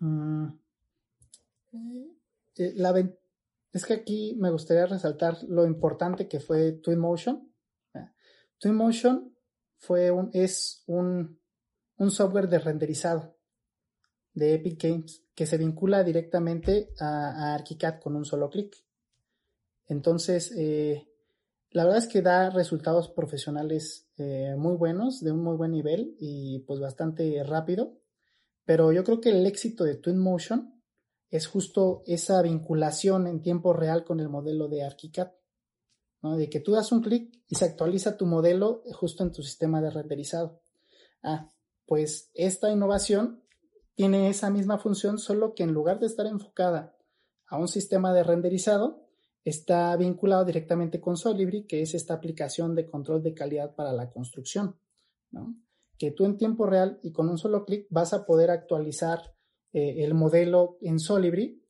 mm, 0.00 0.48
la, 2.76 3.16
es 3.72 3.86
que 3.86 3.94
aquí 3.94 4.36
me 4.38 4.50
gustaría 4.50 4.84
resaltar 4.84 5.42
lo 5.44 5.64
importante 5.64 6.28
que 6.28 6.40
fue 6.40 6.72
Twinmotion. 6.72 7.50
Twinmotion 8.58 9.34
fue 9.78 10.10
un, 10.10 10.28
es 10.34 10.82
un, 10.86 11.40
un 11.96 12.10
software 12.10 12.50
de 12.50 12.58
renderizado 12.58 13.37
de 14.38 14.54
Epic 14.54 14.82
Games 14.82 15.24
que 15.34 15.46
se 15.46 15.58
vincula 15.58 16.02
directamente 16.02 16.90
a, 16.98 17.54
ArchiCAD 17.54 18.00
con 18.00 18.16
un 18.16 18.24
solo 18.24 18.50
clic. 18.50 18.76
Entonces, 19.86 20.52
eh, 20.56 21.08
la 21.70 21.84
verdad 21.84 21.98
es 21.98 22.08
que 22.08 22.22
da 22.22 22.50
resultados 22.50 23.08
profesionales 23.08 24.08
eh, 24.16 24.54
muy 24.56 24.76
buenos, 24.76 25.20
de 25.20 25.32
un 25.32 25.42
muy 25.42 25.56
buen 25.56 25.72
nivel 25.72 26.16
y 26.18 26.60
pues 26.60 26.80
bastante 26.80 27.42
rápido. 27.44 27.98
Pero 28.64 28.92
yo 28.92 29.04
creo 29.04 29.20
que 29.20 29.30
el 29.30 29.46
éxito 29.46 29.84
de 29.84 29.96
Twinmotion 29.96 30.82
es 31.30 31.46
justo 31.46 32.02
esa 32.06 32.40
vinculación 32.42 33.26
en 33.26 33.42
tiempo 33.42 33.72
real 33.72 34.04
con 34.04 34.20
el 34.20 34.28
modelo 34.28 34.68
de 34.68 34.82
ArchiCAD. 34.82 35.32
De 36.22 36.50
que 36.50 36.58
tú 36.58 36.72
das 36.72 36.90
un 36.90 37.00
clic 37.00 37.40
y 37.46 37.54
se 37.54 37.64
actualiza 37.64 38.16
tu 38.16 38.26
modelo 38.26 38.82
justo 38.92 39.22
en 39.22 39.30
tu 39.30 39.42
sistema 39.42 39.80
de 39.80 39.90
renderizado. 39.90 40.60
Ah, 41.22 41.52
pues 41.86 42.30
esta 42.34 42.70
innovación 42.72 43.44
tiene 43.98 44.28
esa 44.28 44.48
misma 44.48 44.78
función, 44.78 45.18
solo 45.18 45.56
que 45.56 45.64
en 45.64 45.72
lugar 45.72 45.98
de 45.98 46.06
estar 46.06 46.24
enfocada 46.24 46.96
a 47.48 47.58
un 47.58 47.66
sistema 47.66 48.14
de 48.14 48.22
renderizado, 48.22 49.08
está 49.42 49.96
vinculado 49.96 50.44
directamente 50.44 51.00
con 51.00 51.16
Solibri, 51.16 51.66
que 51.66 51.82
es 51.82 51.94
esta 51.94 52.14
aplicación 52.14 52.76
de 52.76 52.86
control 52.86 53.24
de 53.24 53.34
calidad 53.34 53.74
para 53.74 53.92
la 53.92 54.08
construcción, 54.08 54.76
que 55.98 56.12
tú 56.12 56.26
en 56.26 56.36
tiempo 56.36 56.64
real 56.64 57.00
y 57.02 57.10
con 57.10 57.28
un 57.28 57.38
solo 57.38 57.64
clic 57.64 57.88
vas 57.90 58.12
a 58.12 58.24
poder 58.24 58.52
actualizar 58.52 59.34
eh, 59.72 60.04
el 60.04 60.14
modelo 60.14 60.78
en 60.80 61.00
Solibri 61.00 61.60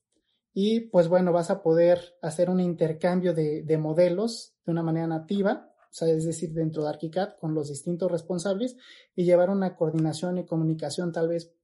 y 0.52 0.80
pues 0.80 1.08
bueno, 1.08 1.32
vas 1.32 1.48
a 1.48 1.62
poder 1.62 2.18
hacer 2.20 2.50
un 2.50 2.60
intercambio 2.60 3.32
de, 3.32 3.62
de 3.62 3.78
modelos 3.78 4.54
de 4.66 4.72
una 4.72 4.82
manera 4.82 5.06
nativa, 5.06 5.72
es 5.98 6.26
decir, 6.26 6.52
dentro 6.52 6.82
de 6.82 6.90
ArchiCAD 6.90 7.38
con 7.40 7.54
los 7.54 7.70
distintos 7.70 8.12
responsables 8.12 8.76
y 9.16 9.24
llevar 9.24 9.48
una 9.48 9.76
coordinación 9.76 10.36
y 10.36 10.44
comunicación 10.44 11.10
tal 11.10 11.28
vez 11.28 11.54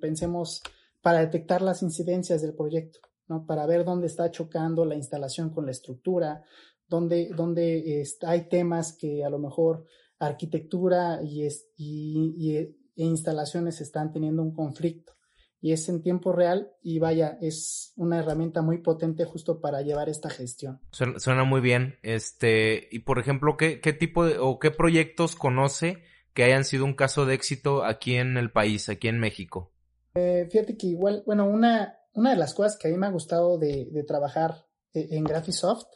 pensemos, 0.00 0.62
para 1.00 1.20
detectar 1.20 1.62
las 1.62 1.82
incidencias 1.82 2.42
del 2.42 2.54
proyecto, 2.54 3.00
¿no? 3.28 3.46
Para 3.46 3.66
ver 3.66 3.84
dónde 3.84 4.06
está 4.06 4.30
chocando 4.30 4.84
la 4.84 4.94
instalación 4.94 5.50
con 5.50 5.66
la 5.66 5.70
estructura, 5.72 6.42
dónde, 6.88 7.30
dónde 7.36 8.04
hay 8.26 8.48
temas 8.48 8.92
que 8.92 9.24
a 9.24 9.30
lo 9.30 9.38
mejor 9.38 9.86
arquitectura 10.18 11.20
y, 11.22 11.46
y, 11.76 12.56
e 12.56 12.74
instalaciones 12.96 13.80
están 13.80 14.12
teniendo 14.12 14.42
un 14.42 14.52
conflicto. 14.52 15.12
Y 15.60 15.72
es 15.72 15.88
en 15.88 16.02
tiempo 16.02 16.32
real 16.32 16.70
y 16.82 17.00
vaya, 17.00 17.36
es 17.40 17.92
una 17.96 18.20
herramienta 18.20 18.62
muy 18.62 18.78
potente 18.78 19.24
justo 19.24 19.60
para 19.60 19.82
llevar 19.82 20.08
esta 20.08 20.30
gestión. 20.30 20.80
Suena, 20.92 21.42
muy 21.42 21.60
bien. 21.60 21.96
Este, 22.02 22.88
y 22.92 23.00
por 23.00 23.18
ejemplo, 23.18 23.56
¿qué, 23.56 23.80
qué 23.80 23.92
tipo 23.92 24.24
de, 24.24 24.38
o 24.38 24.60
qué 24.60 24.70
proyectos 24.70 25.34
conoce 25.34 25.98
que 26.38 26.44
hayan 26.44 26.64
sido 26.64 26.84
un 26.84 26.94
caso 26.94 27.26
de 27.26 27.34
éxito 27.34 27.84
aquí 27.84 28.14
en 28.14 28.36
el 28.36 28.52
país, 28.52 28.88
aquí 28.88 29.08
en 29.08 29.18
México? 29.18 29.72
Eh, 30.14 30.46
fíjate 30.48 30.76
que 30.76 30.86
igual, 30.86 31.24
bueno, 31.26 31.44
una, 31.48 31.98
una 32.12 32.30
de 32.30 32.36
las 32.36 32.54
cosas 32.54 32.76
que 32.76 32.86
a 32.86 32.92
mí 32.92 32.96
me 32.96 33.08
ha 33.08 33.10
gustado 33.10 33.58
de, 33.58 34.04
trabajar 34.06 34.64
eh, 34.94 35.08
en 35.10 35.24
Graphisoft 35.24 35.88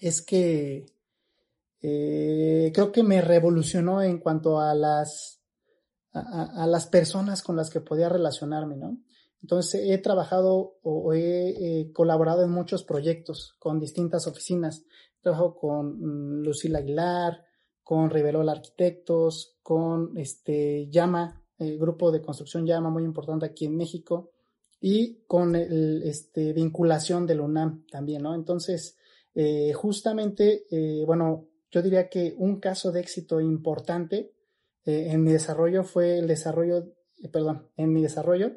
es 0.00 0.20
que 0.20 0.84
eh, 1.80 2.72
creo 2.74 2.92
que 2.92 3.02
me 3.02 3.22
revolucionó 3.22 4.02
en 4.02 4.18
cuanto 4.18 4.60
a 4.60 4.74
las, 4.74 5.40
a, 6.12 6.66
las 6.66 6.86
personas 6.88 7.42
con 7.42 7.56
las 7.56 7.70
que 7.70 7.80
podía 7.80 8.10
relacionarme, 8.10 8.76
¿no? 8.76 8.98
Entonces 9.40 9.80
he 9.82 9.96
trabajado 9.96 10.76
o 10.82 11.14
he 11.14 11.90
colaborado 11.94 12.44
en 12.44 12.50
muchos 12.50 12.84
proyectos 12.84 13.56
con 13.58 13.80
distintas 13.80 14.26
oficinas. 14.26 14.84
Trabajo 15.22 15.56
con 15.56 16.00
mm, 16.00 16.44
Lucila 16.44 16.80
Aguilar, 16.80 17.46
con 17.82 18.10
Riverol 18.10 18.48
Arquitectos, 18.48 19.58
con 19.62 20.16
este 20.16 20.88
Llama, 20.90 21.42
el 21.58 21.78
grupo 21.78 22.10
de 22.10 22.22
construcción 22.22 22.66
Llama, 22.66 22.90
muy 22.90 23.04
importante 23.04 23.46
aquí 23.46 23.66
en 23.66 23.76
México, 23.76 24.32
y 24.80 25.22
con 25.26 25.54
el, 25.54 26.02
este, 26.04 26.52
vinculación 26.52 27.26
del 27.26 27.40
UNAM 27.40 27.86
también, 27.90 28.22
¿no? 28.22 28.34
Entonces, 28.34 28.98
eh, 29.34 29.72
justamente, 29.72 30.66
eh, 30.70 31.04
bueno, 31.06 31.48
yo 31.70 31.82
diría 31.82 32.08
que 32.08 32.34
un 32.36 32.58
caso 32.60 32.92
de 32.92 33.00
éxito 33.00 33.40
importante 33.40 34.32
eh, 34.84 35.08
en 35.10 35.22
mi 35.22 35.32
desarrollo 35.32 35.84
fue 35.84 36.18
el 36.18 36.26
desarrollo, 36.26 36.92
perdón, 37.32 37.68
en 37.76 37.92
mi 37.92 38.02
desarrollo 38.02 38.52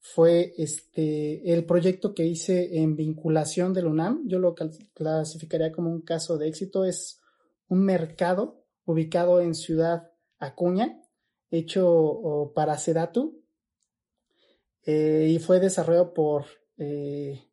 fue 0.00 0.54
este 0.56 1.52
el 1.52 1.64
proyecto 1.64 2.14
que 2.14 2.24
hice 2.24 2.78
en 2.78 2.96
vinculación 2.96 3.74
del 3.74 3.86
UNAM. 3.86 4.26
Yo 4.26 4.38
lo 4.38 4.54
clasificaría 4.54 5.72
como 5.72 5.90
un 5.90 6.02
caso 6.02 6.38
de 6.38 6.48
éxito. 6.48 6.84
Es 6.84 7.20
un 7.68 7.84
mercado 7.84 8.64
ubicado 8.84 9.40
en 9.40 9.54
Ciudad 9.54 10.10
Acuña, 10.38 11.02
hecho 11.50 12.52
para 12.54 12.78
Sedatu, 12.78 13.42
eh, 14.84 15.28
y 15.30 15.38
fue 15.38 15.60
desarrollado 15.60 16.14
por, 16.14 16.46
eh, 16.78 17.44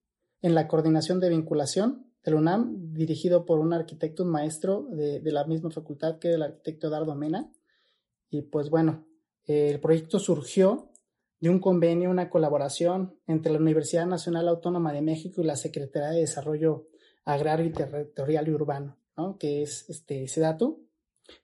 en 0.41 0.55
la 0.55 0.67
coordinación 0.67 1.19
de 1.19 1.29
vinculación 1.29 2.05
del 2.23 2.35
UNAM, 2.35 2.93
dirigido 2.93 3.45
por 3.45 3.59
un 3.59 3.73
arquitecto, 3.73 4.23
un 4.23 4.29
maestro 4.29 4.87
de, 4.91 5.21
la 5.31 5.43
misma 5.45 5.69
facultad 5.69 6.17
que 6.19 6.33
el 6.33 6.41
arquitecto 6.41 6.89
Dardo 6.89 7.13
Mena. 7.15 7.51
Y 8.29 8.43
pues 8.43 8.69
bueno, 8.69 9.05
el 9.45 9.79
proyecto 9.79 10.17
surgió 10.19 10.91
de 11.39 11.49
un 11.49 11.59
convenio, 11.59 12.09
una 12.09 12.29
colaboración 12.29 13.19
entre 13.27 13.51
la 13.51 13.59
Universidad 13.59 14.07
Nacional 14.07 14.47
Autónoma 14.47 14.93
de 14.93 15.01
México 15.01 15.41
y 15.41 15.45
la 15.45 15.55
Secretaría 15.55 16.09
de 16.09 16.21
Desarrollo 16.21 16.87
Agrario 17.25 17.65
y 17.67 17.71
Territorial 17.73 18.47
y 18.47 18.51
Urbano 18.51 18.97
que 19.39 19.61
es 19.61 19.89
este 19.89 20.27
SEDATU, 20.27 20.85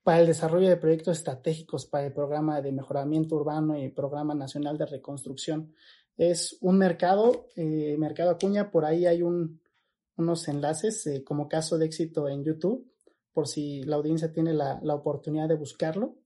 para 0.04 0.20
el 0.20 0.28
desarrollo 0.28 0.70
de 0.70 0.78
proyectos 0.78 1.18
estratégicos 1.18 1.86
para 1.86 2.06
el 2.06 2.14
programa 2.14 2.62
de 2.62 2.72
mejoramiento 2.72 3.36
urbano 3.36 3.78
y 3.78 3.90
programa 3.90 4.36
nacional 4.36 4.78
de 4.78 4.86
reconstrucción. 4.86 5.74
Es 6.18 6.58
un 6.62 6.78
mercado, 6.78 7.48
eh, 7.56 7.96
Mercado 7.98 8.32
Acuña, 8.32 8.70
por 8.70 8.86
ahí 8.86 9.06
hay 9.06 9.22
unos 9.24 10.48
enlaces 10.48 11.08
eh, 11.08 11.24
como 11.24 11.48
caso 11.48 11.78
de 11.78 11.86
éxito 11.86 12.28
en 12.28 12.44
YouTube, 12.44 12.92
por 13.34 13.48
si 13.48 13.84
la 13.84 13.96
audiencia 13.96 14.32
tiene 14.32 14.54
la, 14.54 14.80
oportunidad 14.94 15.48
de 15.48 15.56
buscarlo. 15.56 16.18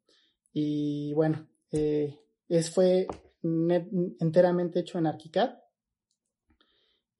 Y 0.51 1.13
bueno, 1.13 1.47
eh, 1.71 2.17
es, 2.49 2.71
fue 2.71 3.07
enteramente 3.43 4.79
hecho 4.79 4.97
en 4.97 5.07
ArchiCAD. 5.07 5.51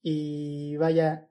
Y 0.02 0.76
vaya, 0.78 1.30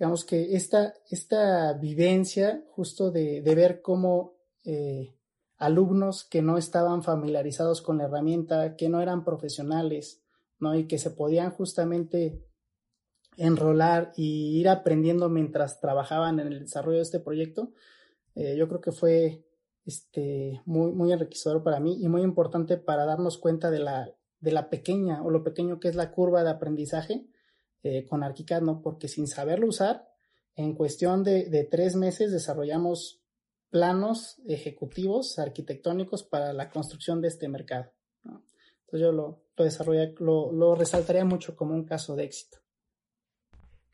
digamos 0.00 0.24
que 0.24 0.56
esta, 0.56 0.94
esta 1.10 1.74
vivencia 1.74 2.64
justo 2.70 3.10
de, 3.10 3.42
ver 3.42 3.82
cómo 3.82 4.38
eh, 4.64 5.14
alumnos 5.58 6.24
que 6.24 6.40
no 6.40 6.56
estaban 6.56 7.02
familiarizados 7.02 7.82
con 7.82 7.98
la 7.98 8.04
herramienta, 8.04 8.76
que 8.76 8.88
no 8.88 9.02
eran 9.02 9.24
profesionales, 9.24 10.22
¿no? 10.58 10.74
Y 10.74 10.88
que 10.88 10.96
se 10.96 11.10
podían 11.10 11.50
justamente 11.50 12.42
enrolar 13.36 14.12
y 14.16 14.58
ir 14.58 14.70
aprendiendo 14.70 15.28
mientras 15.28 15.80
trabajaban 15.80 16.40
en 16.40 16.46
el 16.46 16.60
desarrollo 16.60 16.96
de 16.96 17.02
este 17.02 17.20
proyecto, 17.20 17.74
eh, 18.36 18.56
yo 18.56 18.68
creo 18.68 18.80
que 18.80 18.92
fue 18.92 19.44
este, 19.84 20.62
muy, 20.64 20.92
muy 20.92 21.12
enriquecedor 21.12 21.62
para 21.62 21.78
mí 21.78 22.02
y 22.02 22.08
muy 22.08 22.22
importante 22.22 22.78
para 22.78 23.04
darnos 23.04 23.36
cuenta 23.36 23.70
de 23.70 23.80
la, 23.80 24.10
de 24.40 24.52
la 24.52 24.70
pequeña 24.70 25.22
o 25.22 25.28
lo 25.28 25.44
pequeño 25.44 25.78
que 25.78 25.88
es 25.88 25.94
la 25.94 26.10
curva 26.10 26.42
de 26.42 26.48
aprendizaje 26.48 27.26
eh, 27.82 28.04
con 28.06 28.22
ArchiCAD. 28.22 28.62
Porque 28.82 29.08
sin 29.08 29.26
saberlo 29.26 29.66
usar, 29.66 30.08
en 30.56 30.74
cuestión 30.74 31.22
de, 31.24 31.68
tres 31.70 31.96
meses 31.96 32.32
desarrollamos 32.32 33.22
planos 33.70 34.40
ejecutivos 34.48 35.38
arquitectónicos 35.38 36.24
para 36.24 36.52
la 36.52 36.70
construcción 36.70 37.20
de 37.20 37.28
este 37.28 37.48
mercado. 37.48 37.92
Entonces 38.24 39.00
yo 39.00 39.12
lo, 39.12 39.44
lo, 40.18 40.52
lo 40.52 40.74
resaltaría 40.74 41.24
mucho 41.24 41.54
como 41.54 41.74
un 41.74 41.84
caso 41.84 42.16
de 42.16 42.24
éxito. 42.24 42.58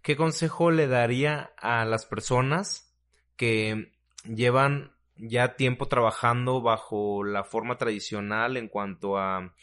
¿Qué 0.01 0.16
consejo 0.16 0.70
le 0.70 0.87
daría 0.87 1.53
a 1.59 1.84
las 1.84 2.07
personas 2.07 2.95
que 3.37 3.93
llevan 4.24 4.93
ya 5.16 5.57
tiempo 5.57 5.89
trabajando 5.89 6.61
bajo 6.61 7.24
la 7.24 7.45
forma 7.45 7.76
tradicional 7.78 8.57
en 8.57 8.68
cuanto 8.68 9.18
a 9.18 9.55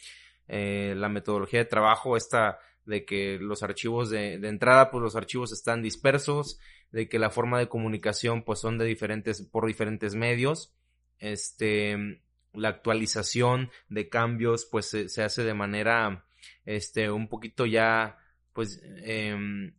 eh, 0.48 0.94
la 0.98 1.10
metodología 1.10 1.60
de 1.60 1.66
trabajo, 1.66 2.18
esta 2.18 2.60
de 2.86 3.06
que 3.06 3.38
los 3.40 3.64
archivos 3.64 4.10
de, 4.10 4.36
entrada, 4.36 4.92
pues 4.92 5.02
los 5.02 5.16
archivos 5.16 5.52
están 5.52 5.82
dispersos, 5.82 6.60
de 6.92 7.08
que 7.08 7.20
la 7.20 7.30
forma 7.30 7.60
de 7.60 7.70
comunicación, 7.70 8.44
pues 8.44 8.60
son 8.60 8.78
de 8.78 8.86
diferentes, 8.86 9.42
por 9.42 9.66
diferentes 9.66 10.16
medios, 10.16 10.74
este, 11.20 12.22
la 12.54 12.70
actualización 12.70 13.72
de 13.90 14.10
cambios, 14.10 14.66
pues 14.66 14.90
se, 14.90 15.24
hace 15.24 15.44
de 15.44 15.54
manera, 15.54 16.26
este, 16.66 17.10
un 17.10 17.28
poquito 17.30 17.66
ya, 17.66 18.18
pues, 18.54 18.82
em, 18.84 19.74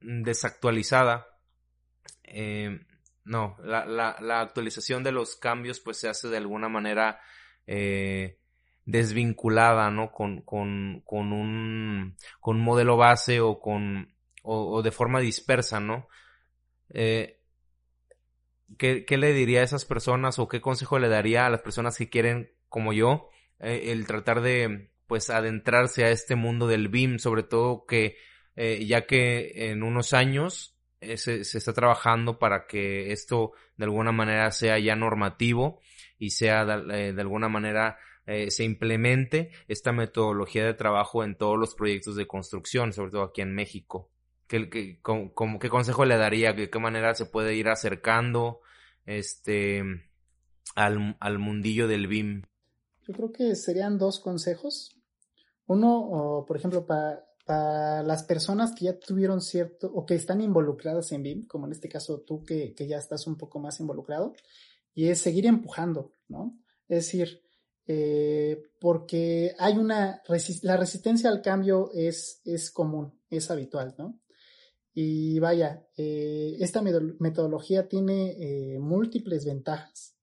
desactualizada. 0.00 1.26
Em, 2.22 2.86
no, 3.24 3.56
la, 3.64 3.86
la, 3.86 4.16
la, 4.20 4.40
actualización 4.40 5.02
de 5.02 5.12
los 5.12 5.36
cambios, 5.36 5.80
pues 5.80 5.96
se 5.96 6.08
hace 6.08 6.28
de 6.28 6.36
alguna 6.36 6.68
manera, 6.68 7.20
eh, 7.66 8.38
desvinculada, 8.84 9.90
¿no? 9.90 10.12
Con, 10.12 10.42
con, 10.42 11.02
con, 11.04 11.32
un, 11.32 12.16
con 12.40 12.56
un 12.56 12.62
modelo 12.62 12.96
base 12.96 13.40
o 13.40 13.60
con, 13.60 14.14
o, 14.42 14.82
de 14.82 14.92
forma 14.92 15.20
dispersa, 15.20 15.80
¿no? 15.80 16.08
Eh, 16.90 17.40
¿qué, 18.78 19.04
¿qué, 19.04 19.16
le 19.16 19.32
diría 19.32 19.60
a 19.60 19.64
esas 19.64 19.84
personas 19.84 20.38
o 20.38 20.48
qué 20.48 20.60
consejo 20.60 20.98
le 20.98 21.08
daría 21.08 21.46
a 21.46 21.50
las 21.50 21.62
personas 21.62 21.96
que 21.96 22.10
quieren, 22.10 22.52
como 22.68 22.92
yo, 22.92 23.30
eh, 23.58 23.92
el 23.92 24.06
tratar 24.06 24.42
de, 24.42 24.90
pues, 25.06 25.30
adentrarse 25.30 26.04
a 26.04 26.10
este 26.10 26.34
mundo 26.36 26.66
del 26.66 26.88
BIM, 26.88 27.18
sobre 27.18 27.42
todo 27.42 27.86
que, 27.86 28.16
eh, 28.56 28.84
ya 28.86 29.06
que 29.06 29.70
en 29.70 29.82
unos 29.82 30.12
años 30.12 30.78
eh, 31.00 31.16
se, 31.16 31.44
se, 31.44 31.58
está 31.58 31.72
trabajando 31.72 32.38
para 32.38 32.66
que 32.66 33.12
esto 33.12 33.52
de 33.76 33.84
alguna 33.84 34.12
manera 34.12 34.50
sea 34.50 34.78
ya 34.78 34.94
normativo 34.96 35.80
y 36.18 36.30
sea 36.30 36.64
de, 36.64 37.12
de 37.12 37.20
alguna 37.20 37.48
manera 37.48 37.98
se 38.26 38.64
implemente 38.64 39.50
esta 39.68 39.92
metodología 39.92 40.64
de 40.64 40.74
trabajo 40.74 41.24
en 41.24 41.36
todos 41.36 41.58
los 41.58 41.74
proyectos 41.74 42.16
de 42.16 42.26
construcción, 42.26 42.92
sobre 42.92 43.10
todo 43.10 43.22
aquí 43.22 43.42
en 43.42 43.54
México. 43.54 44.10
¿Qué, 44.46 44.68
qué, 44.68 45.00
cómo, 45.02 45.58
¿Qué 45.58 45.68
consejo 45.68 46.04
le 46.04 46.16
daría? 46.16 46.52
¿De 46.52 46.70
qué 46.70 46.78
manera 46.78 47.14
se 47.14 47.26
puede 47.26 47.54
ir 47.54 47.68
acercando 47.68 48.60
este 49.06 49.82
al, 50.74 51.16
al 51.20 51.38
mundillo 51.38 51.88
del 51.88 52.06
BIM? 52.06 52.42
Yo 53.06 53.14
creo 53.14 53.32
que 53.32 53.54
serían 53.54 53.98
dos 53.98 54.20
consejos. 54.20 54.96
Uno, 55.66 56.44
por 56.46 56.56
ejemplo, 56.56 56.86
para, 56.86 57.24
para 57.44 58.02
las 58.02 58.22
personas 58.22 58.74
que 58.74 58.86
ya 58.86 58.98
tuvieron 58.98 59.40
cierto 59.40 59.90
o 59.92 60.06
que 60.06 60.14
están 60.14 60.40
involucradas 60.40 61.12
en 61.12 61.22
BIM, 61.22 61.46
como 61.46 61.66
en 61.66 61.72
este 61.72 61.88
caso 61.88 62.20
tú 62.20 62.44
que, 62.44 62.74
que 62.74 62.86
ya 62.86 62.98
estás 62.98 63.26
un 63.26 63.36
poco 63.36 63.58
más 63.58 63.80
involucrado, 63.80 64.34
y 64.94 65.08
es 65.08 65.20
seguir 65.20 65.46
empujando, 65.46 66.12
¿no? 66.28 66.56
Es 66.88 67.06
decir, 67.06 67.43
eh, 67.86 68.62
porque 68.80 69.54
hay 69.58 69.76
una, 69.76 70.22
la 70.62 70.76
resistencia 70.76 71.28
al 71.28 71.42
cambio 71.42 71.90
es, 71.92 72.40
es 72.44 72.70
común, 72.70 73.20
es 73.28 73.50
habitual, 73.50 73.94
¿no? 73.98 74.20
Y 74.94 75.38
vaya, 75.40 75.86
eh, 75.96 76.56
esta 76.60 76.80
metodología 76.80 77.88
tiene 77.88 78.36
eh, 78.38 78.78
múltiples 78.78 79.44
ventajas, 79.44 80.16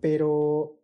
pero 0.00 0.80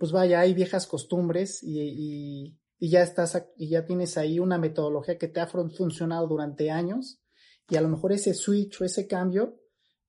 pues 0.00 0.10
vaya, 0.10 0.40
hay 0.40 0.54
viejas 0.54 0.88
costumbres 0.88 1.62
y, 1.62 1.80
y, 1.80 2.58
y, 2.80 2.90
ya 2.90 3.02
estás 3.02 3.46
y 3.56 3.68
ya 3.68 3.84
tienes 3.84 4.18
ahí 4.18 4.40
una 4.40 4.58
metodología 4.58 5.18
que 5.18 5.28
te 5.28 5.38
ha 5.38 5.46
funcionado 5.46 6.26
durante 6.26 6.72
años 6.72 7.22
y 7.68 7.76
a 7.76 7.80
lo 7.80 7.88
mejor 7.88 8.12
ese 8.12 8.34
switch 8.34 8.80
o 8.80 8.84
ese 8.84 9.06
cambio, 9.06 9.60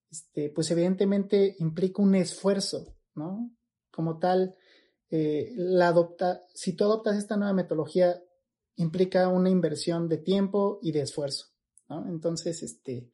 este, 0.10 0.50
pues 0.50 0.72
evidentemente 0.72 1.56
implica 1.60 2.02
un 2.02 2.16
esfuerzo, 2.16 2.96
¿no? 3.14 3.57
Como 3.98 4.20
tal, 4.20 4.56
la 5.10 5.88
adopta, 5.88 6.46
si 6.54 6.74
tú 6.74 6.84
adoptas 6.84 7.18
esta 7.18 7.36
nueva 7.36 7.54
metodología 7.54 8.22
implica 8.76 9.28
una 9.28 9.50
inversión 9.50 10.08
de 10.08 10.20
tiempo 10.20 10.80
y 10.84 10.92
de 10.92 11.02
esfuerzo, 11.02 11.48
¿no? 11.90 12.08
Entonces, 12.08 12.62
este, 12.62 13.10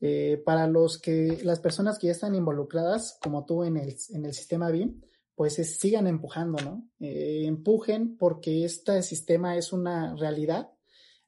eh, 0.00 0.40
para 0.44 0.68
los 0.68 0.98
que, 0.98 1.40
las 1.42 1.60
personas 1.60 1.98
que 1.98 2.06
ya 2.06 2.12
están 2.12 2.34
involucradas, 2.34 3.18
como 3.20 3.44
tú 3.44 3.64
en 3.64 3.76
el, 3.76 3.96
en 4.10 4.24
el 4.24 4.32
sistema 4.32 4.70
BIM, 4.70 5.02
pues 5.34 5.54
sigan 5.54 6.06
empujando, 6.06 6.62
¿no? 6.64 6.88
Eh, 7.00 7.44
empujen 7.46 8.16
porque 8.16 8.64
este 8.64 9.02
sistema 9.02 9.56
es 9.56 9.72
una 9.72 10.14
realidad. 10.14 10.70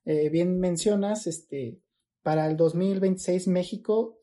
Eh, 0.04 0.30
bien 0.30 0.60
mencionas, 0.60 1.26
este, 1.26 1.82
para 2.22 2.46
el 2.46 2.56
2026 2.56 3.48
México 3.48 4.18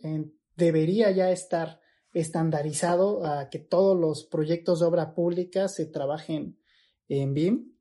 debería 0.55 1.11
ya 1.11 1.29
estar 1.31 1.79
estandarizado 2.15 3.23
a 3.25 3.49
que 3.49 3.59
todos 3.59 3.95
los 3.95 4.25
proyectos 4.25 4.79
de 4.79 4.87
obra 4.87 5.13
pública 5.13 5.67
se 5.67 5.85
trabajen 5.85 6.57
en 7.07 7.33
BIM 7.35 7.75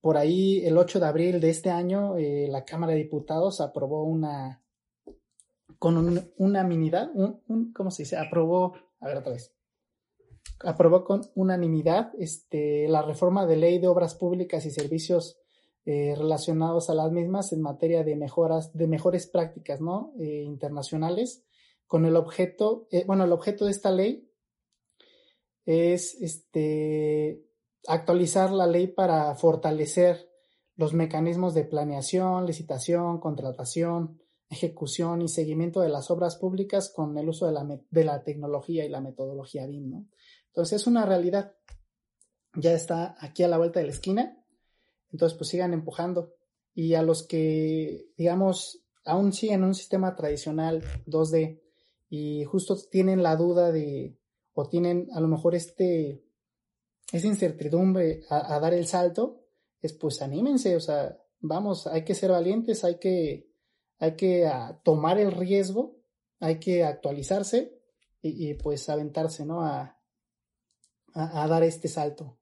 por 0.00 0.16
ahí, 0.16 0.64
el 0.64 0.78
8 0.78 0.98
de 0.98 1.06
abril 1.06 1.40
de 1.40 1.50
este 1.50 1.70
año, 1.70 2.16
eh, 2.16 2.48
la 2.48 2.64
Cámara 2.64 2.92
de 2.92 3.00
Diputados 3.00 3.60
aprobó 3.60 4.04
una, 4.04 4.62
con 5.78 5.98
un, 5.98 6.32
unanimidad, 6.38 7.10
un, 7.14 7.72
¿cómo 7.74 7.90
se 7.90 8.04
dice? 8.04 8.16
Aprobó, 8.16 8.74
a 9.00 9.08
ver 9.08 9.18
otra 9.18 9.32
vez, 9.32 9.54
aprobó 10.64 11.04
con 11.04 11.20
unanimidad 11.34 12.12
este, 12.18 12.88
la 12.88 13.02
reforma 13.02 13.44
de 13.44 13.56
ley 13.56 13.78
de 13.78 13.88
obras 13.88 14.14
públicas 14.14 14.64
y 14.64 14.70
servicios 14.70 15.38
eh, 15.84 16.14
relacionados 16.16 16.88
a 16.88 16.94
las 16.94 17.12
mismas 17.12 17.52
en 17.52 17.60
materia 17.60 18.02
de 18.02 18.16
mejoras, 18.16 18.72
de 18.72 18.86
mejores 18.86 19.26
prácticas, 19.26 19.82
¿no? 19.82 20.14
Eh, 20.18 20.44
internacionales, 20.44 21.44
con 21.90 22.06
el 22.06 22.14
objeto, 22.14 22.86
eh, 22.92 23.02
bueno, 23.04 23.24
el 23.24 23.32
objeto 23.32 23.64
de 23.64 23.72
esta 23.72 23.90
ley 23.90 24.30
es, 25.66 26.14
este, 26.22 27.44
actualizar 27.88 28.52
la 28.52 28.68
ley 28.68 28.86
para 28.86 29.34
fortalecer 29.34 30.30
los 30.76 30.94
mecanismos 30.94 31.52
de 31.52 31.64
planeación, 31.64 32.46
licitación, 32.46 33.18
contratación, 33.18 34.22
ejecución 34.48 35.20
y 35.22 35.26
seguimiento 35.26 35.80
de 35.80 35.88
las 35.88 36.12
obras 36.12 36.36
públicas 36.36 36.92
con 36.94 37.18
el 37.18 37.28
uso 37.28 37.46
de 37.46 37.52
la, 37.54 37.80
de 37.90 38.04
la 38.04 38.22
tecnología 38.22 38.84
y 38.84 38.88
la 38.88 39.00
metodología 39.00 39.66
BIM. 39.66 39.90
¿no? 39.90 40.06
Entonces 40.46 40.82
es 40.82 40.86
una 40.86 41.04
realidad. 41.04 41.56
Ya 42.54 42.72
está 42.72 43.16
aquí 43.18 43.42
a 43.42 43.48
la 43.48 43.58
vuelta 43.58 43.80
de 43.80 43.86
la 43.86 43.92
esquina. 43.92 44.40
Entonces 45.10 45.36
pues 45.36 45.50
sigan 45.50 45.74
empujando. 45.74 46.34
Y 46.72 46.94
a 46.94 47.02
los 47.02 47.26
que, 47.26 48.12
digamos, 48.16 48.84
aún 49.04 49.32
siguen 49.32 49.64
un 49.64 49.74
sistema 49.74 50.14
tradicional 50.14 50.84
2D 51.08 51.60
y 52.10 52.44
justo 52.44 52.76
tienen 52.90 53.22
la 53.22 53.36
duda 53.36 53.70
de, 53.72 54.18
o 54.52 54.68
tienen 54.68 55.08
a 55.14 55.20
lo 55.20 55.28
mejor 55.28 55.54
este 55.54 56.24
esa 57.12 57.26
incertidumbre 57.26 58.22
a, 58.28 58.58
dar 58.60 58.74
el 58.74 58.86
salto, 58.86 59.44
es 59.80 59.92
pues 59.92 60.22
anímense, 60.22 60.76
o 60.76 60.80
sea, 60.80 61.18
vamos, 61.40 61.86
hay 61.86 62.04
que 62.04 62.14
ser 62.14 62.30
valientes, 62.30 62.84
hay 62.84 62.98
que, 62.98 63.50
hay 63.98 64.14
que 64.14 64.46
ah, 64.46 64.80
tomar 64.84 65.18
el 65.18 65.32
riesgo, 65.32 65.98
hay 66.38 66.60
que 66.60 66.84
actualizarse 66.84 67.80
y, 68.22 68.54
pues 68.54 68.88
aventarse, 68.88 69.44
¿no? 69.46 69.62
A, 69.62 69.98
a, 71.14 71.48
dar 71.48 71.62
este 71.64 71.88
salto, 71.88 72.38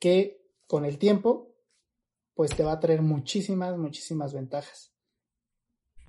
que 0.00 0.42
con 0.66 0.84
el 0.84 0.98
tiempo, 0.98 1.54
pues 2.34 2.56
te 2.56 2.64
va 2.64 2.72
a 2.72 2.80
traer 2.80 3.02
muchísimas, 3.02 3.76
muchísimas 3.78 4.32
ventajas. 4.32 4.97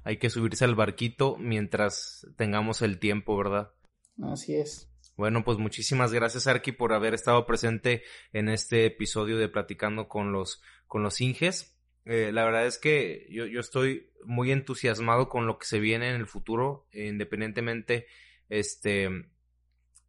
Hay 0.04 0.18
que 0.18 0.30
subirse 0.30 0.66
al 0.66 0.76
barquito 0.76 1.38
mientras 1.38 2.28
tengamos 2.38 2.82
el 2.82 3.00
tiempo, 3.00 3.38
¿verdad? 3.38 3.74
Así 4.22 4.56
es. 4.56 4.90
Bueno, 5.20 5.44
pues 5.44 5.58
muchísimas 5.58 6.14
gracias, 6.14 6.48
Arki, 6.48 6.72
por 6.72 6.94
haber 6.94 7.14
estado 7.14 7.46
presente 7.46 8.04
en 8.32 8.48
este 8.48 8.86
episodio 8.86 9.38
de 9.38 9.50
Platicando 9.50 10.08
con 10.08 10.32
los, 10.32 10.62
con 10.88 11.04
los 11.04 11.20
Inges. 11.20 11.78
Eh, 12.06 12.32
la 12.32 12.46
verdad 12.46 12.66
es 12.66 12.78
que 12.78 13.28
yo, 13.30 13.46
yo, 13.46 13.60
estoy 13.60 14.12
muy 14.24 14.52
entusiasmado 14.52 15.28
con 15.28 15.46
lo 15.46 15.60
que 15.60 15.66
se 15.66 15.80
viene 15.80 16.10
en 16.10 16.16
el 16.16 16.26
futuro, 16.26 16.88
independientemente 16.94 18.08
este, 18.48 19.06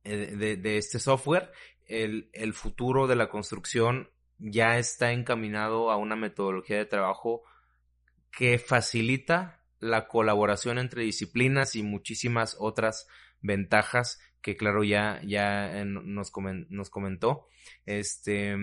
eh, 0.04 0.36
de, 0.36 0.56
de 0.56 0.78
este 0.78 1.00
software. 1.00 1.50
El, 1.88 2.30
el 2.32 2.54
futuro 2.54 3.08
de 3.08 3.16
la 3.16 3.28
construcción 3.28 4.10
ya 4.38 4.78
está 4.78 5.12
encaminado 5.12 5.90
a 5.90 5.96
una 5.96 6.14
metodología 6.14 6.78
de 6.78 6.86
trabajo 6.86 7.42
que 8.30 8.58
facilita 8.58 9.59
la 9.80 10.06
colaboración 10.06 10.78
entre 10.78 11.02
disciplinas 11.02 11.74
y 11.74 11.82
muchísimas 11.82 12.56
otras 12.58 13.08
ventajas 13.40 14.20
que 14.42 14.56
claro 14.56 14.84
ya, 14.84 15.20
ya 15.24 15.84
nos, 15.84 16.32
nos 16.68 16.90
comentó. 16.90 17.46
Este, 17.86 18.56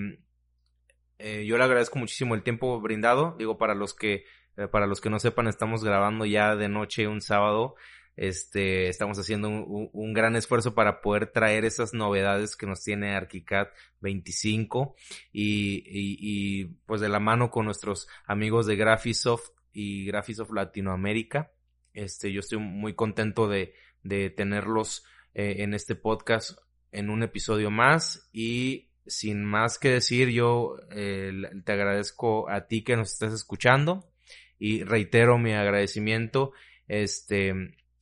eh, 1.20 1.46
yo 1.46 1.58
le 1.58 1.64
agradezco 1.64 2.00
muchísimo 2.00 2.36
el 2.36 2.44
tiempo 2.44 2.80
brindado. 2.80 3.36
Digo, 3.38 3.58
para 3.58 3.76
los 3.76 3.94
que, 3.94 4.26
eh, 4.58 4.68
para 4.68 4.88
los 4.88 5.02
que 5.02 5.10
no 5.10 5.20
sepan, 5.20 5.48
estamos 5.48 5.84
grabando 5.84 6.26
ya 6.26 6.56
de 6.56 6.70
noche 6.70 7.08
un 7.08 7.22
sábado. 7.22 7.76
Este, 8.16 8.90
estamos 8.90 9.20
haciendo 9.20 9.48
un, 9.48 9.92
un, 9.94 10.14
gran 10.14 10.36
esfuerzo 10.36 10.74
para 10.74 11.02
poder 11.02 11.28
traer 11.28 11.66
esas 11.66 11.94
novedades 11.94 12.56
que 12.56 12.66
nos 12.66 12.84
tiene 12.84 13.16
ArchiCAD 13.16 13.68
25 14.02 14.96
y, 15.32 15.84
y, 15.86 16.18
y 16.20 16.66
pues 16.88 17.00
de 17.00 17.10
la 17.10 17.20
mano 17.20 17.52
con 17.52 17.66
nuestros 17.66 18.08
amigos 18.26 18.66
de 18.66 18.76
Graphisoft 18.76 19.52
y 19.78 20.08
Graphisoft 20.08 20.52
Latinoamérica. 20.52 21.52
Este, 21.94 22.34
yo 22.34 22.40
estoy 22.40 22.58
muy 22.58 22.96
contento 22.96 23.48
de, 23.48 23.76
de 24.02 24.32
tenerlos 24.32 25.06
eh, 25.36 25.58
en 25.60 25.76
este 25.76 25.94
podcast 25.94 26.58
en 26.92 27.12
un 27.12 27.22
episodio 27.22 27.70
más. 27.70 28.28
Y 28.34 28.90
sin 29.06 29.46
más 29.46 29.78
que 29.78 29.92
decir 29.92 30.30
yo 30.30 30.78
eh, 30.90 31.32
te 31.64 31.72
agradezco 31.74 32.50
a 32.50 32.66
ti 32.66 32.84
que 32.84 32.98
nos 32.98 33.14
estás 33.14 33.34
escuchando. 33.36 34.10
Y 34.58 34.84
reitero 34.84 35.38
mi 35.38 35.54
agradecimiento 35.54 36.54
este 36.88 37.54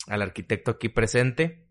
al 0.07 0.21
arquitecto 0.21 0.71
aquí 0.71 0.87
presente. 0.87 1.67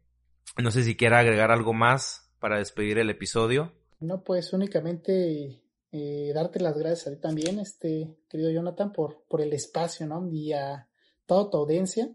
No 0.59 0.71
sé 0.71 0.85
si 0.85 0.97
quiera 0.97 1.21
agregar 1.21 1.51
algo 1.51 1.73
más 1.73 2.31
para 2.41 2.59
despedir 2.59 2.99
el 2.99 3.09
episodio. 3.09 3.73
No 4.01 4.23
pues 4.23 4.53
únicamente 4.53 5.64
eh, 5.95 6.33
darte 6.35 6.61
las 6.61 6.77
gracias 6.77 7.07
a 7.07 7.11
ti 7.11 7.21
también 7.21 7.59
este 7.61 8.17
querido 8.29 8.51
Jonathan 8.51 8.93
por 8.93 9.25
por 9.29 9.41
el 9.41 9.53
espacio 9.53 10.07
no 10.07 10.29
y 10.31 10.53
a 10.53 10.89
toda 11.27 11.51
tu 11.51 11.57
audiencia 11.59 12.13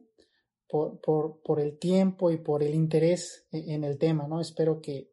por, 0.70 1.02
por, 1.02 1.42
por, 1.42 1.60
el 1.60 1.80
tiempo 1.80 2.30
y 2.30 2.38
por 2.38 2.62
el 2.62 2.76
interés 2.76 3.48
e, 3.52 3.74
en 3.74 3.84
el 3.84 3.98
tema, 3.98 4.28
¿no? 4.28 4.40
Espero 4.40 4.80
que 4.80 5.12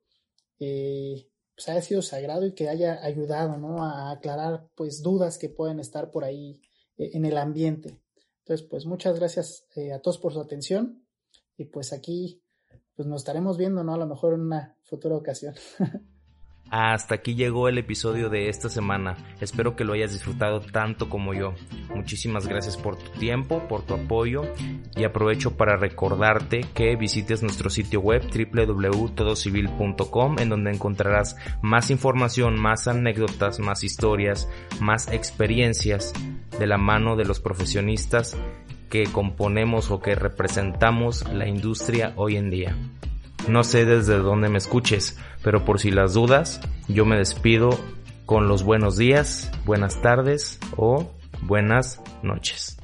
eh, 0.60 1.30
pues 1.54 1.68
haya 1.70 1.80
sido 1.80 2.02
sagrado 2.02 2.46
y 2.46 2.54
que 2.54 2.68
haya 2.68 3.02
ayudado, 3.02 3.56
¿no? 3.56 3.82
A 3.82 4.10
aclarar, 4.10 4.68
pues, 4.74 5.02
dudas 5.02 5.38
que 5.38 5.48
pueden 5.48 5.80
estar 5.80 6.10
por 6.10 6.24
ahí 6.24 6.60
eh, 6.98 7.10
en 7.14 7.24
el 7.24 7.38
ambiente. 7.38 7.98
Entonces, 8.40 8.66
pues, 8.68 8.84
muchas 8.84 9.18
gracias 9.18 9.66
eh, 9.74 9.92
a 9.92 10.00
todos 10.00 10.18
por 10.18 10.34
su 10.34 10.40
atención. 10.40 11.02
y 11.56 11.64
pues 11.64 11.92
aquí 11.94 12.42
pues 12.94 13.08
nos 13.08 13.22
estaremos 13.22 13.58
viendo, 13.58 13.82
¿no? 13.84 13.94
A 13.94 13.98
lo 13.98 14.06
mejor 14.06 14.34
en 14.34 14.40
una 14.40 14.78
futura 14.82 15.16
ocasión. 15.16 15.54
Hasta 16.70 17.14
aquí 17.14 17.36
llegó 17.36 17.68
el 17.68 17.78
episodio 17.78 18.28
de 18.28 18.48
esta 18.48 18.68
semana. 18.68 19.16
Espero 19.40 19.76
que 19.76 19.84
lo 19.84 19.92
hayas 19.92 20.10
disfrutado 20.12 20.58
tanto 20.60 21.08
como 21.08 21.32
yo. 21.32 21.54
Muchísimas 21.94 22.48
gracias 22.48 22.76
por 22.76 22.96
tu 22.96 23.08
tiempo, 23.18 23.62
por 23.68 23.82
tu 23.82 23.94
apoyo 23.94 24.42
y 24.96 25.04
aprovecho 25.04 25.56
para 25.56 25.76
recordarte 25.76 26.62
que 26.74 26.96
visites 26.96 27.40
nuestro 27.42 27.70
sitio 27.70 28.00
web 28.00 28.24
www.todocivil.com 28.24 30.40
en 30.40 30.48
donde 30.48 30.72
encontrarás 30.72 31.36
más 31.62 31.90
información, 31.90 32.60
más 32.60 32.88
anécdotas, 32.88 33.60
más 33.60 33.84
historias, 33.84 34.48
más 34.80 35.12
experiencias 35.12 36.12
de 36.58 36.66
la 36.66 36.78
mano 36.78 37.14
de 37.14 37.26
los 37.26 37.38
profesionistas 37.38 38.36
que 38.90 39.04
componemos 39.04 39.92
o 39.92 40.00
que 40.00 40.16
representamos 40.16 41.24
la 41.32 41.46
industria 41.46 42.12
hoy 42.16 42.36
en 42.36 42.50
día. 42.50 42.76
No 43.48 43.62
sé 43.62 43.84
desde 43.84 44.18
dónde 44.18 44.48
me 44.48 44.58
escuches, 44.58 45.16
pero 45.46 45.64
por 45.64 45.78
si 45.78 45.92
las 45.92 46.14
dudas, 46.14 46.60
yo 46.88 47.04
me 47.04 47.16
despido 47.16 47.70
con 48.24 48.48
los 48.48 48.64
buenos 48.64 48.96
días, 48.96 49.52
buenas 49.64 50.02
tardes 50.02 50.58
o 50.76 51.08
buenas 51.42 52.02
noches. 52.24 52.75